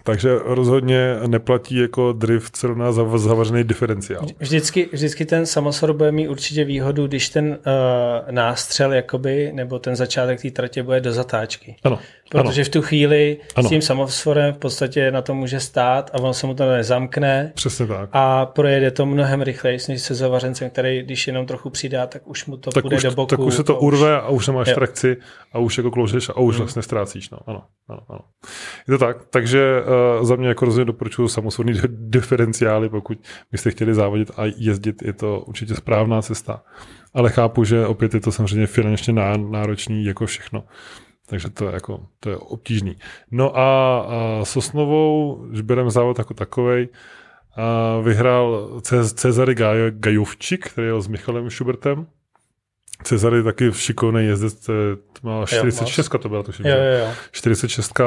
Takže 0.04 0.40
rozhodně 0.44 1.16
neplatí 1.28 1.76
jako 1.76 2.14
drift 2.14 2.58
zrovna 2.58 2.92
zavařený 2.92 3.64
diferenciál. 3.64 4.26
Vždycky, 4.40 4.90
vždycky 4.92 5.26
ten 5.26 5.46
samosor 5.46 5.94
bude 5.94 6.12
mít 6.12 6.28
určitě 6.28 6.64
výhodu, 6.64 7.08
když 7.08 7.30
ten 7.30 7.46
uh, 7.48 8.32
nástřel 8.32 8.94
jakoby, 8.94 9.52
nebo 9.54 9.80
ten 9.80 9.96
začátek 9.96 10.42
té 10.42 10.52
tratě 10.52 10.84
bude 10.84 11.02
do 11.02 11.12
zatáčky. 11.12 11.76
Ano. 11.84 12.00
Protože 12.30 12.62
ano. 12.62 12.66
v 12.66 12.70
tu 12.70 12.82
chvíli 12.82 13.38
ano. 13.56 13.68
s 13.68 13.70
tím 13.70 13.82
samosforem 13.82 14.54
v 14.54 14.58
podstatě 14.58 15.12
na 15.12 15.22
to 15.22 15.34
může 15.34 15.60
stát 15.60 16.12
a 16.14 16.20
on 16.20 16.34
se 16.34 16.48
mu 16.48 16.54
to 16.54 16.72
nezamkne. 16.72 17.52
Přesně 17.56 17.88
tak. 17.88 18.10
A 18.14 18.46
projede 18.46 18.92
to 18.92 19.06
mnohem 19.06 19.42
rychleji, 19.42 19.78
než 19.90 20.02
se 20.02 20.16
zavařencem, 20.16 20.70
který 20.70 21.04
když 21.04 21.28
jenom 21.28 21.46
trochu 21.46 21.70
přidá, 21.70 22.08
tak 22.08 22.28
už 22.28 22.46
mu 22.46 22.58
to 22.58 22.72
tak 22.72 22.84
bude 22.84 22.96
už, 22.96 23.04
do 23.04 23.12
boku. 23.12 23.28
Tak 23.28 23.40
už 23.40 23.54
se 23.54 23.64
to 23.64 23.80
urve 23.80 24.22
a 24.22 24.30
už 24.30 24.48
nemáš 24.48 24.68
jo. 24.68 24.76
trakci 24.76 25.18
a 25.54 25.60
už 25.60 25.78
jako 25.78 25.92
kloužeš 25.92 26.30
a 26.30 26.38
už 26.38 26.56
hmm. 26.56 26.66
vlastně 26.66 26.82
ztrácíš. 26.82 27.30
No. 27.30 27.38
Ano, 27.48 27.64
ano, 27.90 28.02
ano. 28.10 28.20
Je 28.88 28.92
to 28.92 29.06
tak. 29.06 29.18
Takže 29.30 29.82
za 30.22 30.36
mě 30.36 30.48
jako 30.48 30.66
rozhodně 30.66 30.86
doporučuji 30.86 31.28
samosvorný 31.28 31.74
diferenciály, 31.88 32.90
pokud 32.90 33.18
byste 33.52 33.72
chtěli 33.72 33.94
závodit 33.94 34.32
a 34.38 34.44
jezdit, 34.58 35.02
je 35.02 35.14
to 35.14 35.40
určitě 35.40 35.76
správná 35.76 36.22
cesta. 36.22 36.64
Ale 37.14 37.30
chápu, 37.30 37.64
že 37.64 37.86
opět 37.86 38.14
je 38.14 38.20
to 38.20 38.32
samozřejmě 38.32 38.68
finančně 38.68 39.14
náročný 39.38 40.06
jako 40.06 40.26
všechno. 40.26 40.64
Takže 41.26 41.50
to 41.50 41.66
je, 41.66 41.74
jako, 41.74 42.06
to 42.20 42.30
je 42.30 42.38
obtížný. 42.38 42.96
No 43.32 43.58
a, 43.58 44.00
a 44.00 44.46
Sosnovou, 44.46 45.46
když 45.50 45.62
bereme 45.62 45.92
závod 45.92 46.18
jako 46.18 46.34
takovej, 46.34 46.88
a 47.58 48.00
vyhrál 48.00 48.82
Cezary 49.16 49.56
Gajovčik, 49.90 50.68
který 50.68 50.88
je 50.88 51.02
s 51.02 51.08
Michalem 51.08 51.50
Schubertem. 51.50 52.08
Cezary 53.04 53.44
taky 53.44 53.72
šikovný 53.74 54.26
jezdec, 54.26 54.66
to 54.66 54.74
má 55.24 55.46
46, 55.46 56.10
to 56.22 56.30
byla 56.30 56.44
to 56.44 56.52
jo, 56.60 56.70
jo, 56.70 57.08
jo. 57.08 57.14
46 57.32 57.94
před, 57.94 58.04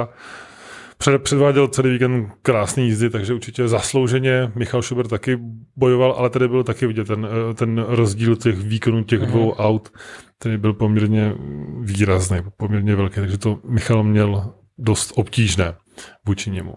předváděl 1.19 1.69
celý 1.69 1.91
víkend 1.91 2.31
krásný 2.43 2.85
jízdy, 2.85 3.11
takže 3.11 3.35
určitě 3.35 3.69
zaslouženě. 3.69 4.53
Michal 4.55 4.83
Schubert 4.83 5.11
taky 5.11 5.39
bojoval, 5.77 6.13
ale 6.13 6.31
tady 6.31 6.49
byl 6.49 6.65
taky 6.65 6.87
vidět 6.87 7.07
ten, 7.07 7.29
ten 7.55 7.85
rozdíl 7.89 8.37
těch 8.37 8.59
výkonů 8.59 9.05
těch 9.05 9.21
mm-hmm. 9.21 9.27
dvou 9.27 9.53
aut, 9.53 9.93
který 10.39 10.57
byl 10.57 10.73
poměrně 10.73 11.35
výrazný, 11.81 12.39
poměrně 12.57 12.97
velký, 12.97 13.15
takže 13.15 13.39
to 13.39 13.61
Michal 13.69 14.03
měl 14.03 14.55
dost 14.79 15.13
obtížné 15.15 15.75
vůči 16.27 16.51
němu. 16.51 16.75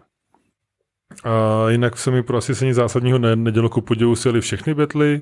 A 1.24 1.66
jinak 1.70 1.98
se 1.98 2.12
mi 2.12 2.24
pro 2.24 2.38
asi 2.38 2.56
se 2.56 2.66
nic 2.66 2.76
zásadního 2.76 3.18
ne, 3.18 3.36
nedělo, 3.36 3.70
ku 3.70 3.82
podivu 3.82 4.16
si 4.16 4.28
jeli 4.28 4.42
všechny 4.42 4.74
betly, 4.74 5.22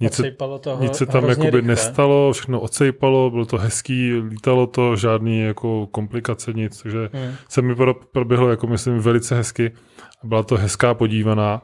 nic, 0.00 0.14
se, 0.14 0.36
nic 0.80 0.96
se 0.96 1.06
tam 1.06 1.28
jakoby 1.28 1.50
rychle. 1.50 1.62
nestalo, 1.62 2.32
všechno 2.32 2.60
odsejpalo, 2.60 3.30
bylo 3.30 3.44
to 3.44 3.58
hezký, 3.58 4.12
lítalo 4.12 4.66
to, 4.66 4.96
žádný 4.96 5.40
jako 5.40 5.86
komplikace, 5.86 6.52
nic, 6.52 6.82
takže 6.82 7.10
hmm. 7.12 7.34
se 7.48 7.62
mi 7.62 7.74
proběhlo 8.12 8.50
jako 8.50 8.66
myslím 8.66 8.98
velice 8.98 9.34
hezky, 9.34 9.72
byla 10.22 10.42
to 10.42 10.56
hezká 10.56 10.94
podívaná. 10.94 11.62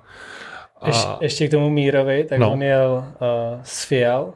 A... 0.80 0.86
Ješ, 0.86 1.06
ještě 1.20 1.48
k 1.48 1.50
tomu 1.50 1.70
Mírovi, 1.70 2.24
tak 2.24 2.38
no. 2.38 2.52
on 2.52 2.62
jel 2.62 3.04
uh, 3.20 3.60
z 3.62 3.84
Fial. 3.84 4.34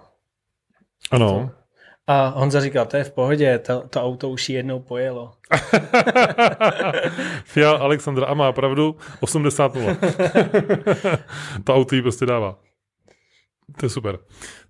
Ano. 1.10 1.50
A 2.12 2.32
Honza 2.36 2.60
říkal, 2.60 2.86
to 2.86 2.96
je 2.96 3.04
v 3.04 3.12
pohodě, 3.12 3.58
to, 3.58 3.84
to 3.90 4.02
auto 4.02 4.28
už 4.28 4.48
jednou 4.48 4.80
pojelo. 4.80 5.32
Fial 7.44 7.76
Alexandra 7.76 8.26
a 8.26 8.34
má 8.34 8.52
pravdu, 8.52 8.96
80 9.20 9.72
to 11.64 11.74
auto 11.74 11.94
jí 11.94 12.02
prostě 12.02 12.26
dává. 12.26 12.58
To 13.78 13.86
je 13.86 13.90
super. 13.90 14.18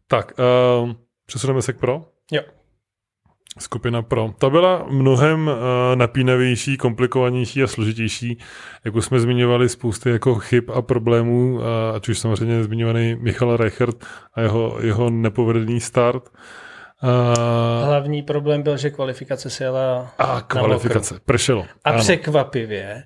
Tak, 0.08 0.32
uh, 0.82 0.92
přesuneme 1.26 1.62
se 1.62 1.72
k 1.72 1.78
Pro? 1.78 2.04
Jo. 2.32 2.42
Skupina 3.58 4.02
Pro. 4.02 4.34
Ta 4.38 4.50
byla 4.50 4.86
mnohem 4.90 5.48
uh, 5.48 5.54
napínavější, 5.94 6.76
komplikovanější 6.76 7.62
a 7.62 7.66
složitější. 7.66 8.38
Jak 8.84 8.94
už 8.94 9.04
jsme 9.04 9.20
zmiňovali 9.20 9.68
spousty 9.68 10.10
jako 10.10 10.34
chyb 10.34 10.70
a 10.74 10.82
problémů, 10.82 11.54
uh, 11.54 11.62
ať 11.94 12.08
už 12.08 12.18
samozřejmě 12.18 12.64
zmiňovaný 12.64 13.14
Michal 13.14 13.56
Reichert 13.56 14.04
a 14.34 14.40
jeho, 14.40 14.78
jeho 14.80 15.10
nepovedený 15.10 15.80
start. 15.80 16.28
Uh, 16.28 16.40
Hlavní 17.84 18.22
problém 18.22 18.62
byl, 18.62 18.76
že 18.76 18.90
kvalifikace 18.90 19.50
se 19.50 19.64
jela 19.64 20.14
A 20.18 20.40
kvalifikace, 20.40 21.20
pršelo. 21.24 21.66
A 21.84 21.90
ano. 21.90 21.98
překvapivě, 21.98 23.04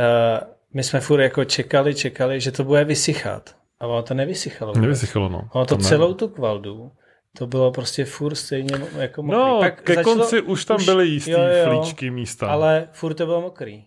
uh, 0.00 0.48
my 0.74 0.82
jsme 0.82 1.00
furt 1.00 1.20
jako 1.20 1.44
čekali, 1.44 1.94
čekali, 1.94 2.40
že 2.40 2.52
to 2.52 2.64
bude 2.64 2.84
vysychat. 2.84 3.54
A 3.80 3.86
ono 3.86 4.02
to 4.02 4.14
nevysychalo. 4.14 4.74
Nevysychalo, 4.78 5.28
no. 5.28 5.48
Ono 5.52 5.66
to, 5.66 5.76
to 5.76 5.82
celou 5.82 6.08
ne. 6.08 6.14
tu 6.14 6.28
kvaldu, 6.28 6.92
to 7.38 7.46
bylo 7.46 7.72
prostě 7.72 8.04
furt 8.04 8.34
stejně 8.34 8.74
jako 8.98 9.22
mokrý. 9.22 9.40
No, 9.40 9.58
Pak 9.60 9.82
ke 9.82 9.94
začalo, 9.94 10.16
konci 10.16 10.40
už 10.40 10.64
tam 10.64 10.76
už, 10.76 10.84
byly 10.84 11.06
jistý 11.06 11.30
jo, 11.30 11.38
jo, 11.40 11.64
flíčky 11.64 12.10
místa. 12.10 12.48
Ale 12.48 12.88
furt 12.92 13.14
to 13.14 13.26
bylo 13.26 13.40
mokrý. 13.40 13.84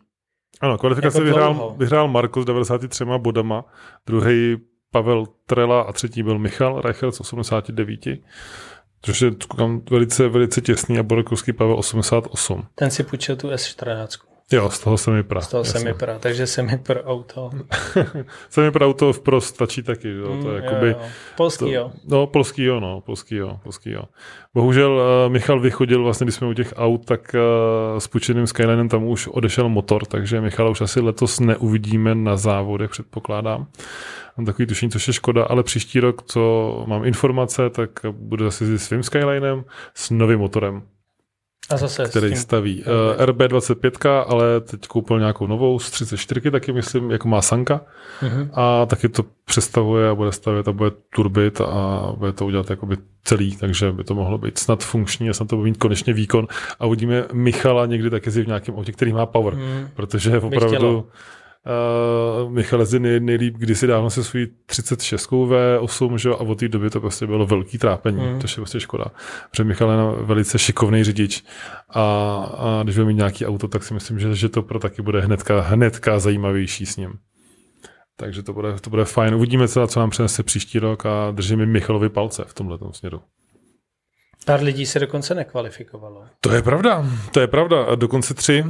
Ano, 0.62 0.78
kvalifikace 0.78 1.18
jako 1.18 1.26
vyhrál, 1.26 1.76
vyhrál 1.78 2.08
Marko 2.08 2.42
s 2.42 2.46
93 2.46 3.06
bodama, 3.18 3.66
druhý 4.08 4.58
Pavel 4.92 5.26
Trela 5.46 5.82
a 5.82 5.92
třetí 5.94 6.24
byl 6.24 6.40
Michal 6.40 6.82
Reichert 6.82 7.16
z 7.16 7.20
89. 7.20 8.00
Což 9.06 9.22
je 9.22 9.32
velice, 9.90 10.28
velice 10.28 10.62
těsný 10.62 11.00
a 11.00 11.04
Borekovský 11.04 11.54
Pavel 11.54 11.78
88. 11.78 12.68
Ten 12.76 12.92
si 12.92 13.04
půjčil 13.04 13.36
tu 13.36 13.50
S14. 13.50 14.08
Jo, 14.54 14.70
z 14.70 14.80
toho 14.80 14.98
semipra. 14.98 15.42
Z 15.42 15.48
toho 15.48 15.64
semipra, 15.64 16.20
takže 16.20 16.48
semipra 16.48 17.02
auto. 17.04 17.50
semipra 18.50 18.86
auto 18.86 19.14
v 19.14 19.20
pro 19.20 19.42
stačí 19.42 19.84
taky. 19.84 20.10
Jo, 20.10 20.38
to 20.42 20.52
je 20.52 20.60
mm, 20.60 20.64
jakoby, 20.64 20.88
jo, 20.88 20.96
jo. 21.02 21.10
Polský 21.38 21.66
to, 21.66 21.72
jo. 21.72 21.92
No, 22.08 22.28
polský 22.28 22.64
jo, 22.64 22.80
no, 22.80 23.02
polský 23.02 23.36
jo, 23.36 23.60
polský 23.64 23.92
jo. 23.92 24.04
Bohužel 24.54 24.92
uh, 24.92 25.32
Michal 25.32 25.60
vychodil, 25.60 26.04
vlastně 26.04 26.26
když 26.26 26.36
jsme 26.36 26.48
u 26.48 26.54
těch 26.54 26.74
aut, 26.76 27.06
tak 27.06 27.36
uh, 27.36 28.00
s 28.00 28.08
půjčeným 28.08 28.48
Skylinem 28.48 28.90
tam 28.90 29.04
už 29.04 29.28
odešel 29.28 29.70
motor, 29.70 30.06
takže 30.06 30.42
Michal 30.42 30.72
už 30.72 30.82
asi 30.82 31.00
letos 31.00 31.40
neuvidíme 31.40 32.16
na 32.16 32.38
závodech, 32.38 32.90
předpokládám. 32.90 33.68
Mám 34.38 34.46
takový 34.46 34.66
tušení, 34.66 34.92
což 34.92 35.08
je 35.08 35.14
škoda, 35.14 35.44
ale 35.44 35.64
příští 35.64 36.00
rok, 36.00 36.24
co 36.24 36.84
mám 36.88 37.06
informace, 37.06 37.70
tak 37.70 37.90
bude 38.12 38.44
zase 38.44 38.66
se 38.66 38.80
svým 38.80 39.04
Skylinem 39.04 39.66
s 39.94 40.10
novým 40.10 40.40
motorem. 40.40 40.84
A 41.70 41.78
zase 41.78 42.06
který 42.10 42.28
tím... 42.28 42.38
staví. 42.38 42.84
Uh, 42.84 43.22
eh, 43.22 43.26
RB25, 43.26 44.24
ale 44.28 44.62
teď 44.62 44.88
koupil 44.88 45.20
nějakou 45.20 45.48
novou 45.48 45.80
z 45.80 45.92
34, 45.92 46.52
taky 46.52 46.74
myslím, 46.74 47.12
jako 47.12 47.28
má 47.28 47.42
Sanka. 47.42 47.82
Uh-huh. 48.22 48.50
A 48.54 48.86
taky 48.86 49.10
to 49.10 49.26
přestavuje 49.46 50.10
a 50.10 50.16
bude 50.16 50.32
stavět 50.32 50.68
a 50.68 50.72
bude 50.72 50.92
turbit 51.16 51.62
a 51.62 52.14
bude 52.18 52.34
to 52.34 52.46
udělat 52.46 52.70
jakoby 52.70 52.98
celý, 53.24 53.56
takže 53.56 53.92
by 53.92 54.04
to 54.04 54.16
mohlo 54.16 54.38
být 54.38 54.58
snad 54.58 54.84
funkční 54.84 55.30
a 55.30 55.34
snad 55.34 55.48
to 55.48 55.56
bude 55.56 55.70
mít 55.70 55.78
konečně 55.78 56.14
výkon. 56.14 56.48
A 56.80 56.86
uvidíme 56.86 57.26
Michala 57.34 57.86
někdy 57.86 58.10
taky 58.10 58.30
v 58.30 58.48
nějakém 58.48 58.76
autě, 58.76 58.92
který 58.92 59.14
má 59.14 59.26
power, 59.26 59.54
uh-huh. 59.54 59.88
protože 59.94 60.40
opravdu 60.40 61.08
Uh, 62.46 62.52
Michal 62.52 62.80
Lezin 62.80 63.26
nejlíp 63.26 63.58
kdysi 63.58 63.88
dávno 63.88 64.10
se 64.10 64.24
svůj 64.24 64.48
36 64.66 65.32
V8, 65.32 66.16
že, 66.16 66.30
a 66.30 66.36
od 66.36 66.60
té 66.60 66.68
doby 66.68 66.90
to 66.90 67.02
prostě 67.02 67.28
bylo 67.28 67.46
velký 67.46 67.78
trápení, 67.78 68.28
mm. 68.28 68.40
to 68.40 68.48
je 68.48 68.56
prostě 68.56 68.80
škoda. 68.80 69.06
Protože 69.52 69.64
Michal 69.64 69.92
je 69.92 70.26
velice 70.26 70.60
šikovný 70.60 71.04
řidič 71.04 71.44
a, 71.90 72.04
a 72.58 72.84
když 72.84 72.96
bude 72.96 73.06
mít 73.06 73.14
nějaký 73.14 73.46
auto, 73.46 73.68
tak 73.68 73.84
si 73.84 73.94
myslím, 73.94 74.20
že, 74.20 74.36
že 74.36 74.50
to 74.50 74.62
pro 74.62 74.80
taky 74.80 75.02
bude 75.02 75.22
hnedka, 75.22 75.62
hnedka 75.62 76.20
zajímavější 76.20 76.86
s 76.86 76.98
ním. 76.98 77.14
Takže 78.18 78.44
to 78.44 78.54
bude, 78.54 78.74
to 78.82 78.90
bude 78.90 79.06
fajn. 79.06 79.36
Uvidíme, 79.36 79.68
co, 79.68 79.88
co 79.88 80.00
nám 80.00 80.10
přinese 80.10 80.44
příští 80.44 80.80
rok 80.80 81.06
a 81.06 81.32
držíme 81.32 81.66
Michalovi 81.66 82.10
palce 82.10 82.44
v 82.48 82.54
tomhle 82.54 82.78
směru. 82.92 83.22
Pár 84.46 84.64
lidí 84.64 84.86
se 84.86 85.00
dokonce 85.00 85.36
nekvalifikovalo. 85.36 86.26
To 86.42 86.52
je 86.52 86.62
pravda, 86.62 87.06
to 87.32 87.40
je 87.40 87.48
pravda. 87.48 87.84
A 87.84 87.96
dokonce 87.96 88.34
tři. 88.34 88.66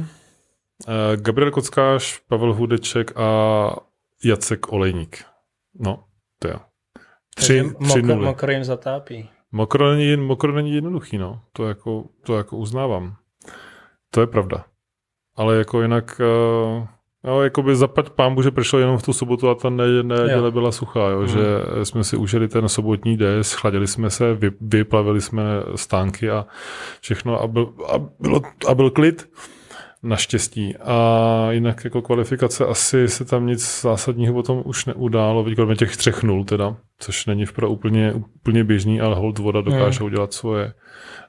Uh, 0.88 1.16
Gabriel 1.16 1.50
Kockáš, 1.50 2.18
Pavel 2.28 2.54
Hudeček 2.54 3.16
a 3.16 3.70
Jacek 4.24 4.72
Olejník. 4.72 5.24
No, 5.78 6.04
to 6.38 6.48
jo. 6.48 6.56
Tři, 7.36 7.74
tři 7.84 8.02
mokro, 8.02 8.24
mokro 8.24 8.52
jim 8.52 8.64
zatápí. 8.64 9.30
Mokro 9.52 9.94
není, 9.94 10.16
mokro 10.16 10.52
není 10.52 10.74
jednoduchý, 10.74 11.18
no. 11.18 11.40
To 11.52 11.68
jako, 11.68 12.04
to 12.22 12.36
jako 12.36 12.56
uznávám. 12.56 13.16
To 14.10 14.20
je 14.20 14.26
pravda. 14.26 14.64
Ale 15.36 15.56
jako 15.56 15.82
jinak, 15.82 16.20
uh, 16.20 16.86
jo, 17.24 17.40
jako 17.40 17.62
by 17.62 17.76
zapať 17.76 18.10
pán 18.10 18.42
že 18.42 18.50
přišlo 18.50 18.78
jenom 18.78 18.98
v 18.98 19.02
tu 19.02 19.12
sobotu 19.12 19.48
a 19.48 19.54
ta 19.54 19.70
neděle 19.70 20.50
byla 20.50 20.72
suchá, 20.72 21.08
jo, 21.08 21.18
hmm. 21.18 21.28
že 21.28 21.40
jsme 21.84 22.04
si 22.04 22.16
užili 22.16 22.48
ten 22.48 22.68
sobotní 22.68 23.16
den, 23.16 23.44
schladili 23.44 23.86
jsme 23.86 24.10
se, 24.10 24.34
vy, 24.34 24.50
vyplavili 24.60 25.20
jsme 25.20 25.42
stánky 25.74 26.30
a 26.30 26.46
všechno 27.00 27.40
a 27.40 27.46
byl, 27.46 27.74
a 27.92 27.98
bylo, 27.98 28.40
a 28.68 28.74
byl 28.74 28.90
klid. 28.90 29.28
Naštěstí. 30.04 30.76
A 30.76 31.48
jinak 31.50 31.84
jako 31.84 32.02
kvalifikace 32.02 32.66
asi 32.66 33.08
se 33.08 33.24
tam 33.24 33.46
nic 33.46 33.80
zásadního 33.82 34.34
potom 34.34 34.62
už 34.64 34.86
neudálo, 34.86 35.44
kromě 35.54 35.76
těch 35.76 35.96
třech 35.96 36.22
nul 36.22 36.44
teda, 36.44 36.76
což 36.98 37.26
není 37.26 37.46
v 37.46 37.52
pro 37.52 37.70
úplně, 37.70 38.12
úplně 38.12 38.64
běžný, 38.64 39.00
ale 39.00 39.14
hold 39.14 39.38
voda 39.38 39.60
dokáže 39.60 39.98
hmm. 39.98 40.06
udělat 40.06 40.32
svoje, 40.32 40.72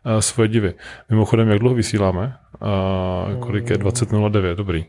uh, 0.06 0.20
svoje 0.20 0.48
divy. 0.48 0.74
Mimochodem, 1.10 1.50
jak 1.50 1.60
dlouho 1.60 1.76
vysíláme? 1.76 2.36
Uh, 2.62 3.40
kolik 3.40 3.70
je? 3.70 3.78
20.09, 3.78 4.56
dobrý. 4.56 4.86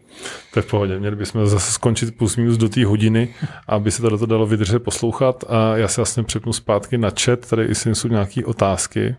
To 0.52 0.58
je 0.58 0.62
v 0.62 0.70
pohodě. 0.70 0.98
Měli 0.98 1.16
bychom 1.16 1.46
zase 1.46 1.72
skončit 1.72 2.16
plus 2.18 2.36
minus 2.36 2.56
do 2.56 2.68
té 2.68 2.84
hodiny, 2.84 3.34
aby 3.68 3.90
se 3.90 4.02
to 4.02 4.26
dalo 4.26 4.46
vydržet 4.46 4.78
poslouchat. 4.78 5.44
A 5.48 5.76
já 5.76 5.88
se 5.88 6.00
vlastně 6.00 6.22
přepnu 6.22 6.52
zpátky 6.52 6.98
na 6.98 7.10
chat, 7.20 7.50
tady 7.50 7.62
jestli 7.62 7.94
jsou 7.94 8.08
nějaké 8.08 8.44
otázky. 8.44 9.16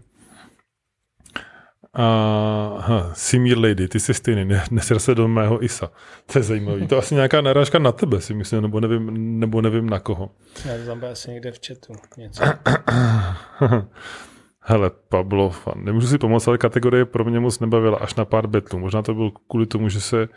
A 1.94 3.10
Simir 3.14 3.58
Lady, 3.58 3.88
ty 3.88 4.00
jsi 4.00 4.14
stejný, 4.14 4.46
ne, 4.46 4.64
nesr 4.72 5.00
se 5.00 5.16
do 5.16 5.28
mého 5.28 5.64
ISA. 5.64 5.92
To 6.32 6.40
je 6.40 6.44
zajímavý. 6.44 6.88
To 6.88 6.98
asi 6.98 7.16
nějaká 7.16 7.42
narážka 7.42 7.80
na 7.80 7.92
tebe, 7.92 8.22
si 8.22 8.34
myslím, 8.34 8.62
nebo 8.62 8.80
nevím, 8.80 9.40
nebo 9.40 9.62
nevím 9.62 9.90
na 9.90 10.00
koho. 10.00 10.32
Já 10.66 10.78
to 10.78 10.86
tam 10.86 11.12
asi 11.12 11.32
někde 11.32 11.52
v 11.52 11.60
chatu 11.68 11.94
něco. 12.18 12.44
Hele, 14.60 14.92
Pablo, 15.10 15.50
fan. 15.50 15.84
nemůžu 15.84 16.08
si 16.08 16.18
pomoct, 16.18 16.48
ale 16.48 16.58
kategorie 16.58 17.06
pro 17.06 17.26
mě 17.26 17.40
moc 17.40 17.60
nebavila 17.60 17.98
až 17.98 18.16
na 18.16 18.26
pár 18.26 18.48
betlů. 18.48 18.80
Možná 18.80 19.02
to 19.02 19.14
bylo 19.14 19.32
kvůli 19.48 19.66
tomu, 19.66 19.90
že 19.90 20.02
se 20.02 20.28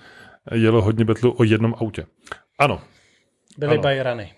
jelo 0.54 0.82
hodně 0.82 1.04
betlů 1.04 1.34
o 1.38 1.44
jednom 1.44 1.74
autě. 1.80 2.06
Ano. 2.58 2.80
Byly 3.58 3.72
ano. 3.72 3.82
Bajrany. 3.82 4.32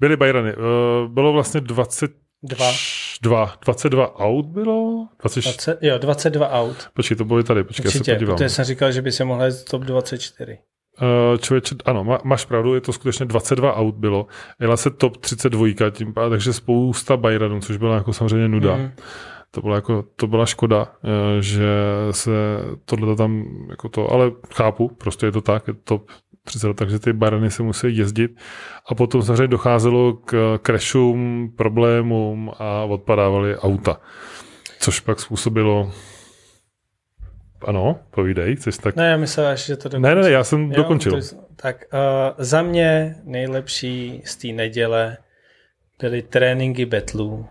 Byly 0.00 0.16
Bajrany. 0.16 0.54
Uh, 0.56 0.62
bylo 1.08 1.32
vlastně 1.32 1.60
20 1.60 2.12
Dva. 2.42 2.72
Dva. 3.22 3.54
22 3.64 4.16
aut 4.16 4.46
bylo? 4.46 5.08
20... 5.20 5.40
20, 5.40 5.78
jo, 5.82 5.98
22 5.98 6.50
aut. 6.50 6.76
Počkej, 6.94 7.16
to 7.16 7.24
byly 7.24 7.44
tady, 7.44 7.64
počkej, 7.64 7.86
Určitě, 7.86 8.10
já 8.10 8.14
se 8.14 8.18
podívám. 8.18 8.36
protože 8.36 8.48
jsem 8.48 8.64
říkal, 8.64 8.92
že 8.92 9.02
by 9.02 9.12
se 9.12 9.24
mohla 9.24 9.46
jít 9.46 9.64
top 9.70 9.82
24. 9.82 10.58
Uh, 11.02 11.38
člověče, 11.38 11.74
ano, 11.84 12.04
má, 12.04 12.18
máš 12.24 12.44
pravdu, 12.44 12.74
je 12.74 12.80
to 12.80 12.92
skutečně 12.92 13.26
22 13.26 13.76
aut 13.76 13.94
bylo. 13.94 14.26
Jela 14.60 14.76
se 14.76 14.90
top 14.90 15.16
32, 15.16 15.90
tím 15.90 16.14
pádem, 16.14 16.30
takže 16.30 16.52
spousta 16.52 17.16
Bayranů, 17.16 17.60
což 17.60 17.76
byla 17.76 17.94
jako 17.94 18.12
samozřejmě 18.12 18.48
nuda. 18.48 18.76
Mm. 18.76 18.90
To 19.50 19.60
byla, 19.60 19.74
jako, 19.74 20.04
to 20.16 20.26
byla 20.26 20.46
škoda, 20.46 20.92
eh, 21.04 21.42
že 21.42 21.68
se 22.10 22.30
tohle 22.84 23.16
tam 23.16 23.44
jako 23.70 23.88
to, 23.88 24.12
ale 24.12 24.32
chápu, 24.54 24.88
prostě 24.88 25.26
je 25.26 25.32
to 25.32 25.40
tak, 25.40 25.68
je 25.68 25.74
to 25.74 25.80
top 25.84 26.10
30, 26.44 26.74
takže 26.74 26.98
ty 26.98 27.12
barany 27.12 27.50
se 27.50 27.62
musí 27.62 27.96
jezdit 27.96 28.30
a 28.88 28.94
potom 28.94 29.22
samozřejmě 29.22 29.48
docházelo 29.48 30.12
k 30.12 30.58
crashům, 30.62 31.52
problémům 31.56 32.52
a 32.58 32.84
odpadávaly 32.84 33.56
auta. 33.56 34.00
Což 34.78 35.00
pak 35.00 35.20
způsobilo 35.20 35.92
ano, 37.66 38.00
povídej, 38.10 38.56
jsi 38.56 38.70
tak... 38.82 38.96
Ne, 38.96 39.08
já 39.08 39.16
myslel, 39.16 39.56
že 39.56 39.76
to 39.76 39.88
dokončil. 39.88 40.14
Ne, 40.14 40.22
ne, 40.22 40.30
já 40.30 40.44
jsem 40.44 40.70
jo, 40.70 40.76
dokončil. 40.76 41.12
To, 41.12 41.36
tak 41.56 41.84
uh, 41.92 42.00
za 42.38 42.62
mě 42.62 43.14
nejlepší 43.24 44.22
z 44.24 44.36
té 44.36 44.48
neděle 44.48 45.16
byly 46.00 46.22
tréninky 46.22 46.86
betlů 46.86 47.46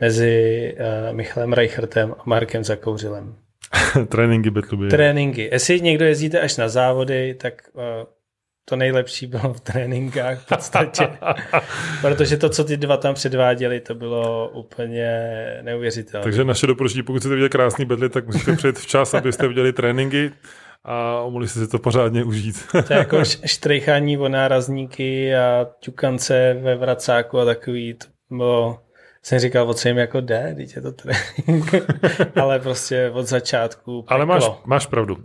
mezi 0.00 0.74
uh, 0.78 1.16
Michalem 1.16 1.52
Reichertem 1.52 2.14
a 2.18 2.22
Markem 2.26 2.64
Zakouřilem. 2.64 3.36
Tréninky 4.08 4.50
Betluby. 4.50 4.88
Tréninky. 4.88 5.48
Jestli 5.52 5.80
někdo 5.80 6.04
jezdíte 6.04 6.40
až 6.40 6.56
na 6.56 6.68
závody, 6.68 7.34
tak 7.34 7.54
uh, 7.72 7.82
to 8.68 8.76
nejlepší 8.76 9.26
bylo 9.26 9.52
v 9.54 9.60
tréninkách 9.60 10.38
v 10.38 10.46
podstatě. 10.46 11.08
Protože 12.00 12.36
to, 12.36 12.48
co 12.48 12.64
ty 12.64 12.76
dva 12.76 12.96
tam 12.96 13.14
předváděli, 13.14 13.80
to 13.80 13.94
bylo 13.94 14.48
úplně 14.48 15.10
neuvěřitelné. 15.62 16.24
Takže 16.24 16.44
naše 16.44 16.66
doporučení, 16.66 17.02
pokud 17.02 17.18
chcete 17.18 17.34
vidět 17.34 17.52
krásný 17.52 17.84
bedly, 17.84 18.08
tak 18.08 18.26
musíte 18.26 18.56
přijet 18.56 18.78
včas, 18.78 19.14
abyste 19.14 19.48
viděli 19.48 19.72
tréninky 19.72 20.30
a 20.84 21.24
mohli 21.28 21.48
jste 21.48 21.60
si 21.60 21.68
to 21.68 21.78
pořádně 21.78 22.24
užít. 22.24 22.56
to 22.70 22.92
je 22.92 22.98
jako 22.98 23.24
štrejchání 23.44 24.18
o 24.18 24.28
nárazníky 24.28 25.36
a 25.36 25.66
ťukance 25.80 26.56
ve 26.62 26.76
vracáku 26.76 27.38
a 27.38 27.44
takový. 27.44 27.94
To 27.94 28.06
bylo 28.36 28.85
jsem 29.26 29.38
říkal, 29.38 29.70
o 29.70 29.74
co 29.74 29.88
jim 29.88 29.96
jako 29.96 30.20
jde, 30.20 30.54
teď 30.56 30.76
je 30.76 30.82
to 30.82 30.92
trénink, 30.92 31.74
ale 32.40 32.58
prostě 32.58 33.10
od 33.14 33.26
začátku 33.26 34.02
peklo. 34.02 34.14
Ale 34.14 34.26
máš, 34.26 34.50
máš 34.64 34.86
pravdu. 34.86 35.16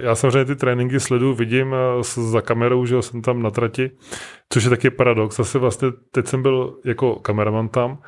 Já 0.00 0.14
samozřejmě 0.14 0.44
ty 0.44 0.56
tréninky 0.56 1.00
sleduju, 1.00 1.34
vidím 1.34 1.74
eh, 1.74 2.02
za 2.02 2.40
kamerou, 2.40 2.86
že 2.86 3.02
jsem 3.02 3.22
tam 3.22 3.42
na 3.42 3.50
trati, 3.50 3.90
což 4.48 4.64
je 4.64 4.70
taky 4.70 4.90
paradox. 4.90 5.36
Zase 5.36 5.58
vlastně 5.58 5.88
teď 6.10 6.26
jsem 6.26 6.42
byl 6.42 6.80
jako 6.84 7.14
kameraman 7.16 7.68
tam 7.68 7.98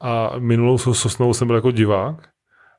a 0.00 0.32
minulou 0.38 0.78
sosnou 0.78 1.34
jsem 1.34 1.46
byl 1.46 1.56
jako 1.56 1.70
divák 1.70 2.28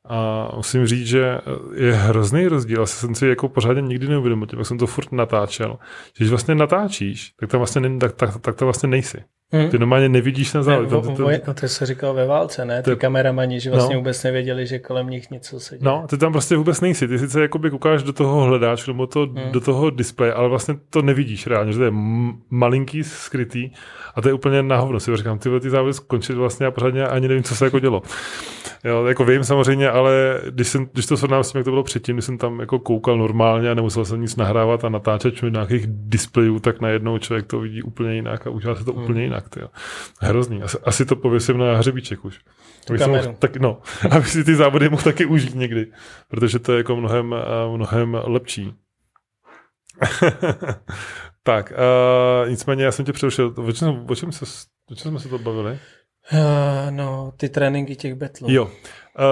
a 0.05 0.49
musím 0.55 0.87
říct, 0.87 1.07
že 1.07 1.39
je 1.75 1.93
hrozný 1.93 2.47
rozdíl. 2.47 2.83
Asi 2.83 2.95
jsem 2.95 3.15
si 3.15 3.27
jako 3.27 3.49
pořádně 3.49 3.81
nikdy 3.81 4.07
neuvědomil, 4.07 4.47
jak 4.57 4.65
jsem 4.65 4.77
to 4.77 4.87
furt 4.87 5.11
natáčel. 5.11 5.77
Když 6.17 6.29
vlastně 6.29 6.55
natáčíš, 6.55 7.33
tak 7.39 7.49
to 7.49 7.57
vlastně, 7.57 7.97
tak, 7.99 8.13
tak, 8.13 8.41
tak 8.41 8.55
to 8.55 8.65
vlastně 8.65 8.89
nejsi. 8.89 9.23
Hmm. 9.53 9.69
Ty 9.69 9.79
normálně 9.79 10.09
nevidíš 10.09 10.53
na 10.53 10.63
závod. 10.63 10.83
Ne, 10.83 10.89
to, 10.89 11.01
to, 11.01 11.29
to, 11.45 11.53
to 11.53 11.67
se 11.67 11.85
říkalo 11.85 12.13
ve 12.13 12.25
válce, 12.25 12.65
ne? 12.65 12.83
Ty 12.83 12.91
to, 12.91 12.97
kameramani, 12.97 13.59
že 13.59 13.71
vlastně 13.71 13.95
no. 13.95 13.99
vůbec 13.99 14.23
nevěděli, 14.23 14.67
že 14.67 14.79
kolem 14.79 15.09
nich 15.09 15.31
něco 15.31 15.59
se 15.59 15.77
děje. 15.77 15.85
No, 15.85 16.05
ty 16.09 16.17
tam 16.17 16.31
prostě 16.31 16.55
vůbec 16.55 16.81
nejsi. 16.81 17.07
Ty 17.07 17.19
sice 17.19 17.41
jakoby 17.41 17.69
koukáš 17.69 18.03
do 18.03 18.13
toho 18.13 18.41
hledáč, 18.41 18.87
nebo 18.87 19.07
to, 19.07 19.19
hmm. 19.19 19.51
do 19.51 19.61
toho 19.61 19.89
displeje, 19.89 20.33
ale 20.33 20.49
vlastně 20.49 20.75
to 20.89 21.01
nevidíš 21.01 21.47
reálně, 21.47 21.71
že 21.71 21.77
to 21.77 21.83
je 21.83 21.91
malinký, 22.49 23.03
skrytý 23.03 23.69
a 24.15 24.21
to 24.21 24.29
je 24.29 24.33
úplně 24.33 24.63
na 24.63 24.77
hovno. 24.77 24.99
Si 24.99 25.17
říkám, 25.17 25.39
ty 25.39 25.49
ty 25.59 25.69
závody 25.69 25.93
skončily 25.93 26.39
vlastně 26.39 26.65
a 26.65 26.71
pořádně 26.71 27.07
ani 27.07 27.27
nevím, 27.27 27.43
co 27.43 27.55
se 27.55 27.65
jako 27.65 27.79
dělo. 27.79 28.01
Jo, 28.83 29.05
jako 29.05 29.25
vím 29.25 29.43
samozřejmě, 29.43 29.89
ale 29.89 30.41
když, 30.49 30.67
jsem, 30.67 30.89
když 30.93 31.05
to 31.05 31.17
srovnám 31.17 31.43
s 31.43 31.51
tím, 31.51 31.59
jak 31.59 31.65
to 31.65 31.71
bylo 31.71 31.83
předtím, 31.83 32.15
když 32.15 32.25
jsem 32.25 32.37
tam 32.37 32.59
jako 32.59 32.79
koukal 32.79 33.17
normálně 33.17 33.71
a 33.71 33.73
nemusel 33.73 34.05
jsem 34.05 34.21
nic 34.21 34.35
nahrávat 34.35 34.85
a 34.85 34.89
natáčet 34.89 35.41
nějakých 35.49 35.85
displejů, 35.87 36.59
tak 36.59 36.81
najednou 36.81 37.17
člověk 37.17 37.45
to 37.47 37.59
vidí 37.59 37.83
úplně 37.83 38.15
jinak 38.15 38.47
a 38.47 38.49
udělá 38.49 38.75
se 38.75 38.85
to 38.85 38.93
hmm. 38.93 39.03
úplně 39.03 39.23
jinak. 39.23 39.42
Tyjo. 39.49 39.69
Hrozný. 40.21 40.63
Asi, 40.63 40.77
asi 40.83 41.05
to 41.05 41.15
pověsím 41.15 41.57
na 41.57 41.77
hřebíček 41.77 42.25
už. 42.25 42.39
Mohl, 43.07 43.35
tak, 43.39 43.57
no, 43.57 43.81
aby 44.11 44.25
si 44.25 44.43
ty 44.43 44.55
závody 44.55 44.89
mohl 44.89 45.03
taky 45.03 45.25
užít 45.25 45.55
někdy, 45.55 45.91
protože 46.27 46.59
to 46.59 46.71
je 46.71 46.77
jako 46.77 46.95
mnohem, 46.95 47.35
mnohem 47.75 48.17
lepší. 48.23 48.73
tak, 51.43 51.73
uh, 52.43 52.49
nicméně 52.49 52.83
já 52.83 52.91
jsem 52.91 53.05
tě 53.05 53.13
přerušil. 53.13 53.53
O 53.57 53.71
čem, 53.71 54.05
o 54.09 54.15
čem, 54.15 54.31
se, 54.31 54.45
o 54.91 54.95
čem 54.95 55.11
jsme 55.11 55.19
se 55.19 55.29
to 55.29 55.39
bavili? 55.39 55.79
Uh, 56.33 56.39
no, 56.89 57.33
ty 57.37 57.49
tréninky 57.49 57.95
těch 57.95 58.15
betlů. 58.15 58.47
Jo, 58.51 58.71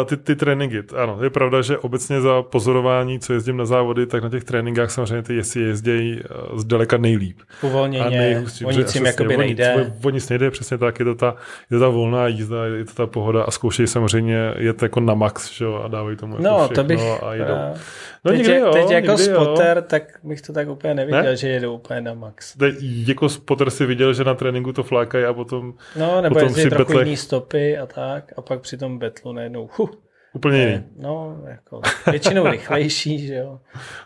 ty, 0.05 0.17
ty 0.17 0.35
tréninky, 0.35 0.83
ano, 0.97 1.17
je 1.23 1.29
pravda, 1.29 1.61
že 1.61 1.77
obecně 1.77 2.21
za 2.21 2.41
pozorování, 2.41 3.19
co 3.19 3.33
jezdím 3.33 3.57
na 3.57 3.65
závody, 3.65 4.05
tak 4.05 4.23
na 4.23 4.29
těch 4.29 4.43
tréninkách 4.43 4.91
samozřejmě 4.91 5.21
ty 5.23 5.35
jezdí 5.35 5.61
jezdí 5.61 6.21
uh, 6.51 6.59
zdaleka 6.59 6.97
nejlíp. 6.97 7.39
Uvolněně, 7.61 8.43
o 8.65 8.71
nic 8.71 8.95
jim 8.95 9.05
jakoby 9.05 9.37
nejde. 9.37 9.75
O, 9.75 10.07
o 10.07 10.09
nic 10.09 10.29
nejde, 10.29 10.51
přesně 10.51 10.77
tak, 10.77 10.99
je 10.99 11.05
to, 11.05 11.15
ta, 11.15 11.35
je 11.71 11.77
to 11.77 11.83
ta 11.83 11.89
volná 11.89 12.27
jízda, 12.27 12.65
je 12.65 12.85
to 12.85 12.93
ta 12.93 13.07
pohoda 13.07 13.43
a 13.43 13.51
zkoušejí 13.51 13.87
samozřejmě 13.87 14.53
jet 14.57 14.81
jako 14.81 14.99
na 14.99 15.13
max, 15.13 15.51
že 15.51 15.65
jo, 15.65 15.81
a 15.85 15.87
dávají 15.87 16.17
tomu 16.17 16.33
jako 16.33 16.43
no, 16.43 16.67
to 16.67 16.83
bych, 16.83 17.23
a 17.23 17.35
jdou. 17.35 17.53
Uh, 17.53 17.77
No 18.25 18.31
teď, 18.31 18.47
jo, 18.47 18.71
teď 18.73 18.89
jako 18.89 19.17
spotter, 19.17 19.77
jo. 19.77 19.83
tak 19.87 20.03
bych 20.23 20.41
to 20.41 20.53
tak 20.53 20.69
úplně 20.69 20.93
neviděl, 20.93 21.23
ne? 21.23 21.35
že 21.35 21.47
jedou 21.47 21.75
úplně 21.75 22.01
na 22.01 22.13
max. 22.13 22.57
Teď 22.57 22.75
jako 22.81 23.29
spotter 23.29 23.69
si 23.69 23.85
viděl, 23.85 24.13
že 24.13 24.23
na 24.23 24.33
tréninku 24.33 24.73
to 24.73 24.83
flákají 24.83 25.25
a 25.25 25.33
potom 25.33 25.73
No, 25.95 26.21
nebo 26.21 26.35
potom 26.35 26.49
si 26.49 26.69
trochu 26.69 26.83
betlech... 26.83 27.05
jiný 27.05 27.17
stopy 27.17 27.77
a 27.77 27.85
tak 27.85 28.33
a 28.37 28.41
pak 28.41 28.61
při 28.61 28.77
tom 28.77 28.99
betlu 28.99 29.33
najednou 29.33 29.67
huh, 29.77 29.89
Úplně 30.33 30.59
jiný. 30.59 30.83
No, 30.97 31.37
jako 31.47 31.81
většinou 32.11 32.47
rychlejší, 32.47 33.19
že 33.27 33.35
jo. 33.35 33.59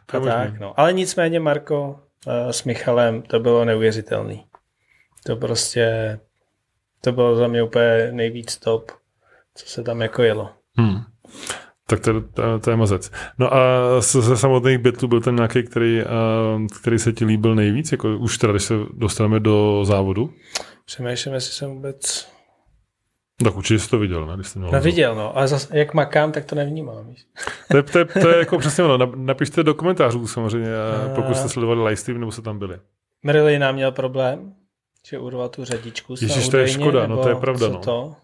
A 0.07 0.19
tak, 0.19 0.59
no. 0.59 0.79
Ale 0.79 0.93
nicméně, 0.93 1.39
Marko, 1.39 1.99
uh, 2.27 2.49
s 2.49 2.63
Michalem 2.63 3.21
to 3.21 3.39
bylo 3.39 3.65
neuvěřitelný. 3.65 4.45
To 5.25 5.35
prostě, 5.35 6.19
to 7.01 7.11
bylo 7.11 7.35
za 7.35 7.47
mě 7.47 7.63
úplně 7.63 8.09
nejvíc 8.11 8.57
top, 8.57 8.91
co 9.55 9.65
se 9.65 9.83
tam 9.83 10.01
jako 10.01 10.23
jelo. 10.23 10.49
Hmm. 10.77 10.99
Tak 11.87 11.99
to, 11.99 12.21
to, 12.21 12.59
to 12.59 12.69
je 12.69 12.75
mazec. 12.75 13.11
No 13.39 13.53
a 13.53 13.59
ze 14.01 14.37
samotných 14.37 14.77
betlů 14.77 15.07
byl 15.07 15.21
ten 15.21 15.35
nějaký, 15.35 15.63
který, 15.63 16.03
který 16.81 16.99
se 16.99 17.13
ti 17.13 17.25
líbil 17.25 17.55
nejvíc? 17.55 17.91
Jako 17.91 18.17
už 18.17 18.37
teda, 18.37 18.53
když 18.53 18.63
se 18.63 18.73
dostaneme 18.93 19.39
do 19.39 19.85
závodu? 19.85 20.33
Přemýšlím, 20.85 21.33
jestli 21.33 21.53
jsem 21.53 21.69
vůbec... 21.69 22.34
Tak 23.43 23.55
určitě 23.55 23.79
jsi 23.79 23.89
to 23.89 23.99
viděl, 23.99 24.25
ne? 24.25 24.33
Když 24.35 24.47
jsi 24.47 24.59
měl 24.59 24.71
no 24.71 24.81
viděl, 24.81 25.15
no. 25.15 25.37
Ale 25.37 25.47
zase, 25.47 25.77
jak 25.77 25.93
makám, 25.93 26.31
tak 26.31 26.45
to 26.45 26.55
nevnímám. 26.55 27.13
To 27.71 27.77
je, 27.77 27.83
to, 27.83 27.99
je, 27.99 28.05
to 28.05 28.29
je 28.29 28.37
jako 28.37 28.57
přesně 28.59 28.83
ono. 28.83 29.11
Napište 29.15 29.63
do 29.63 29.73
komentářů 29.73 30.27
samozřejmě, 30.27 30.69
a... 30.77 31.15
pokud 31.15 31.37
jste 31.37 31.49
sledovali 31.49 31.83
livestream 31.83 32.19
nebo 32.19 32.31
se 32.31 32.41
tam 32.41 32.59
byli. 32.59 32.79
Marilyn 33.23 33.61
nám 33.61 33.75
měl 33.75 33.91
problém, 33.91 34.53
že 35.07 35.19
urval 35.19 35.49
tu 35.49 35.65
řadičku. 35.65 36.15
Ježiš, 36.21 36.49
to 36.49 36.57
je 36.57 36.67
škoda, 36.67 37.07
no 37.07 37.23
to 37.23 37.29
je 37.29 37.35
pravda. 37.35 37.69
No. 37.69 37.79
To? 37.79 38.15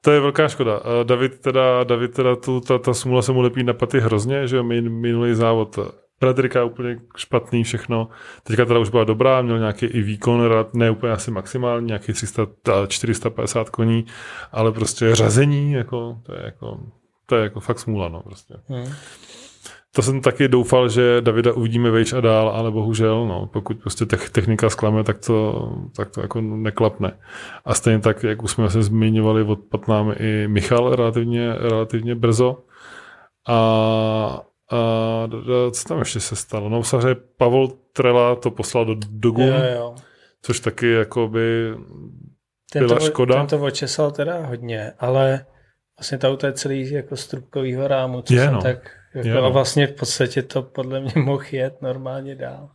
To 0.00 0.10
je 0.10 0.20
velká 0.20 0.48
škoda. 0.48 0.80
David 1.04 1.40
teda, 1.40 1.84
David 1.84 2.14
teda 2.14 2.36
tu, 2.36 2.60
ta, 2.60 2.78
ta 2.78 2.94
smula 2.94 3.22
se 3.22 3.32
mu 3.32 3.40
lepí 3.40 3.64
na 3.64 3.72
paty 3.72 4.00
hrozně, 4.00 4.46
že 4.46 4.62
minulý 4.62 5.34
závod 5.34 5.78
Elektrika 6.22 6.64
úplně 6.64 6.98
špatný 7.16 7.64
všechno. 7.64 8.08
Teďka 8.42 8.64
teda 8.64 8.80
už 8.80 8.88
byla 8.88 9.04
dobrá, 9.04 9.42
měl 9.42 9.58
nějaký 9.58 9.86
i 9.86 10.02
výkon, 10.02 10.42
ne 10.72 10.90
úplně 10.90 11.12
asi 11.12 11.30
maximální, 11.30 11.86
nějaký 11.86 12.12
300, 12.12 12.46
450 12.88 13.70
koní, 13.70 14.04
ale 14.52 14.72
prostě 14.72 15.14
řazení, 15.14 15.72
jako, 15.72 16.18
to 16.22 16.34
je 16.34 16.42
jako, 16.44 16.80
to 17.26 17.36
je 17.36 17.42
jako 17.42 17.60
fakt 17.60 17.78
smůla, 17.78 18.08
no, 18.08 18.22
prostě. 18.22 18.54
Hmm. 18.68 18.92
To 19.92 20.02
jsem 20.02 20.20
taky 20.20 20.48
doufal, 20.48 20.88
že 20.88 21.20
Davida 21.20 21.52
uvidíme 21.52 21.90
vejš 21.90 22.12
a 22.12 22.20
dál, 22.20 22.48
ale 22.48 22.70
bohužel, 22.70 23.26
no, 23.26 23.46
pokud 23.52 23.80
prostě 23.80 24.06
technika 24.06 24.70
zklame, 24.70 25.04
tak 25.04 25.18
to, 25.18 25.68
tak 25.96 26.10
to 26.10 26.20
jako 26.20 26.40
neklapne. 26.40 27.18
A 27.64 27.74
stejně 27.74 27.98
tak, 27.98 28.22
jak 28.22 28.42
už 28.42 28.50
jsme 28.50 28.70
se 28.70 28.82
zmiňovali, 28.82 29.42
odpad 29.42 29.88
nám 29.88 30.14
i 30.18 30.48
Michal 30.48 30.96
relativně, 30.96 31.54
relativně 31.54 32.14
brzo. 32.14 32.58
A, 33.48 34.40
a 34.70 35.28
co 35.70 35.88
tam 35.88 35.98
ještě 35.98 36.20
se 36.20 36.36
stalo? 36.36 36.68
No, 36.68 36.82
samozřejmě 36.82 37.16
Pavel 37.36 37.68
Trela 37.92 38.36
to 38.36 38.50
poslal 38.50 38.84
do 38.84 38.94
Dogun, 39.10 39.46
jo, 39.46 39.54
jo. 39.74 39.94
což 40.42 40.60
taky 40.60 40.92
jako 40.92 41.28
by 41.28 41.74
byla 42.74 42.98
to, 42.98 43.04
škoda. 43.04 43.34
Ten 43.34 43.46
to 43.46 43.64
očesal 43.64 44.10
teda 44.10 44.46
hodně, 44.46 44.92
ale 44.98 45.46
vlastně 45.98 46.18
to 46.18 46.28
auto 46.28 46.46
je 46.46 46.52
celý 46.52 46.90
jako 46.90 47.16
strubkovýho 47.16 47.88
rámu, 47.88 48.22
co 48.22 48.34
je, 48.34 48.40
jsem 48.40 48.54
no. 48.54 48.62
tak 48.62 48.90
jako 49.14 49.28
je, 49.28 49.34
no. 49.34 49.44
a 49.44 49.48
vlastně 49.48 49.86
v 49.86 49.92
podstatě 49.92 50.42
to 50.42 50.62
podle 50.62 51.00
mě 51.00 51.12
mohl 51.16 51.44
jet 51.52 51.82
normálně 51.82 52.34
dál. 52.34 52.70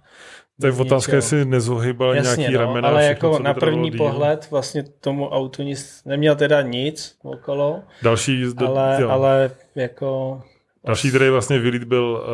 To 0.62 0.68
je 0.68 0.74
otázka, 0.74 1.16
jestli 1.16 1.46
nezohybal 1.46 2.16
Jasně, 2.16 2.42
nějaký 2.42 2.54
no, 2.54 2.62
ramena. 2.62 2.90
Ale 2.90 3.02
všechno, 3.02 3.30
jako 3.30 3.44
na 3.44 3.54
první 3.54 3.90
díl. 3.92 3.98
pohled 3.98 4.48
vlastně 4.52 4.84
tomu 4.84 5.30
autu 5.30 5.64
nic, 5.64 6.02
neměl 6.06 6.36
teda 6.36 6.62
nic 6.62 7.18
okolo. 7.24 7.84
Další, 8.02 8.44
ale, 8.58 8.98
jo. 9.02 9.10
ale 9.10 9.52
jako... 9.76 10.42
Další, 10.86 11.10
který 11.10 11.30
vlastně 11.30 11.60
vylít 11.60 11.84
byl 11.84 12.26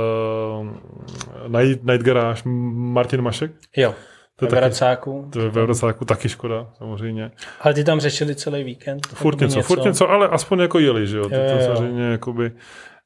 uh, 0.60 1.60
Night, 1.60 1.84
Night 1.84 2.06
Garage 2.06 2.42
Martin 2.46 3.22
Mašek. 3.22 3.52
Jo, 3.78 3.96
to 4.36 4.46
ve 4.46 4.58
Vracáku. 4.58 5.30
To 5.34 5.40
je 5.40 5.50
ve 5.50 5.66
Vracáku 5.66 6.06
taky 6.06 6.30
škoda, 6.30 6.68
samozřejmě. 6.78 7.32
Ale 7.62 7.74
ty 7.74 7.84
tam 7.84 8.00
řešili 8.00 8.36
celý 8.36 8.64
víkend. 8.64 9.08
Furt 9.08 9.40
něco, 9.40 9.58
něco, 9.58 9.68
furt 9.68 9.84
něco, 9.84 10.10
ale 10.10 10.28
aspoň 10.28 10.60
jako 10.60 10.80
jeli, 10.80 11.08
že 11.08 11.18
jo. 11.18 11.24
jo, 11.32 11.40
jo. 11.40 11.52
To, 11.52 11.58
to 11.58 11.64
samozřejmě 11.64 12.04
jakoby 12.04 12.52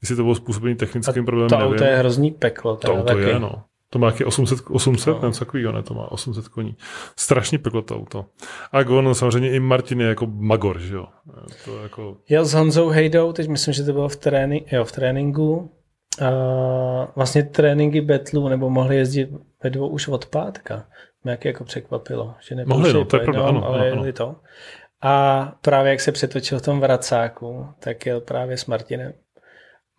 Jestli 0.01 0.15
to 0.15 0.23
bylo 0.23 0.35
způsobený 0.35 0.75
technickým 0.75 1.25
problémem, 1.25 1.49
to 1.49 1.57
auto 1.57 1.83
je 1.83 1.95
hrozný 1.95 2.31
peklo. 2.31 2.75
To 2.75 2.93
auto 2.93 3.17
je, 3.17 3.39
no. 3.39 3.63
To 3.89 3.99
má 3.99 4.11
taky 4.11 4.25
800, 4.25 4.59
800 4.69 5.21
no. 5.21 5.27
něco 5.27 5.45
takového, 5.45 5.71
ne, 5.71 5.83
to 5.83 5.93
má 5.93 6.11
800 6.11 6.47
koní. 6.47 6.75
Strašný 7.15 7.57
peklo 7.57 7.81
to 7.81 7.95
auto. 7.95 8.25
A 8.71 8.79
on 8.89 9.15
samozřejmě 9.15 9.51
i 9.51 9.59
Martin 9.59 10.01
je 10.01 10.07
jako 10.07 10.27
magor, 10.27 10.79
že 10.79 10.95
jo. 10.95 11.07
To 11.65 11.83
jako... 11.83 12.17
Jel 12.29 12.45
s 12.45 12.53
Honzou 12.53 12.89
Hejdou, 12.89 13.33
teď 13.33 13.47
myslím, 13.47 13.73
že 13.73 13.83
to 13.83 13.93
bylo 13.93 14.09
v, 14.09 14.15
tréni- 14.15 14.63
jo, 14.71 14.85
v 14.85 14.91
tréninku. 14.91 15.71
A 16.21 16.31
vlastně 17.15 17.43
tréninky 17.43 18.01
betlu, 18.01 18.49
nebo 18.49 18.69
mohli 18.69 18.97
jezdit 18.97 19.29
ve 19.63 19.69
dvou 19.69 19.87
už 19.87 20.07
od 20.07 20.25
pátka. 20.25 20.85
Mě 21.23 21.31
jak 21.31 21.45
jako 21.45 21.63
překvapilo, 21.63 22.35
že 22.39 22.55
Mohli, 22.65 22.93
no, 22.93 23.05
to 23.05 23.15
je 23.15 23.23
pravda, 23.23 23.47
ano, 23.47 23.65
ale 23.65 23.91
ano, 23.91 24.01
ano. 24.01 24.13
to. 24.13 24.35
A 25.01 25.55
právě 25.61 25.91
jak 25.91 26.01
se 26.01 26.11
přetočil 26.11 26.59
v 26.59 26.61
tom 26.61 26.79
vracáku, 26.79 27.67
tak 27.79 28.05
jel 28.05 28.21
právě 28.21 28.57
s 28.57 28.65
Martinem 28.65 29.13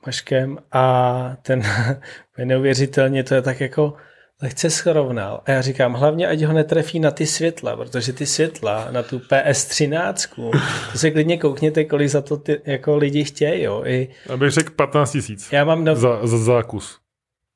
Maškem 0.06 0.58
a 0.72 1.36
ten 1.42 1.62
neuvěřitelně 2.44 3.24
to 3.24 3.34
je 3.34 3.42
tak 3.42 3.60
jako 3.60 3.94
lehce 4.42 4.70
srovnal. 4.70 5.42
A 5.46 5.50
já 5.50 5.60
říkám, 5.60 5.94
hlavně 5.94 6.28
ať 6.28 6.42
ho 6.42 6.52
netrefí 6.52 7.00
na 7.00 7.10
ty 7.10 7.26
světla, 7.26 7.76
protože 7.76 8.12
ty 8.12 8.26
světla 8.26 8.88
na 8.90 9.02
tu 9.02 9.18
PS13, 9.18 10.50
to 10.92 10.98
se 10.98 11.10
klidně 11.10 11.38
koukněte, 11.38 11.84
kolik 11.84 12.08
za 12.08 12.20
to 12.20 12.36
ty, 12.36 12.60
jako 12.64 12.96
lidi 12.96 13.24
chtějí. 13.24 13.62
Jo. 13.62 13.82
I, 13.86 14.08
Abych 14.32 14.50
řekl 14.50 14.72
15 14.76 15.12
tisíc 15.12 15.52
já 15.52 15.64
mám 15.64 15.84
nov... 15.84 15.98
za, 15.98 16.26
za 16.26 16.38
zákus. 16.38 16.98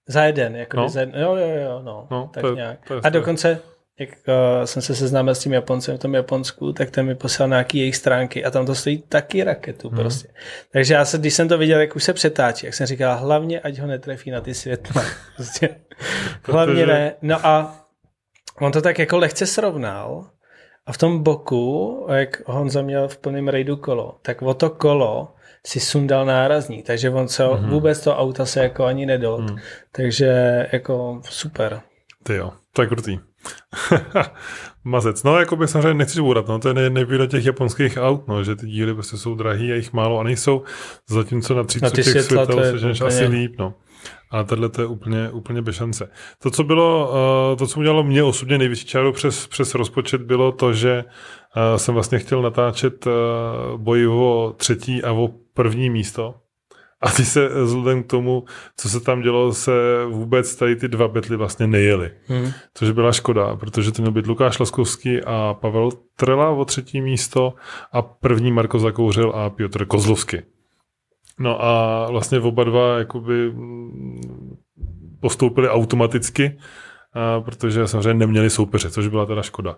Za 0.08 0.24
jeden, 0.24 0.56
jako 0.56 0.76
no. 0.76 0.88
za 0.88 1.00
jeden. 1.00 1.20
Jo, 1.20 1.36
jo, 1.36 1.48
jo, 1.48 1.82
no, 1.84 2.08
no 2.10 2.30
tak 2.34 2.42
to, 2.42 2.54
nějak. 2.54 2.88
To 2.88 3.00
a 3.02 3.08
dokonce 3.08 3.60
jak 4.00 4.10
uh, 4.10 4.64
jsem 4.64 4.82
se 4.82 4.94
seznámil 4.94 5.34
s 5.34 5.38
tím 5.38 5.52
Japoncem 5.52 5.96
v 5.96 6.00
tom 6.00 6.14
Japonsku, 6.14 6.72
tak 6.72 6.90
ten 6.90 7.06
mi 7.06 7.14
poslal 7.14 7.48
nějaký 7.48 7.78
jejich 7.78 7.96
stránky 7.96 8.44
a 8.44 8.50
tam 8.50 8.66
to 8.66 8.74
stojí 8.74 9.02
taky 9.08 9.44
raketu 9.44 9.88
hmm. 9.88 9.98
prostě. 9.98 10.28
Takže 10.72 10.94
já 10.94 11.04
se, 11.04 11.18
když 11.18 11.34
jsem 11.34 11.48
to 11.48 11.58
viděl, 11.58 11.80
jak 11.80 11.96
už 11.96 12.04
se 12.04 12.12
přetáčí, 12.12 12.66
jak 12.66 12.74
jsem 12.74 12.86
říkal, 12.86 13.18
hlavně 13.18 13.60
ať 13.60 13.78
ho 13.78 13.86
netrefí 13.86 14.30
na 14.30 14.40
ty 14.40 14.54
světla. 14.54 15.04
Prostě. 15.36 15.68
hlavně 16.44 16.86
ne. 16.86 17.14
No 17.22 17.46
a 17.46 17.76
on 18.60 18.72
to 18.72 18.82
tak 18.82 18.98
jako 18.98 19.18
lehce 19.18 19.46
srovnal 19.46 20.30
a 20.86 20.92
v 20.92 20.98
tom 20.98 21.22
boku, 21.22 22.06
jak 22.14 22.48
Honza 22.48 22.82
měl 22.82 23.08
v 23.08 23.18
plném 23.18 23.48
rejdu 23.48 23.76
kolo, 23.76 24.18
tak 24.22 24.42
o 24.42 24.54
to 24.54 24.70
kolo 24.70 25.34
si 25.66 25.80
sundal 25.80 26.26
nárazník, 26.26 26.86
takže 26.86 27.10
on 27.10 27.28
se 27.28 27.44
mm-hmm. 27.44 27.70
vůbec 27.70 28.00
to 28.04 28.16
auta 28.16 28.46
se 28.46 28.62
jako 28.62 28.84
ani 28.84 29.06
nedot. 29.06 29.40
Mm. 29.40 29.56
Takže 29.92 30.66
jako 30.72 31.20
super. 31.24 31.80
Ty 32.22 32.34
jo, 32.34 32.52
to 32.72 32.82
je 32.82 32.88
krutý. 32.88 33.29
Mazec. 34.84 35.22
No, 35.22 35.38
jako 35.38 35.56
by 35.56 35.68
samozřejmě 35.68 35.94
nechci 35.94 36.20
bourat, 36.20 36.48
no, 36.48 36.58
to 36.58 36.68
je 36.68 36.90
nevýhoda 36.90 37.26
těch 37.26 37.46
japonských 37.46 37.98
aut, 38.00 38.28
no, 38.28 38.44
že 38.44 38.56
ty 38.56 38.66
díly 38.66 38.94
prostě 38.94 39.16
jsou 39.16 39.34
drahý 39.34 39.72
a 39.72 39.74
jich 39.74 39.92
málo 39.92 40.20
a 40.20 40.22
nejsou, 40.22 40.62
zatímco 41.08 41.54
na 41.54 41.64
30 41.64 41.90
těch 41.90 42.06
světel 42.06 42.64
seženeš 42.64 43.00
asi 43.00 43.24
líp, 43.26 43.54
no. 43.58 43.74
Ale 44.30 44.44
tohle 44.44 44.68
to 44.68 44.82
je 44.82 44.86
úplně, 44.86 45.30
úplně 45.30 45.62
bez 45.62 45.76
šance. 45.76 46.10
To, 46.42 46.50
co 46.50 46.64
bylo, 46.64 47.12
uh, 47.52 47.58
to, 47.58 47.66
co 47.66 47.80
udělalo 47.80 48.02
mě 48.02 48.22
osobně 48.22 48.58
největší 48.58 48.86
čáru 48.86 49.12
přes, 49.12 49.46
přes 49.46 49.74
rozpočet, 49.74 50.22
bylo 50.22 50.52
to, 50.52 50.72
že 50.72 51.04
uh, 51.04 51.76
jsem 51.76 51.94
vlastně 51.94 52.18
chtěl 52.18 52.42
natáčet 52.42 53.06
uh, 53.06 53.12
boj 53.76 54.06
o 54.06 54.54
třetí 54.56 55.02
a 55.02 55.12
o 55.12 55.28
první 55.54 55.90
místo. 55.90 56.34
A 57.00 57.10
ty 57.10 57.24
se 57.24 57.48
vzhledem 57.48 58.02
k 58.02 58.06
tomu, 58.06 58.44
co 58.76 58.88
se 58.88 59.00
tam 59.00 59.22
dělo, 59.22 59.52
se 59.52 59.72
vůbec 60.08 60.56
tady 60.56 60.76
ty 60.76 60.88
dva 60.88 61.08
betly 61.08 61.36
vlastně 61.36 61.66
nejeli. 61.66 62.10
Hmm. 62.26 62.52
Což 62.74 62.90
byla 62.90 63.12
škoda, 63.12 63.56
protože 63.56 63.92
to 63.92 64.02
měl 64.02 64.12
být 64.12 64.26
Lukáš 64.26 64.58
Laskovský 64.58 65.20
a 65.26 65.56
Pavel 65.60 65.90
Trela 66.16 66.50
o 66.50 66.64
třetí 66.64 67.00
místo 67.00 67.54
a 67.92 68.02
první 68.02 68.52
Marko 68.52 68.78
Zakouřil 68.78 69.32
a 69.36 69.50
Piotr 69.50 69.84
Kozlovský. 69.84 70.36
No 71.38 71.64
a 71.64 72.06
vlastně 72.10 72.40
oba 72.40 72.64
dva 72.64 72.98
jakoby 72.98 73.50
mm, 73.50 74.56
postoupili 75.20 75.68
automaticky, 75.68 76.58
a 77.14 77.40
protože 77.40 77.88
samozřejmě 77.88 78.14
neměli 78.14 78.50
soupeře, 78.50 78.90
což 78.90 79.08
byla 79.08 79.26
teda 79.26 79.42
škoda 79.42 79.76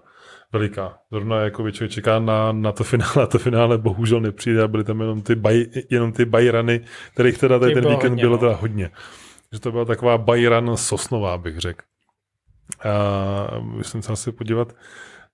veliká. 0.52 0.98
Zrovna 1.10 1.40
jako 1.40 1.70
člověk 1.70 1.92
čeká 1.92 2.18
na, 2.18 2.52
na 2.52 2.72
to 2.72 2.84
finále, 2.84 3.22
a 3.22 3.26
to 3.30 3.38
finále 3.38 3.78
bohužel 3.78 4.20
nepřijde 4.20 4.62
a 4.62 4.68
byly 4.68 4.84
tam 4.84 5.00
jenom 5.00 5.22
ty, 5.22 5.34
baj, 5.34 5.66
jenom 5.90 6.12
ty 6.12 6.24
bajrany, 6.24 6.80
kterých 7.14 7.38
teda 7.38 7.58
tady 7.58 7.74
ten 7.74 7.88
víkend 7.88 8.10
hodně, 8.10 8.24
bylo 8.24 8.36
no. 8.36 8.38
teda 8.38 8.54
hodně. 8.54 8.90
Že 9.52 9.60
to 9.60 9.72
byla 9.72 9.84
taková 9.84 10.18
bajran 10.18 10.76
sosnová, 10.76 11.38
bych 11.38 11.58
řekl. 11.58 11.84
A 12.84 13.60
myslím 13.60 14.02
se 14.02 14.12
asi 14.12 14.32
podívat 14.32 14.74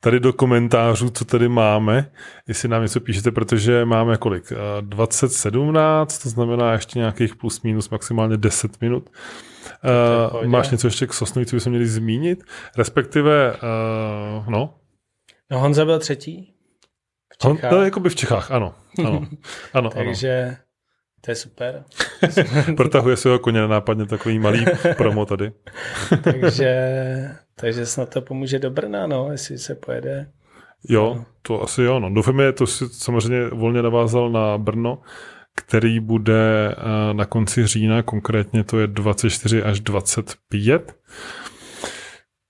tady 0.00 0.20
do 0.20 0.32
komentářů, 0.32 1.10
co 1.10 1.24
tady 1.24 1.48
máme, 1.48 2.10
jestli 2.48 2.68
nám 2.68 2.82
něco 2.82 3.00
píšete, 3.00 3.30
protože 3.30 3.84
máme 3.84 4.16
kolik? 4.16 4.52
2017, 4.80 6.18
to 6.18 6.28
znamená 6.28 6.72
ještě 6.72 6.98
nějakých 6.98 7.36
plus 7.36 7.62
minus 7.62 7.90
maximálně 7.90 8.36
10 8.36 8.80
minut. 8.80 9.10
Uh, 10.32 10.46
máš 10.46 10.70
něco 10.70 10.86
ještě 10.86 11.06
k 11.06 11.12
Sosnovi, 11.12 11.46
co 11.46 11.56
bychom 11.56 11.70
měli 11.70 11.86
zmínit? 11.86 12.44
Respektive, 12.76 13.52
uh, 13.52 14.48
no, 14.48 14.74
No 15.50 15.58
Honza 15.58 15.84
byl 15.84 15.98
třetí. 15.98 16.54
V 17.32 17.38
Čechách. 17.38 17.72
On, 17.72 17.78
no, 17.78 17.84
jako 17.84 18.00
by 18.00 18.08
v 18.10 18.14
Čechách, 18.14 18.50
ano. 18.50 18.74
ano, 19.06 19.26
ano 19.72 19.90
Takže 19.90 20.44
ano. 20.46 20.56
to 21.20 21.30
je 21.30 21.34
super. 21.34 21.84
Protahuje 22.76 23.16
se 23.16 23.28
ho 23.28 23.38
koně 23.38 23.68
nápadně 23.68 24.06
takový 24.06 24.38
malý 24.38 24.64
promo 24.96 25.26
tady. 25.26 25.52
takže, 26.24 26.90
takže 27.54 27.86
snad 27.86 28.08
to 28.14 28.22
pomůže 28.22 28.58
do 28.58 28.70
Brna, 28.70 29.06
no, 29.06 29.32
jestli 29.32 29.58
se 29.58 29.74
pojede. 29.74 30.30
Jo, 30.88 31.24
to 31.42 31.62
asi 31.62 31.82
jo. 31.82 32.00
No. 32.00 32.10
Doufám, 32.10 32.40
to 32.54 32.66
si 32.66 32.88
samozřejmě 32.88 33.48
volně 33.48 33.82
navázal 33.82 34.30
na 34.30 34.58
Brno, 34.58 34.98
který 35.54 36.00
bude 36.00 36.74
eh, 36.78 37.14
na 37.14 37.24
konci 37.24 37.66
října, 37.66 38.02
konkrétně 38.02 38.64
to 38.64 38.78
je 38.78 38.86
24 38.86 39.62
až 39.62 39.80
25. 39.80 40.96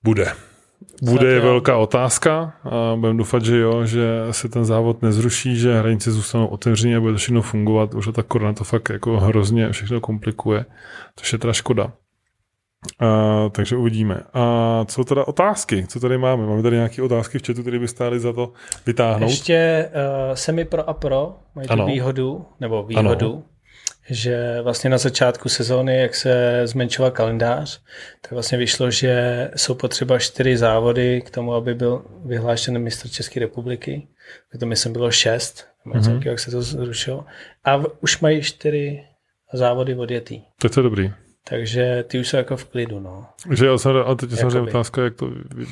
Bude. 0.05 0.33
Bude 1.03 1.27
je 1.27 1.41
velká 1.41 1.77
otázka 1.77 2.53
a 2.65 2.97
budeme 2.97 3.19
doufat, 3.19 3.45
že 3.45 3.59
jo, 3.59 3.87
že 3.87 4.09
se 4.31 4.49
ten 4.49 4.65
závod 4.65 5.03
nezruší, 5.03 5.57
že 5.57 5.79
hranice 5.79 6.13
zůstanou 6.13 6.47
otevřené 6.47 6.97
a 6.97 7.01
bude 7.01 7.13
to 7.13 7.19
všechno 7.19 7.43
fungovat. 7.43 7.95
Už 7.95 8.09
ta 8.13 8.23
korona 8.23 8.53
to 8.53 8.65
fakt 8.65 8.91
jako 8.91 9.21
hrozně 9.21 9.73
všechno 9.73 10.01
komplikuje, 10.01 10.65
To 11.15 11.23
je 11.33 11.39
teda 11.39 11.53
škoda. 11.53 11.93
A, 13.01 13.49
takže 13.49 13.77
uvidíme. 13.77 14.23
A 14.35 14.85
co 14.85 15.05
teda 15.05 15.29
otázky? 15.29 15.87
Co 15.87 16.01
tady 16.01 16.19
máme? 16.19 16.47
Máme 16.47 16.63
tady 16.63 16.77
nějaké 16.77 17.03
otázky 17.03 17.39
v 17.39 17.47
chatu, 17.47 17.63
které 17.63 17.79
by 17.79 17.89
stály 17.89 18.21
za 18.21 18.33
to 18.33 18.53
vytáhnout? 18.87 19.31
Ještě 19.31 19.89
uh, 20.29 20.35
semi 20.35 20.65
pro 20.65 20.89
a 20.89 20.95
pro 20.95 21.37
mají 21.55 21.69
tu 21.69 21.87
výhodu, 21.87 22.47
nebo 22.61 22.83
výhodu, 22.83 23.09
ano 23.09 23.43
že 24.11 24.61
vlastně 24.63 24.91
na 24.91 24.99
začátku 24.99 25.49
sezóny, 25.49 25.99
jak 25.99 26.15
se 26.15 26.63
zmenšoval 26.65 27.11
kalendář, 27.11 27.83
tak 28.21 28.33
vlastně 28.33 28.59
vyšlo, 28.59 28.91
že 28.91 29.51
jsou 29.57 29.75
potřeba 29.75 30.19
čtyři 30.19 30.57
závody 30.57 31.23
k 31.27 31.31
tomu, 31.31 31.55
aby 31.55 31.75
byl 31.75 32.05
vyhlášen 32.25 32.79
mistr 32.79 33.09
České 33.09 33.41
republiky. 33.41 34.09
To 34.61 34.67
myslím 34.67 34.93
bylo 34.93 35.11
šest, 35.11 35.67
mm-hmm. 35.87 36.23
jak 36.27 36.39
se 36.39 36.51
to 36.51 36.63
zrušilo. 36.63 37.25
A 37.65 37.83
už 38.03 38.21
mají 38.21 38.43
čtyři 38.43 39.05
závody 39.53 39.97
odjetý. 39.97 40.43
Tak 40.61 40.75
to 40.75 40.81
je 40.81 40.83
dobrý. 40.83 41.13
Takže 41.49 42.05
ty 42.09 42.21
už 42.21 42.29
jsou 42.29 42.37
jako 42.37 42.57
v 42.57 42.65
klidu, 42.65 43.01
no. 43.01 43.27
Že 43.51 43.67
jo, 43.67 43.79
ale 43.85 44.17
teď 44.17 44.31
je 44.31 44.37
samozřejmě 44.37 44.61
otázka, 44.61 45.03
jak 45.03 45.15
to 45.15 45.31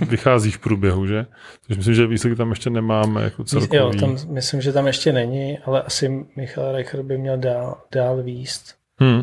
vychází 0.08 0.50
v 0.50 0.58
průběhu, 0.58 1.06
že? 1.06 1.26
Takže 1.66 1.78
myslím, 1.78 1.94
že 1.94 2.06
výsledky 2.06 2.36
tam 2.36 2.50
ještě 2.50 2.70
nemáme 2.70 3.22
jako 3.22 3.44
celkový. 3.44 3.76
Jo, 3.76 3.92
tam, 4.00 4.16
myslím, 4.28 4.60
že 4.60 4.72
tam 4.72 4.86
ještě 4.86 5.12
není, 5.12 5.58
ale 5.58 5.82
asi 5.82 6.26
Michal 6.36 6.72
Reicher 6.72 7.02
by 7.02 7.18
měl 7.18 7.38
dál, 7.38 7.80
dál 7.92 8.22
výst. 8.22 8.74
Hmm. 9.00 9.22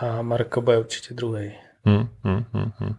A 0.00 0.22
Marko 0.22 0.60
bude 0.60 0.78
určitě 0.78 1.14
druhý. 1.14 1.52
Hmm, 1.84 2.08
hmm, 2.24 2.44
hmm, 2.52 2.72
hmm. 2.76 2.94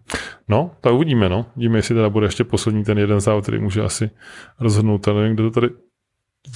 No, 0.47 0.71
tak 0.81 0.93
uvidíme, 0.93 1.29
no. 1.29 1.45
Uvidíme, 1.55 1.77
jestli 1.77 1.95
teda 1.95 2.09
bude 2.09 2.25
ještě 2.27 2.43
poslední 2.43 2.83
ten 2.83 2.97
jeden 2.97 3.19
závod, 3.19 3.43
který 3.43 3.59
může 3.59 3.81
asi 3.81 4.09
rozhodnout. 4.59 5.07
Ale 5.07 5.21
nevím, 5.21 5.35
kdo 5.35 5.51
to 5.51 5.61
tady 5.61 5.73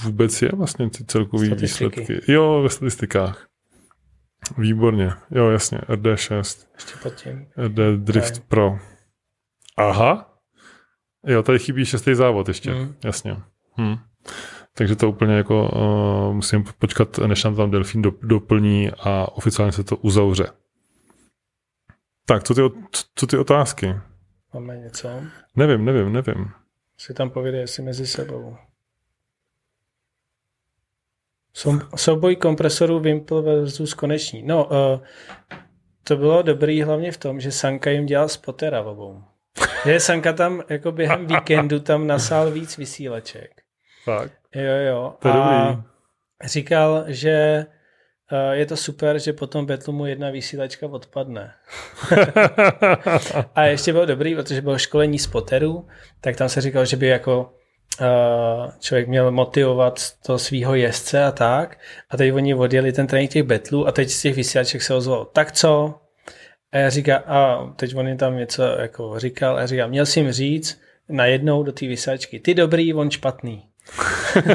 vůbec 0.02 0.42
je 0.42 0.50
vlastně 0.54 0.90
ty 0.90 1.04
celkový 1.04 1.50
výsledky. 1.54 2.20
Jo, 2.28 2.62
ve 2.62 2.68
statistikách. 2.68 3.46
Výborně, 4.58 5.12
jo 5.30 5.50
jasně, 5.50 5.78
RD6. 5.78 6.66
Ještě 6.74 6.92
pod 7.02 7.14
tím. 7.14 7.46
RD 7.56 7.78
Drift 7.96 8.34
Aj. 8.34 8.42
Pro. 8.48 8.78
Aha. 9.76 10.38
Jo, 11.26 11.42
tady 11.42 11.58
chybí 11.58 11.84
šestý 11.84 12.14
závod 12.14 12.48
ještě, 12.48 12.74
mm. 12.74 12.94
jasně. 13.04 13.36
Hm. 13.80 13.96
Takže 14.74 14.96
to 14.96 15.08
úplně 15.10 15.34
jako 15.34 15.68
uh, 15.68 16.34
musím 16.34 16.64
počkat, 16.78 17.18
než 17.18 17.44
nám 17.44 17.56
tam 17.56 17.70
Delfín 17.70 18.02
do, 18.02 18.12
doplní 18.22 18.90
a 18.90 19.28
oficiálně 19.32 19.72
se 19.72 19.84
to 19.84 19.96
uzavře. 19.96 20.46
Tak, 22.26 22.44
co 22.44 22.54
ty, 22.54 22.60
co 23.14 23.26
ty 23.26 23.38
otázky? 23.38 23.94
Máme 24.54 24.76
něco? 24.76 25.08
Nevím, 25.56 25.84
nevím, 25.84 26.12
nevím. 26.12 26.50
Si 26.98 27.14
tam 27.14 27.30
povědej, 27.30 27.60
jestli 27.60 27.82
mezi 27.82 28.06
sebou. 28.06 28.56
Souboj 31.96 32.36
kompresorů 32.36 33.00
Wimple 33.00 33.42
versus 33.42 33.94
Koneční. 33.94 34.42
No, 34.42 34.64
uh, 34.64 35.00
to 36.04 36.16
bylo 36.16 36.42
dobrý 36.42 36.82
hlavně 36.82 37.12
v 37.12 37.16
tom, 37.16 37.40
že 37.40 37.52
Sanka 37.52 37.90
jim 37.90 38.06
dělal 38.06 38.28
spotera 38.28 38.82
obou. 38.82 39.22
Že 39.84 40.00
Sanka 40.00 40.32
tam 40.32 40.62
jako 40.68 40.92
během 40.92 41.26
víkendu 41.26 41.80
tam 41.80 42.06
nasál 42.06 42.50
víc 42.50 42.76
vysílaček. 42.76 43.62
Tak. 44.06 44.32
Jo, 44.54 44.74
jo. 44.88 45.14
To 45.18 45.28
je 45.28 45.34
a 45.34 45.68
dobrý. 45.68 45.82
říkal, 46.44 47.04
že 47.06 47.66
uh, 48.32 48.52
je 48.52 48.66
to 48.66 48.76
super, 48.76 49.18
že 49.18 49.32
potom 49.32 49.66
Betlu 49.66 49.92
mu 49.92 50.06
jedna 50.06 50.30
vysílačka 50.30 50.86
odpadne. 50.86 51.54
a 53.54 53.64
ještě 53.64 53.92
bylo 53.92 54.06
dobrý, 54.06 54.34
protože 54.34 54.60
bylo 54.60 54.78
školení 54.78 55.18
spoterů, 55.18 55.86
tak 56.20 56.36
tam 56.36 56.48
se 56.48 56.60
říkal, 56.60 56.84
že 56.84 56.96
by 56.96 57.06
jako 57.06 57.55
Eh, 57.55 57.55
člověk 58.80 59.08
měl 59.08 59.30
motivovat 59.30 60.00
to 60.26 60.38
svého 60.38 60.74
jezdce 60.74 61.24
a 61.24 61.32
tak. 61.32 61.78
A 62.10 62.16
teď 62.16 62.32
oni 62.32 62.54
odjeli 62.54 62.92
ten 62.92 63.06
trénink 63.06 63.30
těch 63.30 63.42
betlů 63.42 63.86
a 63.86 63.92
teď 63.92 64.10
z 64.10 64.22
těch 64.22 64.36
vysílaček 64.36 64.82
se 64.82 64.94
ozvalo, 64.94 65.24
tak 65.24 65.52
co? 65.52 65.94
A 66.72 66.78
já 66.78 66.90
říkám, 66.90 67.22
a 67.26 67.72
teď 67.76 67.96
on 67.96 68.16
tam 68.16 68.36
něco 68.36 68.62
jako 68.62 69.18
říkal, 69.18 69.56
a 69.56 69.60
já 69.60 69.66
říkám, 69.66 69.90
měl 69.90 70.06
jsi 70.06 70.20
jim 70.20 70.32
říct 70.32 70.80
najednou 71.08 71.62
do 71.62 71.72
té 71.72 71.86
vysílačky, 71.86 72.40
ty 72.40 72.54
dobrý, 72.54 72.94
on 72.94 73.10
špatný. 73.10 73.62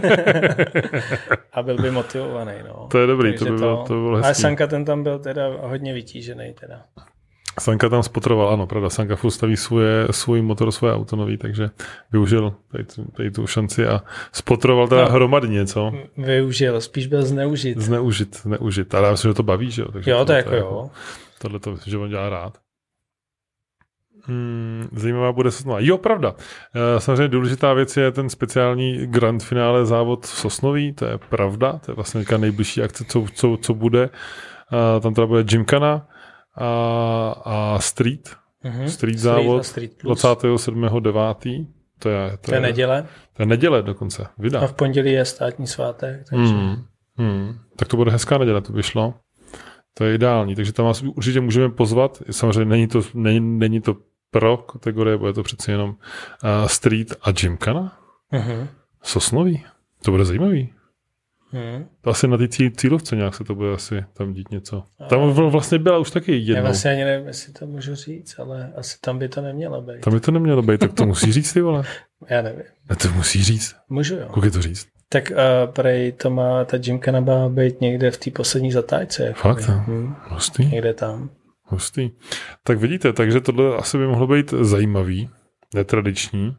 a 1.53 1.63
byl 1.63 1.77
by 1.77 1.91
motivovaný. 1.91 2.51
No. 2.67 2.87
To 2.91 2.97
je 2.97 3.07
dobrý, 3.07 3.37
to 3.37 3.45
by, 3.45 3.51
bylo, 3.51 3.77
to, 3.77 3.83
to 3.87 3.93
by 3.93 3.99
bylo 3.99 4.15
hezký. 4.15 4.25
Ale 4.25 4.35
Sanka 4.35 4.67
ten 4.67 4.85
tam 4.85 5.03
byl 5.03 5.19
teda 5.19 5.47
hodně 5.47 5.93
vytížený. 5.93 6.53
Teda. 6.59 6.85
Sanka 7.59 7.89
tam 7.89 8.03
spotroval, 8.03 8.49
ano, 8.49 8.67
pravda. 8.67 8.89
Sanka 8.89 9.15
furt 9.15 9.31
staví 9.31 9.57
svoje, 9.57 10.07
svůj 10.11 10.41
motor, 10.41 10.71
svoje 10.71 10.93
auto 10.93 11.15
nový, 11.15 11.37
takže 11.37 11.69
využil 12.11 12.53
tady, 12.71 12.85
tady 13.17 13.31
tu 13.31 13.47
šanci 13.47 13.87
a 13.87 14.01
spotroval 14.31 14.87
teda 14.87 15.05
no, 15.05 15.11
hromadně, 15.11 15.65
co? 15.65 15.91
Využil, 16.17 16.81
spíš 16.81 17.07
byl 17.07 17.25
zneužit. 17.25 17.77
Zneužit, 17.77 18.35
zneužit. 18.35 18.95
Ale 18.95 19.05
já 19.05 19.11
myslím, 19.11 19.29
že 19.29 19.35
to 19.35 19.43
baví, 19.43 19.71
že 19.71 19.81
jo? 19.81 19.91
Takže 19.91 20.11
jo, 20.11 20.25
to, 20.25 20.33
jako 20.33 20.55
jo. 20.55 20.89
Tohle 21.39 21.59
to, 21.59 21.77
že 21.85 21.97
on 21.97 22.09
dělá 22.09 22.29
rád. 22.29 22.57
Hmm, 24.23 24.87
zajímavá 24.95 25.31
bude 25.31 25.51
Sosnova. 25.51 25.79
Jo, 25.79 25.97
pravda. 25.97 26.35
E, 26.75 26.99
samozřejmě 26.99 27.27
důležitá 27.27 27.73
věc 27.73 27.97
je 27.97 28.11
ten 28.11 28.29
speciální 28.29 29.07
grand 29.07 29.43
finále 29.43 29.85
závod 29.85 30.25
v 30.25 30.29
Sosnoví, 30.29 30.93
to 30.93 31.05
je 31.05 31.17
pravda, 31.17 31.79
to 31.85 31.91
je 31.91 31.95
vlastně 31.95 32.25
nejbližší 32.37 32.81
akce, 32.81 33.05
co, 33.05 33.25
co, 33.33 33.57
co 33.61 33.73
bude. 33.73 34.03
E, 34.03 34.99
tam 34.99 35.13
teda 35.13 35.27
bude 35.27 35.43
Gymkana, 35.43 36.07
a, 36.55 37.41
a 37.45 37.79
Street, 37.79 38.35
mm-hmm. 38.65 38.85
Street 38.85 39.17
závod 39.17 39.65
Street 39.65 40.03
27.9. 40.03 41.67
To 41.99 42.09
je, 42.09 42.31
to, 42.31 42.37
to 42.37 42.51
je, 42.51 42.57
je 42.57 42.61
neděle. 42.61 43.07
To 43.33 43.41
je 43.41 43.45
neděle 43.45 43.81
dokonce, 43.81 44.27
vydá. 44.37 44.59
A 44.59 44.67
v 44.67 44.73
pondělí 44.73 45.11
je 45.11 45.25
státní 45.25 45.67
svátek. 45.67 46.29
Takže... 46.29 46.53
Mm, 46.53 46.85
mm. 47.17 47.59
Tak 47.75 47.87
to 47.87 47.97
bude 47.97 48.11
hezká 48.11 48.37
neděle, 48.37 48.61
to 48.61 48.73
by 48.73 48.83
šlo. 48.83 49.13
To 49.93 50.03
je 50.03 50.15
ideální, 50.15 50.55
takže 50.55 50.73
tam 50.73 50.85
vás 50.85 51.01
určitě 51.01 51.41
můžeme 51.41 51.69
pozvat. 51.69 52.23
Samozřejmě 52.31 52.65
není 52.65 52.87
to, 52.87 53.01
není, 53.13 53.39
není 53.39 53.81
to 53.81 53.95
pro 54.31 54.57
kategorie, 54.57 55.17
bude 55.17 55.33
to 55.33 55.43
přeci 55.43 55.71
jenom 55.71 55.89
uh, 55.89 56.67
street 56.67 57.13
a 57.21 57.31
gymkana. 57.31 57.97
Mm-hmm. 58.33 58.67
Sosnový. 59.03 59.65
To 60.03 60.11
bude 60.11 60.25
zajímavý. 60.25 60.73
Hmm. 61.51 61.85
To 62.01 62.09
asi 62.09 62.27
na 62.27 62.37
té 62.37 62.47
cílovce 62.77 63.15
nějak 63.15 63.35
se 63.35 63.43
to 63.43 63.55
bude 63.55 63.73
asi 63.73 64.05
tam 64.13 64.33
dít 64.33 64.51
něco. 64.51 64.83
Tam 65.09 65.29
vlastně 65.29 65.79
byla 65.79 65.97
už 65.97 66.11
taky 66.11 66.37
jednou. 66.37 66.55
Já 66.55 66.61
vlastně 66.61 66.91
ani 66.91 67.03
nevím, 67.03 67.27
jestli 67.27 67.53
to 67.53 67.67
můžu 67.67 67.95
říct, 67.95 68.39
ale 68.39 68.73
asi 68.75 68.97
tam 69.01 69.19
by 69.19 69.29
to 69.29 69.41
nemělo 69.41 69.81
být. 69.81 70.01
Tam 70.01 70.13
by 70.13 70.19
to 70.19 70.31
nemělo 70.31 70.61
být, 70.61 70.79
tak 70.79 70.93
to 70.93 71.05
musí 71.05 71.31
říct 71.31 71.53
ty 71.53 71.61
vole. 71.61 71.83
Já 72.29 72.41
nevím. 72.41 72.63
A 72.89 72.95
to 72.95 73.07
musí 73.07 73.43
říct. 73.43 73.75
Můžu 73.89 74.15
jo. 74.15 74.27
Kolik 74.31 74.45
je 74.45 74.51
to 74.51 74.61
říct? 74.61 74.87
Tak 75.09 75.31
uh, 75.31 75.73
prej 75.73 76.11
to 76.11 76.29
má 76.29 76.65
ta 76.65 76.77
Jimka 76.85 77.19
má 77.19 77.49
být 77.49 77.81
někde 77.81 78.11
v 78.11 78.17
té 78.17 78.31
poslední 78.31 78.71
zatáčce. 78.71 79.23
Jako 79.23 79.39
Fakt? 79.39 79.61
Hmm. 79.61 80.15
Hustý. 80.29 80.65
Někde 80.65 80.93
tam. 80.93 81.29
Hustý. 81.63 82.09
Tak 82.63 82.77
vidíte, 82.77 83.13
takže 83.13 83.41
tohle 83.41 83.77
asi 83.77 83.97
by 83.97 84.07
mohlo 84.07 84.27
být 84.27 84.53
zajímavý, 84.61 85.29
netradiční 85.73 86.55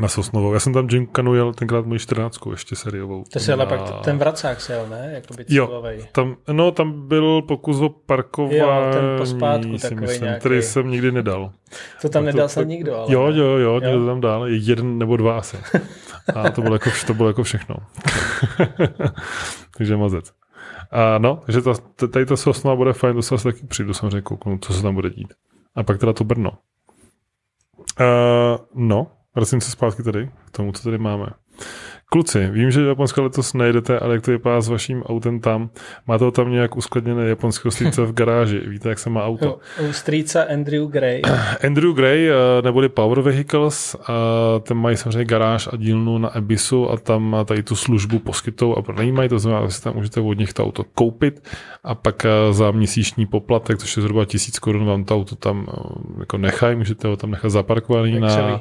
na 0.00 0.08
Sosnovou. 0.08 0.54
Já 0.54 0.60
jsem 0.60 0.72
tam 0.72 0.86
Gincanu 0.86 1.34
jel 1.34 1.52
tenkrát 1.52 1.86
moji 1.86 2.00
14 2.00 2.38
ještě 2.50 2.76
seriovou. 2.76 3.24
To 3.32 3.40
si 3.40 3.52
ale 3.52 3.66
pak 3.66 4.04
ten 4.04 4.18
vracák 4.18 4.60
se 4.60 4.72
jel, 4.72 4.86
ne? 4.88 5.10
Jakoby 5.14 5.44
jo, 5.48 5.82
tam, 6.12 6.36
no 6.52 6.70
tam 6.70 7.08
byl 7.08 7.42
pokus 7.42 7.80
o 7.80 7.88
parkování, 7.88 8.56
jo, 8.56 8.90
ten 8.92 9.18
pospátku 9.18 9.78
si 9.78 9.94
myslím, 9.94 10.22
nějaký. 10.22 10.40
který 10.40 10.62
jsem 10.62 10.90
nikdy 10.90 11.12
nedal. 11.12 11.52
To 12.02 12.08
tam 12.08 12.24
nedal 12.24 12.48
snad 12.48 12.66
nikdo, 12.66 12.96
ale... 12.96 13.12
Jo, 13.12 13.22
jo, 13.22 13.44
jo, 13.44 13.58
jo, 13.58 13.80
někdo 13.80 14.00
to 14.00 14.06
tam 14.06 14.20
dal, 14.20 14.48
jeden 14.48 14.98
nebo 14.98 15.16
dva 15.16 15.38
asi. 15.38 15.56
A 16.34 16.50
to 16.50 16.62
bylo 16.62 16.74
jako, 16.74 16.90
to 17.06 17.14
bylo 17.14 17.28
jako 17.28 17.42
všechno. 17.42 17.76
takže 19.76 19.96
mazec. 19.96 20.32
A 20.90 21.18
no, 21.18 21.40
takže 21.46 21.62
ta, 21.62 21.74
tady 22.12 22.26
ta 22.26 22.36
sosna 22.36 22.76
bude 22.76 22.92
fajn, 22.92 23.14
to 23.14 23.22
se 23.22 23.34
asi 23.34 23.44
taky 23.44 23.66
přijdu 23.66 23.94
samozřejmě 23.94 24.20
kouknout, 24.20 24.64
co 24.64 24.72
se 24.72 24.82
tam 24.82 24.94
bude 24.94 25.10
dít. 25.10 25.34
A 25.74 25.82
pak 25.82 25.98
teda 25.98 26.12
to 26.12 26.24
Brno. 26.24 26.50
Uh, 28.00 28.58
no, 28.74 29.06
vracím 29.36 29.60
se 29.60 29.70
zpátky 29.70 30.02
tady 30.02 30.30
k 30.46 30.50
tomu, 30.50 30.72
co 30.72 30.82
tady 30.82 30.98
máme. 30.98 31.26
Kluci, 32.16 32.48
vím, 32.50 32.70
že 32.70 32.80
do 32.80 32.88
Japonska 32.88 33.22
letos 33.22 33.54
nejdete, 33.54 33.98
ale 33.98 34.14
jak 34.14 34.24
to 34.24 34.30
vypadá 34.30 34.60
s 34.60 34.68
vaším 34.68 35.02
autem 35.02 35.40
tam? 35.40 35.70
Máte 36.06 36.24
ho 36.24 36.30
tam 36.30 36.52
nějak 36.52 36.76
uskladněné 36.76 37.28
japonského 37.28 37.72
strýce 37.72 38.02
v 38.02 38.12
garáži? 38.12 38.60
Víte, 38.66 38.88
jak 38.88 38.98
se 38.98 39.10
má 39.10 39.24
auto? 39.24 39.58
U 39.88 39.92
strýca 39.92 40.42
Andrew 40.52 40.86
Gray. 40.86 41.22
Andrew 41.66 41.92
Gray, 41.92 42.30
eh, 42.30 42.62
neboli 42.62 42.88
Power 42.88 43.20
Vehicles, 43.20 43.96
ten 44.62 44.76
mají 44.76 44.96
samozřejmě 44.96 45.24
garáž 45.24 45.68
a 45.72 45.76
dílnu 45.76 46.18
na 46.18 46.36
Ebisu 46.36 46.90
a 46.90 46.96
tam 46.96 47.36
tady 47.44 47.62
tu 47.62 47.76
službu 47.76 48.18
poskytou 48.18 48.74
a 48.74 48.82
pronajímají, 48.82 49.28
to 49.28 49.38
znamená, 49.38 49.66
že 49.66 49.72
si 49.72 49.82
tam 49.82 49.94
můžete 49.94 50.20
od 50.20 50.38
nich 50.38 50.52
to 50.52 50.64
auto 50.64 50.84
koupit 50.84 51.42
a 51.84 51.94
pak 51.94 52.24
eh, 52.24 52.52
za 52.52 52.70
měsíční 52.70 53.26
poplatek, 53.26 53.78
což 53.78 53.96
je 53.96 54.02
zhruba 54.02 54.24
tisíc 54.24 54.58
korun, 54.58 54.86
vám 54.86 55.04
to 55.04 55.14
auto 55.14 55.36
tam 55.36 55.66
eh, 55.68 56.20
jako 56.20 56.38
nechají, 56.38 56.76
můžete 56.76 57.08
ho 57.08 57.16
tam 57.16 57.30
nechat 57.30 57.48
zaparkovaný 57.48 58.20
na, 58.20 58.60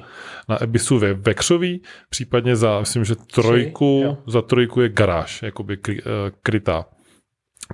na 0.49 0.64
Ebisu 0.64 0.99
ve 0.99 1.14
Vekřový, 1.14 1.82
případně 2.10 2.56
za, 2.56 2.80
myslím, 2.80 3.06
že 3.06 3.16
trojku, 3.48 4.18
za 4.28 4.41
trojku 4.41 4.82
je 4.82 4.89
garáž, 4.89 5.41
jakoby 5.41 5.78
kry, 5.78 6.02
uh, 6.02 6.10
krytá. 6.43 6.86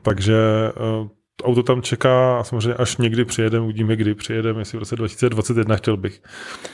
Takže 0.02 0.36
uh, 1.02 1.08
auto 1.44 1.64
tam 1.64 1.82
čeká 1.82 2.40
a 2.40 2.44
samozřejmě 2.44 2.74
až 2.74 2.98
někdy 2.98 3.26
přijedeme, 3.26 3.64
uvidíme, 3.64 3.96
kdy 3.96 4.16
přijedeme, 4.16 4.62
jestli 4.62 4.78
v 4.78 4.80
roce 4.80 4.96
2021 4.96 5.76
chtěl 5.76 5.98
bych. 5.98 6.22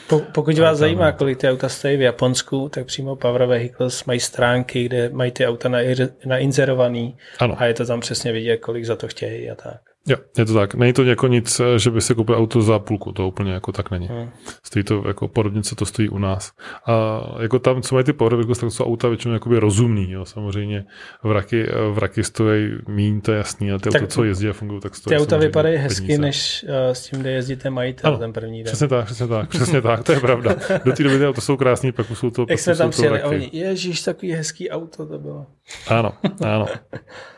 Po, 0.09 0.19
pokud 0.19 0.59
vás 0.59 0.77
zajímá, 0.77 1.11
kolik 1.11 1.37
ty 1.37 1.49
auta 1.49 1.69
stojí 1.69 1.97
v 1.97 2.01
Japonsku, 2.01 2.69
tak 2.69 2.85
přímo 2.85 3.15
Power 3.15 3.45
Vehicles 3.45 4.05
mají 4.05 4.19
stránky, 4.19 4.85
kde 4.85 5.09
mají 5.09 5.31
ty 5.31 5.47
auta 5.47 5.69
nainzerovaný 6.25 7.17
ano. 7.39 7.55
a 7.57 7.65
je 7.65 7.73
to 7.73 7.85
tam 7.85 7.99
přesně 7.99 8.31
vidět, 8.31 8.57
kolik 8.57 8.85
za 8.85 8.95
to 8.95 9.07
chtějí 9.07 9.49
a 9.49 9.55
tak. 9.55 9.86
Jo, 10.07 10.17
je 10.37 10.45
to 10.45 10.53
tak. 10.53 10.75
Není 10.75 10.93
to 10.93 11.03
jako 11.03 11.27
nic, 11.27 11.61
že 11.77 11.91
by 11.91 12.01
se 12.01 12.13
koupil 12.13 12.35
auto 12.35 12.61
za 12.61 12.79
půlku, 12.79 13.11
to 13.11 13.27
úplně 13.27 13.51
jako 13.51 13.71
tak 13.71 13.91
není. 13.91 14.07
Hmm. 14.07 14.29
Stojí 14.63 14.83
to 14.83 15.03
jako 15.07 15.27
podobně, 15.27 15.63
co 15.63 15.75
to 15.75 15.85
stojí 15.85 16.09
u 16.09 16.17
nás. 16.17 16.51
A 16.85 17.21
jako 17.41 17.59
tam, 17.59 17.81
co 17.81 17.95
mají 17.95 18.05
ty 18.05 18.13
Power 18.13 18.45
tak 18.45 18.71
jsou 18.71 18.85
auta 18.85 19.07
většinou 19.07 19.33
jakoby 19.33 19.59
rozumný, 19.59 20.11
jo. 20.11 20.25
Samozřejmě 20.25 20.85
vraky, 21.23 21.67
vraky 21.91 22.23
stojí 22.23 22.71
míň, 22.87 23.21
to 23.21 23.31
je 23.31 23.37
jasný, 23.37 23.71
a 23.71 23.77
ty 23.77 23.89
tak 23.89 24.01
auta, 24.01 24.11
co 24.11 24.23
jezdí 24.23 24.49
a 24.49 24.53
fungují, 24.53 24.81
tak 24.81 24.95
stojí. 24.95 25.17
Ty 25.17 25.21
auta 25.21 25.37
vypadají 25.37 25.77
hezky, 25.77 26.05
peníze. 26.05 26.21
než 26.21 26.65
uh, 26.69 26.93
s 26.93 27.09
tím, 27.09 27.19
kde 27.19 27.31
jezdíte 27.31 27.69
majitel 27.69 28.09
ano, 28.09 28.17
ten 28.17 28.33
první 28.33 28.63
den. 28.63 28.65
Přesně 28.65 28.87
tak, 28.87 29.05
přesně 29.05 29.27
tak, 29.27 29.49
přesně 29.49 29.81
tak, 29.81 30.03
to 30.03 30.11
je 30.11 30.19
pravda. 30.19 30.55
Do 30.85 30.91
té 30.91 31.03
doby 31.03 31.17
ty 31.17 31.27
auta 31.27 31.41
jsou 31.41 31.57
krásný, 31.57 31.91
pak 31.91 32.05
jsou 32.13 32.29
to 32.29 32.45
Jak 32.49 32.59
jsme 32.59 32.75
tam 32.75 32.89
přijeli, 32.89 33.23
oni, 33.23 33.49
ježíš, 33.53 34.01
takový 34.01 34.31
hezký 34.31 34.69
auto 34.69 35.05
to 35.05 35.19
bylo. 35.19 35.45
Ano, 35.87 36.13
ano. 36.41 36.65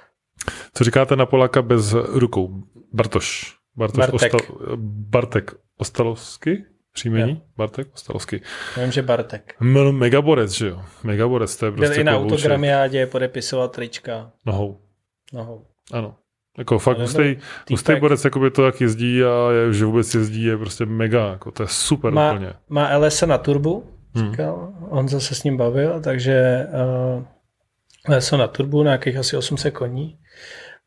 Co 0.73 0.83
říkáte 0.83 1.15
na 1.15 1.25
Poláka 1.25 1.61
bez 1.61 1.93
rukou? 1.93 2.63
Bartoš. 2.93 3.55
Bartoš 3.75 3.97
Bartek. 3.97 4.33
Ostal, 4.33 4.57
Bartek 4.85 5.51
Ostalovsky? 5.77 6.65
Příjmení? 6.93 7.31
Jo. 7.31 7.37
Bartek 7.57 7.87
Ostalovsky. 7.93 8.41
Vím, 8.81 8.91
že 8.91 9.01
Bartek. 9.01 9.55
M- 9.61 9.91
megaborec, 9.91 10.51
že 10.51 10.67
jo? 10.67 10.81
Megaborec, 11.03 11.57
to 11.57 11.65
je 11.65 11.71
prostě 11.71 11.93
Byl 11.93 12.01
i 12.01 12.03
na 12.03 12.17
autogramiádě 12.17 13.05
podepisovat 13.05 13.71
trička. 13.71 14.31
Nohou. 14.45 14.79
Nohou. 15.33 15.65
Ano. 15.91 16.15
Jako 16.57 16.79
fakt 16.79 16.99
hustý, 16.99 17.37
hustý 17.71 17.95
borec, 17.95 18.25
jako 18.25 18.39
by 18.39 18.51
to, 18.51 18.65
jak 18.65 18.81
jezdí 18.81 19.23
a 19.23 19.51
je, 19.51 19.73
že 19.73 19.85
vůbec 19.85 20.15
jezdí, 20.15 20.43
je 20.43 20.57
prostě 20.57 20.85
mega, 20.85 21.27
jako 21.27 21.51
to 21.51 21.63
je 21.63 21.67
super 21.67 22.13
má, 22.13 22.33
úplně. 22.33 22.53
Má 22.69 22.97
LS 22.97 23.21
na 23.21 23.37
turbu, 23.37 23.83
hmm. 24.15 24.31
říkal, 24.31 24.73
hmm. 24.79 24.87
on 24.89 25.07
zase 25.07 25.35
s 25.35 25.43
ním 25.43 25.57
bavil, 25.57 26.01
takže 26.01 26.67
uh, 27.17 27.23
LS 28.18 28.32
na 28.32 28.47
turbu, 28.47 28.84
na 28.84 28.91
nějakých 28.91 29.18
asi 29.18 29.38
800 29.38 29.74
koní 29.74 30.18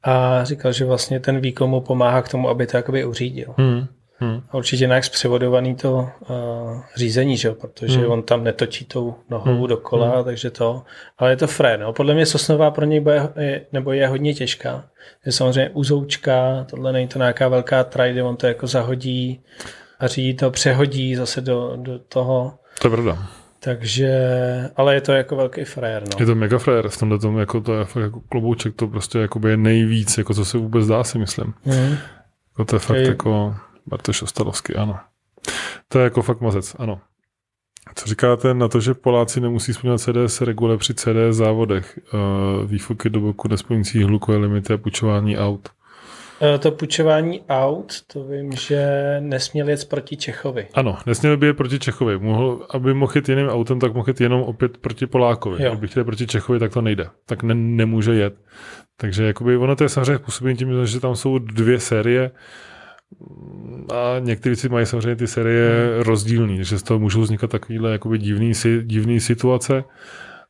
a 0.03 0.45
říkal, 0.45 0.73
že 0.73 0.85
vlastně 0.85 1.21
ten 1.21 1.41
výkon 1.41 1.71
mu 1.71 1.81
pomáhá 1.81 2.23
k 2.23 2.29
tomu, 2.29 2.49
aby 2.49 2.67
to 2.67 2.77
jakoby 2.77 3.05
uřídil. 3.05 3.55
Hmm. 3.59 3.87
Hmm. 4.19 4.43
A 4.51 4.57
určitě 4.57 4.87
nějak 4.87 5.05
zpřevodovaný 5.05 5.75
to 5.75 5.93
uh, 5.93 6.81
řízení, 6.97 7.37
že 7.37 7.51
protože 7.51 7.99
hmm. 7.99 8.11
on 8.11 8.23
tam 8.23 8.45
netočí 8.45 8.85
tou 8.85 9.15
nohou 9.31 9.59
hmm. 9.59 9.67
dokola, 9.67 10.15
hmm. 10.15 10.25
takže 10.25 10.51
to, 10.51 10.83
ale 11.19 11.31
je 11.31 11.37
to 11.37 11.47
fré. 11.47 11.79
No. 11.79 11.93
Podle 11.93 12.15
mě 12.15 12.27
Sosnová 12.27 12.71
pro 12.71 12.85
něj 12.85 13.01
bude, 13.01 13.29
je, 13.41 13.67
nebo 13.73 13.93
je 13.93 14.09
hodně 14.09 14.35
těžká. 14.35 14.85
Je 15.27 15.33
samozřejmě 15.33 15.71
uzoučka, 15.71 16.67
tohle 16.71 16.93
není 16.93 17.09
to 17.09 17.19
nějaká 17.19 17.49
velká 17.49 17.85
traj, 17.85 18.13
kde 18.13 18.23
on 18.23 18.37
to 18.37 18.47
jako 18.47 18.67
zahodí 18.67 19.41
a 20.01 20.07
řídí 20.07 20.35
to, 20.35 20.51
přehodí 20.51 21.15
zase 21.15 21.41
do, 21.41 21.73
do 21.77 21.99
toho. 21.99 22.55
To 22.81 22.87
je 22.87 22.91
pravda. 22.91 23.42
Takže, 23.65 24.11
ale 24.77 24.95
je 24.95 25.01
to 25.01 25.13
jako 25.13 25.37
velký 25.37 25.65
frér. 25.65 26.03
No. 26.03 26.21
Je 26.21 26.27
to 26.27 26.35
mega 26.35 26.59
frér, 26.59 26.89
v 26.89 26.99
tomhle 26.99 27.19
tomu 27.19 27.39
jako 27.39 27.61
to 27.61 27.75
je 27.75 27.85
fakt 27.85 28.03
jako 28.03 28.21
klobouček, 28.21 28.75
to 28.75 28.89
prostě 28.89 29.19
jako 29.19 29.49
je 29.49 29.57
nejvíc, 29.57 30.19
jako 30.19 30.35
co 30.35 30.45
se 30.45 30.59
vůbec 30.59 30.87
dá 30.87 31.05
si 31.05 31.19
myslím. 31.19 31.55
Mm. 31.65 31.97
Jako 32.51 32.65
to 32.65 32.77
je 32.77 32.81
fakt 32.81 32.97
je... 32.97 33.07
jako 33.07 33.57
Bartoš 33.87 34.23
Ostalovský, 34.23 34.75
ano. 34.75 34.99
To 35.89 35.99
je 35.99 36.05
jako 36.05 36.23
fakt 36.23 36.41
mazec, 36.41 36.77
ano. 36.79 37.01
Co 37.95 38.07
říkáte 38.07 38.55
na 38.55 38.69
to, 38.69 38.81
že 38.81 38.95
Poláci 38.95 39.41
nemusí 39.41 39.75
splňovat 39.75 40.01
CDS 40.01 40.41
regule 40.41 40.77
při 40.77 40.95
CD 40.95 41.17
závodech? 41.31 41.99
Uh, 42.15 42.71
výfuky 42.71 43.11
do 43.11 43.21
boku 43.21 43.49
nesplňující 43.49 44.03
hlukové 44.03 44.39
limity 44.39 44.73
a 44.73 44.79
půjčování 44.79 45.39
aut. 45.39 45.69
Eh, 46.43 46.59
to 46.59 46.71
půjčování 46.71 47.41
aut, 47.49 47.93
to 48.13 48.25
vím, 48.25 48.53
že 48.53 48.87
nesměl 49.21 49.69
jet 49.69 49.89
proti 49.89 50.17
Čechovi. 50.17 50.67
Ano, 50.75 50.99
nesměl 51.07 51.37
by 51.37 51.47
jet 51.47 51.57
proti 51.57 51.79
Čechovi. 51.79 52.19
Mohl, 52.19 52.67
aby 52.71 52.95
mohl 52.95 53.13
jít 53.15 53.29
jiným 53.29 53.49
autem, 53.49 53.81
tak 53.81 53.95
mohl 53.95 54.09
jít 54.09 54.21
jenom 54.21 54.43
opět 54.43 54.79
proti 54.79 55.07
Polákovi. 55.07 55.65
Jo. 55.65 55.71
Kdyby 55.71 55.89
chtěl 55.89 56.05
proti 56.05 56.27
Čechovi, 56.27 56.59
tak 56.59 56.73
to 56.73 56.81
nejde. 56.81 57.07
Tak 57.27 57.43
ne, 57.43 57.55
nemůže 57.55 58.15
jet. 58.15 58.35
Takže 58.97 59.25
jakoby 59.25 59.57
ono 59.57 59.77
to 59.77 59.85
je 59.85 59.89
samozřejmě 59.89 60.19
působení 60.19 60.57
tím, 60.57 60.87
že 60.87 61.01
tam 61.01 61.17
jsou 61.17 61.39
dvě 61.39 61.81
série 61.81 62.31
a 63.93 64.19
některé 64.19 64.57
si 64.57 64.69
mají 64.69 64.87
samozřejmě 64.87 65.17
ty 65.17 65.27
série 65.27 65.71
hmm. 65.71 66.03
rozdílný, 66.03 66.65
že 66.65 66.79
z 66.79 66.83
toho 66.83 67.01
můžou 67.01 67.21
vznikat 67.21 67.51
takovýhle 67.51 67.93
jakoby 67.93 68.19
divný, 68.19 68.53
divný 68.83 69.21
situace, 69.21 69.85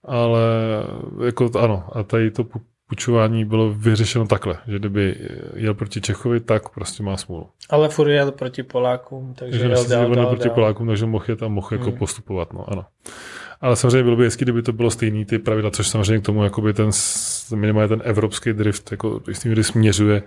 ale 0.04 0.40
jako 1.24 1.50
ano, 1.58 1.84
a 1.92 2.02
tady 2.02 2.30
to 2.30 2.44
půjčování 2.88 3.44
bylo 3.44 3.74
vyřešeno 3.74 4.26
takhle, 4.26 4.58
že 4.66 4.78
kdyby 4.78 5.16
jel 5.54 5.74
proti 5.74 6.00
Čechovi, 6.00 6.40
tak 6.40 6.68
prostě 6.68 7.02
má 7.02 7.16
smůlu. 7.16 7.48
Ale 7.70 7.88
furt 7.88 8.08
jel 8.08 8.32
proti 8.32 8.62
Polákům, 8.62 9.34
takže 9.34 9.58
že 9.58 9.64
jel 9.64 9.88
dál, 9.88 10.14
dál, 10.14 10.26
proti 10.26 10.44
dál. 10.44 10.54
Polákům, 10.54 10.86
takže 10.86 11.06
mohl 11.06 11.24
jet 11.28 11.42
a 11.42 11.48
mohl 11.48 11.68
jako 11.70 11.84
hmm. 11.84 11.92
jako 11.92 11.98
postupovat, 11.98 12.52
no 12.52 12.70
ano. 12.70 12.84
Ale 13.60 13.76
samozřejmě 13.76 14.02
bylo 14.02 14.16
by 14.16 14.24
hezky, 14.24 14.44
kdyby 14.44 14.62
to 14.62 14.72
bylo 14.72 14.90
stejný 14.90 15.24
ty 15.24 15.38
pravidla, 15.38 15.70
což 15.70 15.88
samozřejmě 15.88 16.18
k 16.18 16.26
tomu 16.26 16.44
jakoby 16.44 16.72
ten 16.72 16.90
minimálně 17.54 17.88
ten 17.88 18.02
evropský 18.04 18.52
drift 18.52 18.90
jako 18.90 19.20
jistý 19.28 19.48
míry 19.48 19.64
směřuje 19.64 20.22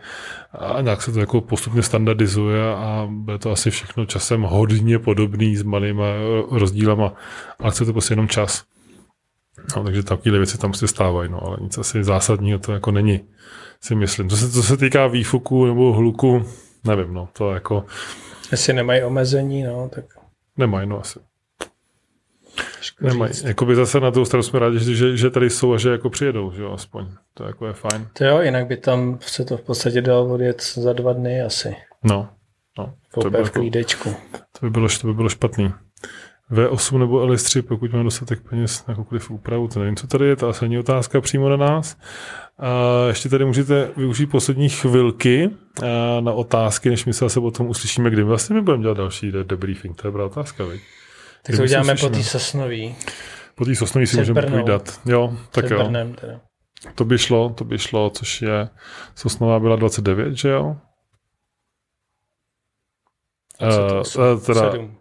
a 0.54 0.82
nějak 0.82 1.02
se 1.02 1.12
to 1.12 1.20
jako 1.20 1.42
postupně 1.42 1.84
standardizuje 1.84 2.62
a 2.64 3.08
bude 3.12 3.38
to 3.38 3.52
asi 3.52 3.72
všechno 3.72 4.06
časem 4.06 4.42
hodně 4.42 5.00
podobný 5.00 5.56
s 5.58 5.64
malýma 5.64 6.06
rozdílama, 6.52 7.14
ale 7.60 7.72
chce 7.72 7.86
to 7.86 7.94
prostě 7.94 8.12
jenom 8.12 8.28
čas. 8.28 8.64
No, 9.76 9.84
takže 9.84 10.04
takové 10.04 10.38
věci 10.38 10.58
tam 10.58 10.74
se 10.74 10.88
stávají, 10.88 11.32
no, 11.32 11.48
ale 11.48 11.58
nic 11.62 11.78
asi 11.78 12.04
zásadního 12.04 12.60
to 12.60 12.74
jako 12.74 12.92
není, 12.92 13.22
si 13.82 13.96
myslím. 13.96 14.30
Co 14.30 14.38
se, 14.38 14.52
co 14.52 14.64
se 14.64 14.78
týká 14.78 15.08
výfuku 15.08 15.66
nebo 15.66 15.94
hluku, 15.94 16.46
nevím, 16.84 17.14
no, 17.14 17.30
to 17.34 17.52
jako... 17.52 17.86
Jestli 18.52 18.74
nemají 18.74 19.04
omezení, 19.04 19.64
no, 19.64 19.90
tak... 19.96 20.06
Nemají, 20.58 20.90
no 20.90 21.00
asi. 21.00 21.20
Nemají. 23.02 23.34
Jakoby 23.44 23.76
zase 23.76 24.00
na 24.00 24.10
druhou 24.10 24.26
stranu 24.26 24.44
jsme 24.44 24.60
rádi, 24.60 24.96
že, 24.96 25.18
že 25.18 25.30
tady 25.30 25.50
jsou 25.50 25.74
a 25.74 25.78
že 25.78 25.90
jako 25.90 26.10
přijedou, 26.10 26.52
že 26.52 26.62
jo, 26.62 26.72
aspoň. 26.72 27.08
To 27.34 27.44
jako 27.44 27.68
je 27.68 27.74
fajn. 27.74 28.08
To 28.14 28.26
jo, 28.26 28.42
jinak 28.42 28.68
by 28.68 28.78
tam 28.78 29.18
se 29.22 29.46
to 29.46 29.58
v 29.58 29.62
podstatě 29.62 30.02
dalo 30.02 30.34
odjet 30.34 30.62
za 30.62 30.94
dva 30.94 31.14
dny 31.14 31.42
asi. 31.42 31.76
No. 32.04 32.30
no 32.78 32.94
to 33.14 33.30
by, 33.30 33.38
jako, 33.38 33.62
to 34.60 34.60
by 34.62 34.70
bylo, 34.70 34.88
to 35.02 35.08
by 35.08 35.14
bylo 35.14 35.30
špatný. 35.30 35.74
V8 36.52 37.00
nebo 37.00 37.28
LS3, 37.28 37.62
pokud 37.62 37.94
mám 37.94 38.04
dostatek 38.04 38.42
peněz 38.50 38.88
na 38.88 38.92
jakoukoliv 38.92 39.32
úpravu, 39.32 39.68
to 39.68 39.80
nevím, 39.80 39.96
co 39.96 40.08
tady 40.08 40.26
je, 40.26 40.36
to 40.36 40.50
asi 40.50 40.66
není 40.66 40.80
otázka 40.80 41.22
přímo 41.22 41.50
na 41.50 41.58
nás. 41.58 41.98
A 42.60 43.06
ještě 43.08 43.30
tady 43.30 43.46
můžete 43.46 43.90
využít 43.98 44.26
poslední 44.26 44.70
chvilky 44.70 45.50
na 46.20 46.32
otázky, 46.32 46.90
než 46.90 47.06
my 47.06 47.14
se 47.14 47.26
zase 47.26 47.40
o 47.40 47.52
tom 47.52 47.68
uslyšíme, 47.68 48.10
kdy 48.10 48.24
vlastně 48.24 48.56
my 48.56 48.62
budeme 48.62 48.84
dělat 48.84 48.98
další 48.98 49.32
debriefing. 49.32 50.02
To 50.02 50.08
je 50.08 50.12
dobrá 50.12 50.26
otázka, 50.26 50.66
viď? 50.66 50.82
Tak 51.44 51.56
to 51.56 51.64
uděláme 51.64 51.96
po 51.96 52.10
té 52.10 52.24
sosnový. 52.24 52.96
Po 53.56 53.66
té 53.66 53.76
sosnový 53.76 54.08
si 54.08 54.18
můžeme 54.18 54.42
povídat. 54.42 55.00
Jo, 55.06 55.38
tak 55.52 55.70
jo. 55.70 55.78
Brnem 55.78 56.14
teda. 56.14 56.40
To 56.96 57.06
by 57.06 57.18
šlo, 57.18 57.50
to 57.50 57.64
by 57.64 57.78
šlo, 57.78 58.10
což 58.10 58.42
je, 58.42 58.70
Sosnová 59.16 59.60
byla 59.60 59.76
29, 59.76 60.34
že 60.34 60.50
jo? 60.50 60.78
28, 63.60 64.22
uh, 64.22 64.40
teda, 64.46 64.72
7. 64.72 64.98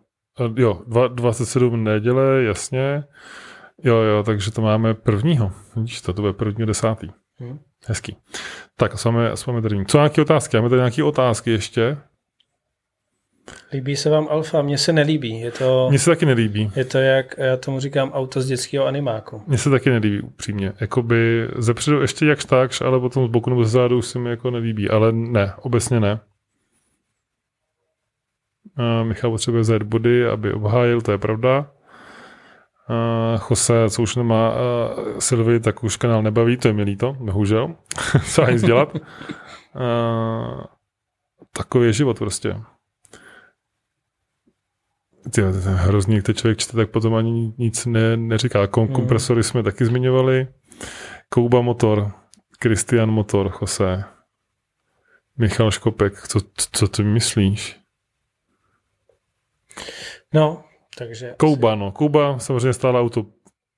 Jo, 0.57 0.83
27 1.09 1.85
neděle, 1.85 2.43
jasně. 2.43 3.05
Jo, 3.83 3.97
jo, 3.97 4.23
takže 4.23 4.51
to 4.51 4.63
máme 4.63 4.95
prvního. 4.95 5.53
Vidíš 5.77 6.01
to, 6.01 6.13
to 6.13 6.23
bude 6.23 6.33
prvního 6.33 6.67
desátý. 6.67 7.09
Hmm. 7.39 7.59
Hezký. 7.87 8.17
Tak 8.77 8.95
a 8.95 8.97
s 9.37 9.47
vámi 9.47 9.63
tady. 9.63 9.85
Co 9.85 9.99
nějaké 9.99 10.23
otázky? 10.23 10.57
Máme 10.57 10.69
tady 10.69 10.81
nějaké 10.81 11.05
otázky 11.05 11.51
ještě? 11.51 11.97
Líbí 13.73 13.97
se 13.97 14.11
vám 14.11 14.29
Alfa? 14.31 14.63
Mně 14.63 14.79
se 14.79 14.93
nelíbí. 14.93 15.41
Je 15.41 15.51
to, 15.51 15.87
Mně 15.91 15.99
se 15.99 16.11
taky 16.11 16.27
nelíbí. 16.27 16.71
Je 16.77 16.85
to, 16.85 16.99
jak 16.99 17.35
já 17.39 17.57
tomu 17.57 17.81
říkám, 17.81 18.13
auto 18.13 18.41
z 18.41 18.47
dětského 18.47 18.87
animáku. 18.87 19.43
Mně 19.47 19.59
se 19.59 19.71
taky 19.71 19.91
nelíbí, 19.91 20.21
upřímně. 20.21 20.73
Jakoby 20.81 21.49
zepředu 21.57 22.01
ještě 22.01 22.27
jakž 22.27 22.45
takž, 22.45 22.81
ale 22.81 23.01
potom 23.01 23.27
z 23.27 23.31
boku 23.31 23.51
nebo 23.51 23.65
zezadu 23.65 23.99
už 23.99 24.07
se 24.07 24.19
mi 24.19 24.31
jako 24.31 24.51
nelíbí. 24.51 24.91
Ale 24.91 25.13
ne, 25.13 25.53
obecně 25.63 26.01
ne. 26.01 26.21
Michal 29.03 29.31
potřebuje 29.31 29.65
zajet 29.65 29.83
body, 29.83 30.27
aby 30.27 30.53
obhájil, 30.53 31.01
to 31.01 31.13
je 31.13 31.19
pravda. 31.19 31.71
Uh, 32.91 33.41
Jose, 33.51 33.91
co 33.91 34.03
už 34.03 34.17
nemá 34.17 34.51
uh, 34.51 35.19
Sylvie, 35.19 35.61
tak 35.61 35.85
už 35.85 35.97
kanál 35.97 36.23
nebaví, 36.23 36.57
to 36.57 36.69
je 36.69 36.75
milý 36.75 36.97
to, 36.97 37.13
bohužel. 37.13 37.75
Co 38.25 38.51
nic 38.51 38.63
dělat. 38.63 38.95
Uh, 38.95 39.01
takový 41.53 41.87
je 41.87 41.93
život 41.93 42.19
prostě. 42.19 42.61
Ty, 45.25 45.41
ten 45.41 45.75
hrozný, 45.75 46.17
jak 46.17 46.37
člověk 46.37 46.59
čte, 46.59 46.77
tak 46.77 46.91
potom 46.91 47.15
ani 47.15 47.53
nic 47.59 47.87
ne, 47.87 48.17
neříká. 48.17 48.67
Kom, 48.67 48.87
hmm. 48.87 48.95
kompresory 48.95 49.43
jsme 49.43 49.63
taky 49.63 49.85
zmiňovali. 49.85 50.49
Kouba 51.29 51.61
Motor, 51.61 52.13
Kristian 52.59 53.11
Motor, 53.11 53.53
Jose, 53.61 54.05
Michal 55.39 55.71
Škopek, 55.71 56.29
co, 56.29 56.41
co 56.73 56.89
ty 56.89 57.03
myslíš? 57.03 57.84
No, 60.35 60.65
takže... 60.99 61.35
Kouba, 61.37 61.75
no. 61.75 61.93
Kouba 61.93 62.39
samozřejmě 62.39 62.73
stále 62.73 63.01
auto 63.01 63.27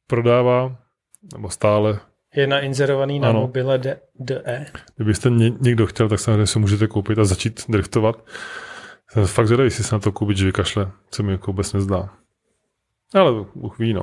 prodává, 0.07 0.77
nebo 1.33 1.51
stále. 1.51 2.01
Je 2.35 2.47
nainzerovaný 2.47 3.21
na 3.21 3.29
ano. 3.29 3.41
mobile 3.41 3.79
DE. 4.21 4.67
Kdybyste 4.97 5.31
ně, 5.31 5.53
někdo 5.61 5.87
chtěl, 5.87 6.09
tak 6.09 6.21
samozřejmě 6.21 6.47
si 6.47 6.59
můžete 6.59 6.87
koupit 6.87 7.19
a 7.19 7.25
začít 7.25 7.61
driftovat. 7.69 8.25
Jsem 9.11 9.27
fakt 9.27 9.47
zvědavý, 9.47 9.67
jestli 9.67 9.85
se 9.85 9.95
na 9.95 9.99
to 9.99 10.13
koupit, 10.13 10.37
že 10.37 10.47
vykašle, 10.47 10.91
co 11.11 11.23
mi 11.23 11.33
jako 11.33 11.47
vůbec 11.53 11.73
nezdá. 11.73 12.09
Ale 13.15 13.45
Bůh 13.55 13.79
ví, 13.79 13.93
no. 13.93 14.03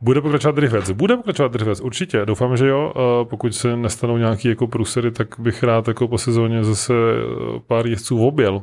Bude 0.00 0.20
pokračovat 0.20 0.56
Drivec. 0.56 0.90
Bude 0.90 1.16
pokračovat 1.16 1.52
Drivec, 1.52 1.80
určitě. 1.80 2.26
Doufám, 2.26 2.56
že 2.56 2.68
jo. 2.68 2.92
Pokud 3.30 3.54
se 3.54 3.76
nestanou 3.76 4.16
nějaký 4.16 4.48
jako 4.48 4.66
průsery, 4.66 5.10
tak 5.10 5.28
bych 5.38 5.62
rád 5.62 5.88
jako 5.88 6.08
po 6.08 6.18
sezóně 6.18 6.64
zase 6.64 6.94
eh, 6.94 7.60
pár 7.66 7.86
jezdců 7.86 8.26
objel. 8.26 8.62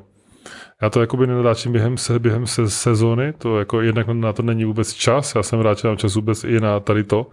Já 0.81 0.89
to 0.89 1.01
jakoby 1.01 1.27
nenadáčím 1.27 1.71
během, 1.71 1.97
se, 1.97 2.19
během 2.19 2.47
se, 2.47 2.69
sezóny, 2.69 3.33
to 3.33 3.59
jako 3.59 3.81
jednak 3.81 4.07
na 4.07 4.33
to 4.33 4.43
není 4.43 4.65
vůbec 4.65 4.93
čas, 4.93 5.35
já 5.35 5.43
jsem 5.43 5.59
rád, 5.59 5.77
že 5.77 5.87
mám 5.87 5.97
čas 5.97 6.15
vůbec 6.15 6.43
i 6.43 6.59
na 6.59 6.79
tady 6.79 7.03
to, 7.03 7.27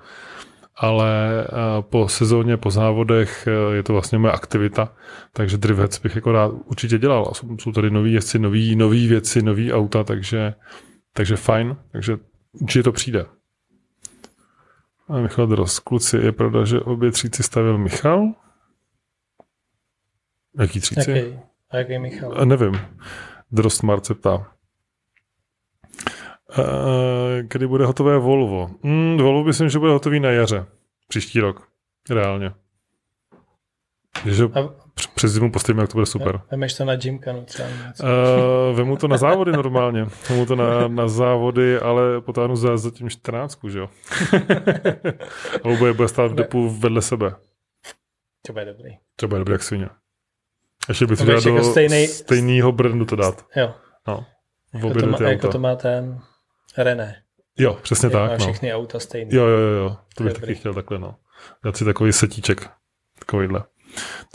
ale 0.76 1.44
eh, 1.44 1.82
po 1.82 2.08
sezóně, 2.08 2.56
po 2.56 2.70
závodech 2.70 3.46
eh, 3.46 3.74
je 3.74 3.82
to 3.82 3.92
vlastně 3.92 4.18
moje 4.18 4.32
aktivita, 4.32 4.92
takže 5.32 5.56
drivec 5.56 5.98
bych 5.98 6.14
jako 6.14 6.32
rád 6.32 6.52
určitě 6.64 6.98
dělal. 6.98 7.32
Jsou, 7.60 7.72
tady 7.72 7.90
nový 7.90 8.12
jezdci, 8.12 8.38
nový, 8.38 8.76
nový 8.76 9.08
věci, 9.08 9.42
nový 9.42 9.72
auta, 9.72 10.04
takže, 10.04 10.54
takže 11.12 11.36
fajn, 11.36 11.76
takže 11.92 12.16
určitě 12.52 12.82
to 12.82 12.92
přijde. 12.92 13.26
A 15.08 15.18
Michal 15.18 15.46
Dros, 15.46 15.78
kluci, 15.78 16.16
je 16.16 16.32
pravda, 16.32 16.64
že 16.64 16.80
obě 16.80 17.10
tříci 17.10 17.42
stavil 17.42 17.78
Michal? 17.78 18.32
Jaký 20.58 20.80
tříci? 20.80 21.10
Jaký? 21.10 21.38
A 21.70 21.76
jaký 21.76 21.98
Michal? 21.98 22.40
A 22.40 22.44
nevím. 22.44 22.80
Drost 23.52 23.76
Smart 23.76 24.06
se 24.06 24.14
ptá. 24.14 24.52
Kdy 27.42 27.66
bude 27.66 27.86
hotové 27.86 28.18
Volvo? 28.18 28.70
Hmm, 28.84 29.16
Volvo 29.16 29.44
myslím, 29.44 29.68
že 29.68 29.78
bude 29.78 29.92
hotový 29.92 30.20
na 30.20 30.30
jaře. 30.30 30.66
Příští 31.08 31.40
rok. 31.40 31.68
Reálně. 32.10 32.52
Že 34.24 34.44
a... 34.44 34.68
přes 35.14 35.32
zimu 35.32 35.52
postavíme, 35.52 35.82
jak 35.82 35.90
to 35.90 35.96
bude 35.96 36.06
super. 36.06 36.40
Vemeš 36.50 36.74
to 36.74 36.84
na 36.84 36.96
Gymkanu 36.96 37.44
třeba? 37.44 37.68
Uh, 37.68 38.76
vemu 38.76 38.96
to 38.96 39.08
na 39.08 39.16
závody 39.16 39.52
normálně. 39.52 40.06
Vemu 40.30 40.46
to 40.46 40.56
na, 40.56 40.88
na 40.88 41.08
závody, 41.08 41.78
ale 41.78 42.20
potáhnu 42.20 42.56
za, 42.56 42.76
za 42.76 42.90
tím 42.90 43.10
14, 43.10 43.58
že 43.68 43.78
jo? 43.78 43.88
a 45.64 45.68
bude, 45.78 45.92
bude 45.92 46.08
stát 46.08 46.32
v 46.32 46.34
depu 46.34 46.70
vedle 46.70 47.02
sebe. 47.02 47.34
To 48.46 48.52
bude 48.52 48.64
dobrý. 48.64 48.96
To 49.16 49.28
bude 49.28 49.38
dobrý 49.38 49.52
jak 49.52 49.62
svině. 49.62 49.88
Ještě 50.88 51.06
bych 51.06 51.18
to 51.18 51.24
dát 51.24 51.44
do 51.44 51.64
stejnej... 51.64 52.08
stejného 52.08 52.72
brandu 52.72 53.04
to 53.04 53.16
dát. 53.16 53.46
Jo. 53.56 53.74
No. 54.08 54.26
V 54.72 54.84
jako, 54.84 55.00
to 55.00 55.06
má, 55.06 55.18
jako 55.20 55.48
to 55.48 55.58
má 55.58 55.76
ten 55.76 56.20
René. 56.78 57.22
Jo, 57.58 57.78
přesně 57.82 58.10
tak. 58.10 58.30
Má 58.30 58.36
no. 58.36 58.38
všechny 58.38 58.74
auta 58.74 58.98
stejné. 58.98 59.36
Jo, 59.36 59.46
jo, 59.46 59.58
jo, 59.58 59.68
jo. 59.68 59.96
To 60.16 60.24
bych 60.24 60.32
taky 60.32 60.54
chtěl 60.54 60.74
takhle, 60.74 60.98
no. 60.98 61.14
Dát 61.64 61.76
si 61.76 61.84
takový 61.84 62.12
setíček. 62.12 62.70
Takovýhle. 63.18 63.64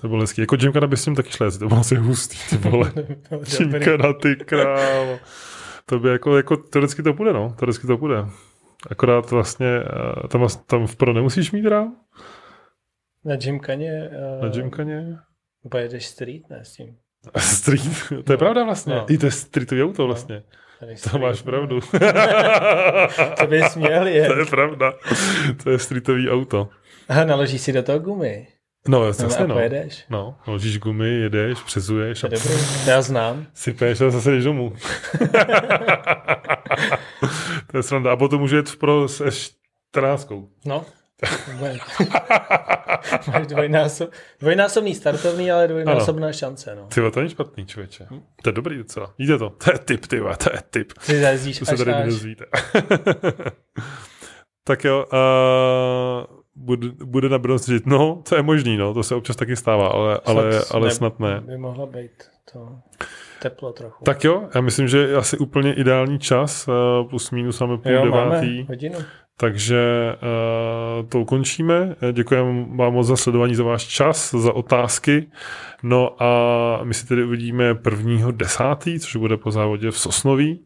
To 0.01 0.07
bylo 0.07 0.21
hezký. 0.21 0.41
Jako 0.41 0.55
Jimka 0.61 0.87
by 0.87 0.97
s 0.97 1.05
tím 1.05 1.15
taky 1.15 1.31
šli, 1.31 1.51
to 1.51 1.67
bylo 1.67 1.79
asi 1.79 1.95
hustý, 1.95 2.37
ty 2.49 2.57
vole. 2.57 2.93
na 3.97 4.13
ty 4.13 4.35
krávo. 4.35 5.19
To 5.85 5.99
by 5.99 6.09
jako, 6.09 6.37
jako 6.37 6.57
teoreticky 6.57 7.03
to 7.03 7.13
bude, 7.13 7.33
no. 7.33 7.55
Teoreticky 7.59 7.87
to 7.87 7.97
bude. 7.97 8.25
Akorát 8.89 9.31
vlastně 9.31 9.67
eh, 9.67 10.27
tam, 10.27 10.47
tam 10.65 10.87
v 10.87 10.95
pro 10.95 11.13
nemusíš 11.13 11.51
mít 11.51 11.67
rám? 11.67 11.95
Na 13.25 13.35
Gymkaně? 13.35 14.09
Uh... 14.37 14.43
Na 14.43 14.49
Gymkaně? 14.49 15.17
Pojedeš 15.70 16.05
street, 16.05 16.49
ne 16.49 16.66
s 16.66 16.74
tím. 16.74 16.95
Street, 17.38 17.82
to 18.09 18.16
je 18.16 18.24
no, 18.30 18.38
pravda 18.38 18.64
vlastně. 18.64 18.95
No. 18.95 19.05
I 19.09 19.18
to 19.18 19.26
je 19.26 19.32
streetový 19.32 19.84
auto 19.84 20.01
no. 20.01 20.07
vlastně. 20.07 20.43
No, 20.82 21.12
to 21.12 21.20
máš 21.20 21.41
pravdu. 21.41 21.80
to 23.39 23.47
bys 23.47 23.76
měl 23.76 24.07
je. 24.07 24.28
To 24.28 24.39
je 24.39 24.45
pravda. 24.45 24.93
To 25.64 25.70
je 25.70 25.80
streetový 25.80 26.30
auto. 26.30 26.70
A 27.09 27.24
naložíš 27.24 27.62
si 27.62 27.74
do 27.74 27.84
toho 27.84 27.99
gumy. 27.99 28.47
No, 28.88 29.05
jasně, 29.05 29.26
no, 29.39 29.47
no. 29.47 29.55
Pojedeš. 29.55 30.05
No, 30.09 30.36
naložíš 30.47 30.80
gumy, 30.80 31.09
jedeš, 31.09 31.59
přezuješ. 31.59 32.24
A... 32.24 32.28
Dobrý, 32.28 32.53
já 32.88 33.01
znám. 33.01 33.45
Sypeš 33.53 34.01
a 34.01 34.09
zase 34.09 34.32
jdeš 34.32 34.43
domů. 34.43 34.74
to 37.72 37.78
je 37.78 37.84
sranda. 37.84 38.12
A 38.12 38.16
potom 38.16 38.41
může 38.41 38.55
jet 38.55 38.76
pro 38.76 39.07
se 39.07 39.32
14. 39.91 40.32
No. 40.66 40.86
Máš 43.28 43.47
dvojnásob, 43.47 44.09
dvojnásobný 44.39 44.95
startovný, 44.95 45.51
ale 45.51 45.67
dvojnásobná 45.67 46.28
ano. 46.28 46.34
šance. 46.34 46.76
No. 46.76 46.88
Ty 46.88 47.11
to 47.11 47.19
není 47.19 47.30
špatný, 47.30 47.65
člověče. 47.65 48.07
To 48.43 48.49
je 48.49 48.53
dobrý 48.53 48.78
docela. 48.78 49.13
Víte 49.19 49.38
to? 49.38 49.49
To 49.49 49.72
je 49.72 49.80
tip, 49.80 50.07
ty 50.07 50.19
to 50.19 50.49
je 50.53 50.61
tip. 50.69 50.93
Ty 51.05 51.22
zajezdíš 51.22 51.59
to 51.59 51.65
se 51.65 51.78
tady 51.78 51.91
nedozvíte. 51.91 52.45
tak 54.63 54.84
jo, 54.84 55.05
uh, 55.13 55.17
bude, 56.55 56.88
bude 57.05 57.30
na 57.30 57.38
Brno 57.38 57.57
říct, 57.57 57.86
no, 57.86 58.24
to 58.30 58.36
je 58.36 58.41
možný, 58.41 58.78
no, 58.78 58.93
to 58.93 59.03
se 59.03 59.15
občas 59.15 59.36
taky 59.36 59.55
stává, 59.55 59.88
ale, 59.88 60.19
ale, 60.26 60.61
ale 60.72 60.88
ne, 60.88 60.91
snad 60.91 61.19
ne. 61.19 61.41
By 61.41 61.57
mohla 61.57 61.86
být 61.86 62.11
to 62.53 62.80
teplo 63.41 63.74
trochu. 63.74 64.03
Tak 64.03 64.24
jo, 64.24 64.49
já 64.55 64.61
myslím, 64.61 64.88
že 64.88 64.97
je 64.97 65.15
asi 65.15 65.38
úplně 65.38 65.74
ideální 65.74 66.19
čas, 66.19 66.67
uh, 66.67 67.09
plus 67.09 67.32
minus 67.32 67.59
máme 67.59 67.78
půl 67.78 67.91
jo, 67.91 68.05
devátý. 68.05 68.57
Máme 68.57 68.67
hodinu. 68.67 68.99
Takže 69.41 70.15
uh, 70.15 71.09
to 71.09 71.19
ukončíme. 71.19 71.95
Děkujeme 72.11 72.65
vám 72.75 72.93
moc 72.93 73.07
za 73.07 73.17
sledování, 73.17 73.55
za 73.55 73.63
váš 73.63 73.87
čas, 73.87 74.35
za 74.35 74.53
otázky. 74.53 75.31
No 75.83 76.23
a 76.23 76.79
my 76.83 76.93
si 76.93 77.07
tedy 77.07 77.23
uvidíme 77.23 77.75
prvního 77.75 78.31
desátý, 78.31 78.99
což 78.99 79.15
bude 79.15 79.37
po 79.37 79.51
závodě 79.51 79.91
v 79.91 79.99
Sosnoví. 79.99 80.65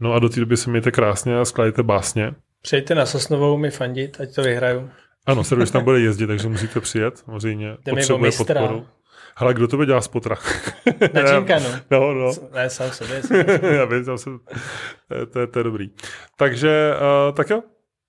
No 0.00 0.12
a 0.12 0.18
do 0.18 0.28
té 0.28 0.40
doby 0.40 0.56
se 0.56 0.70
mějte 0.70 0.90
krásně 0.90 1.38
a 1.38 1.44
skládejte 1.44 1.82
básně. 1.82 2.34
Přejďte 2.62 2.94
na 2.94 3.06
Sosnovou 3.06 3.56
mi 3.56 3.70
fandit, 3.70 4.20
ať 4.20 4.34
to 4.34 4.42
vyhraju. 4.42 4.90
Ano, 5.26 5.44
servis 5.44 5.70
tam 5.70 5.84
bude 5.84 6.00
jezdit, 6.00 6.26
takže 6.26 6.48
musíte 6.48 6.80
přijet. 6.80 7.18
Samozřejmě 7.18 7.76
potřebuje 7.90 8.32
podporu. 8.32 8.86
Hele, 9.36 9.54
kdo 9.54 9.68
to 9.68 9.76
bude 9.76 9.86
dělat 9.86 10.00
z 10.00 10.08
potra? 10.08 10.36
Na 11.14 11.22
Gymkanu. 11.22 11.66
No, 11.90 12.14
no. 12.14 12.32
Ne, 12.54 12.70
sám 12.70 12.90
sobě. 12.90 13.22
Já 13.76 13.84
vím, 13.84 14.04
sám 14.04 14.18
se... 14.18 14.30
to, 15.32 15.40
je, 15.40 15.46
to 15.46 15.58
je 15.58 15.64
dobrý. 15.64 15.90
Takže, 16.36 16.94
uh, 17.28 17.34
tak 17.34 17.50
jo, 17.50 17.62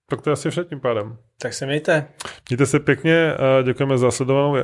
tak 0.10 0.22
to 0.22 0.30
je 0.30 0.34
asi 0.34 0.49
vše 0.49 0.64
tím 0.64 0.80
pádem. 0.80 1.18
Tak 1.41 1.53
se 1.53 1.66
mějte. 1.66 2.07
Mějte 2.49 2.66
se 2.66 2.80
pěkně, 2.80 3.34
děkujeme 3.64 3.97
za, 3.97 4.10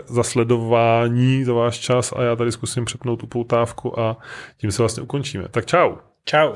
za 0.07 0.23
sledování, 0.23 1.43
za 1.43 1.53
váš 1.53 1.79
čas 1.79 2.13
a 2.15 2.21
já 2.21 2.35
tady 2.35 2.51
zkusím 2.51 2.85
přepnout 2.85 3.19
tu 3.19 3.27
poutávku 3.27 3.99
a 3.99 4.17
tím 4.57 4.71
se 4.71 4.81
vlastně 4.81 5.03
ukončíme. 5.03 5.47
Tak 5.51 5.65
čau. 5.65 5.95
Čau. 6.25 6.53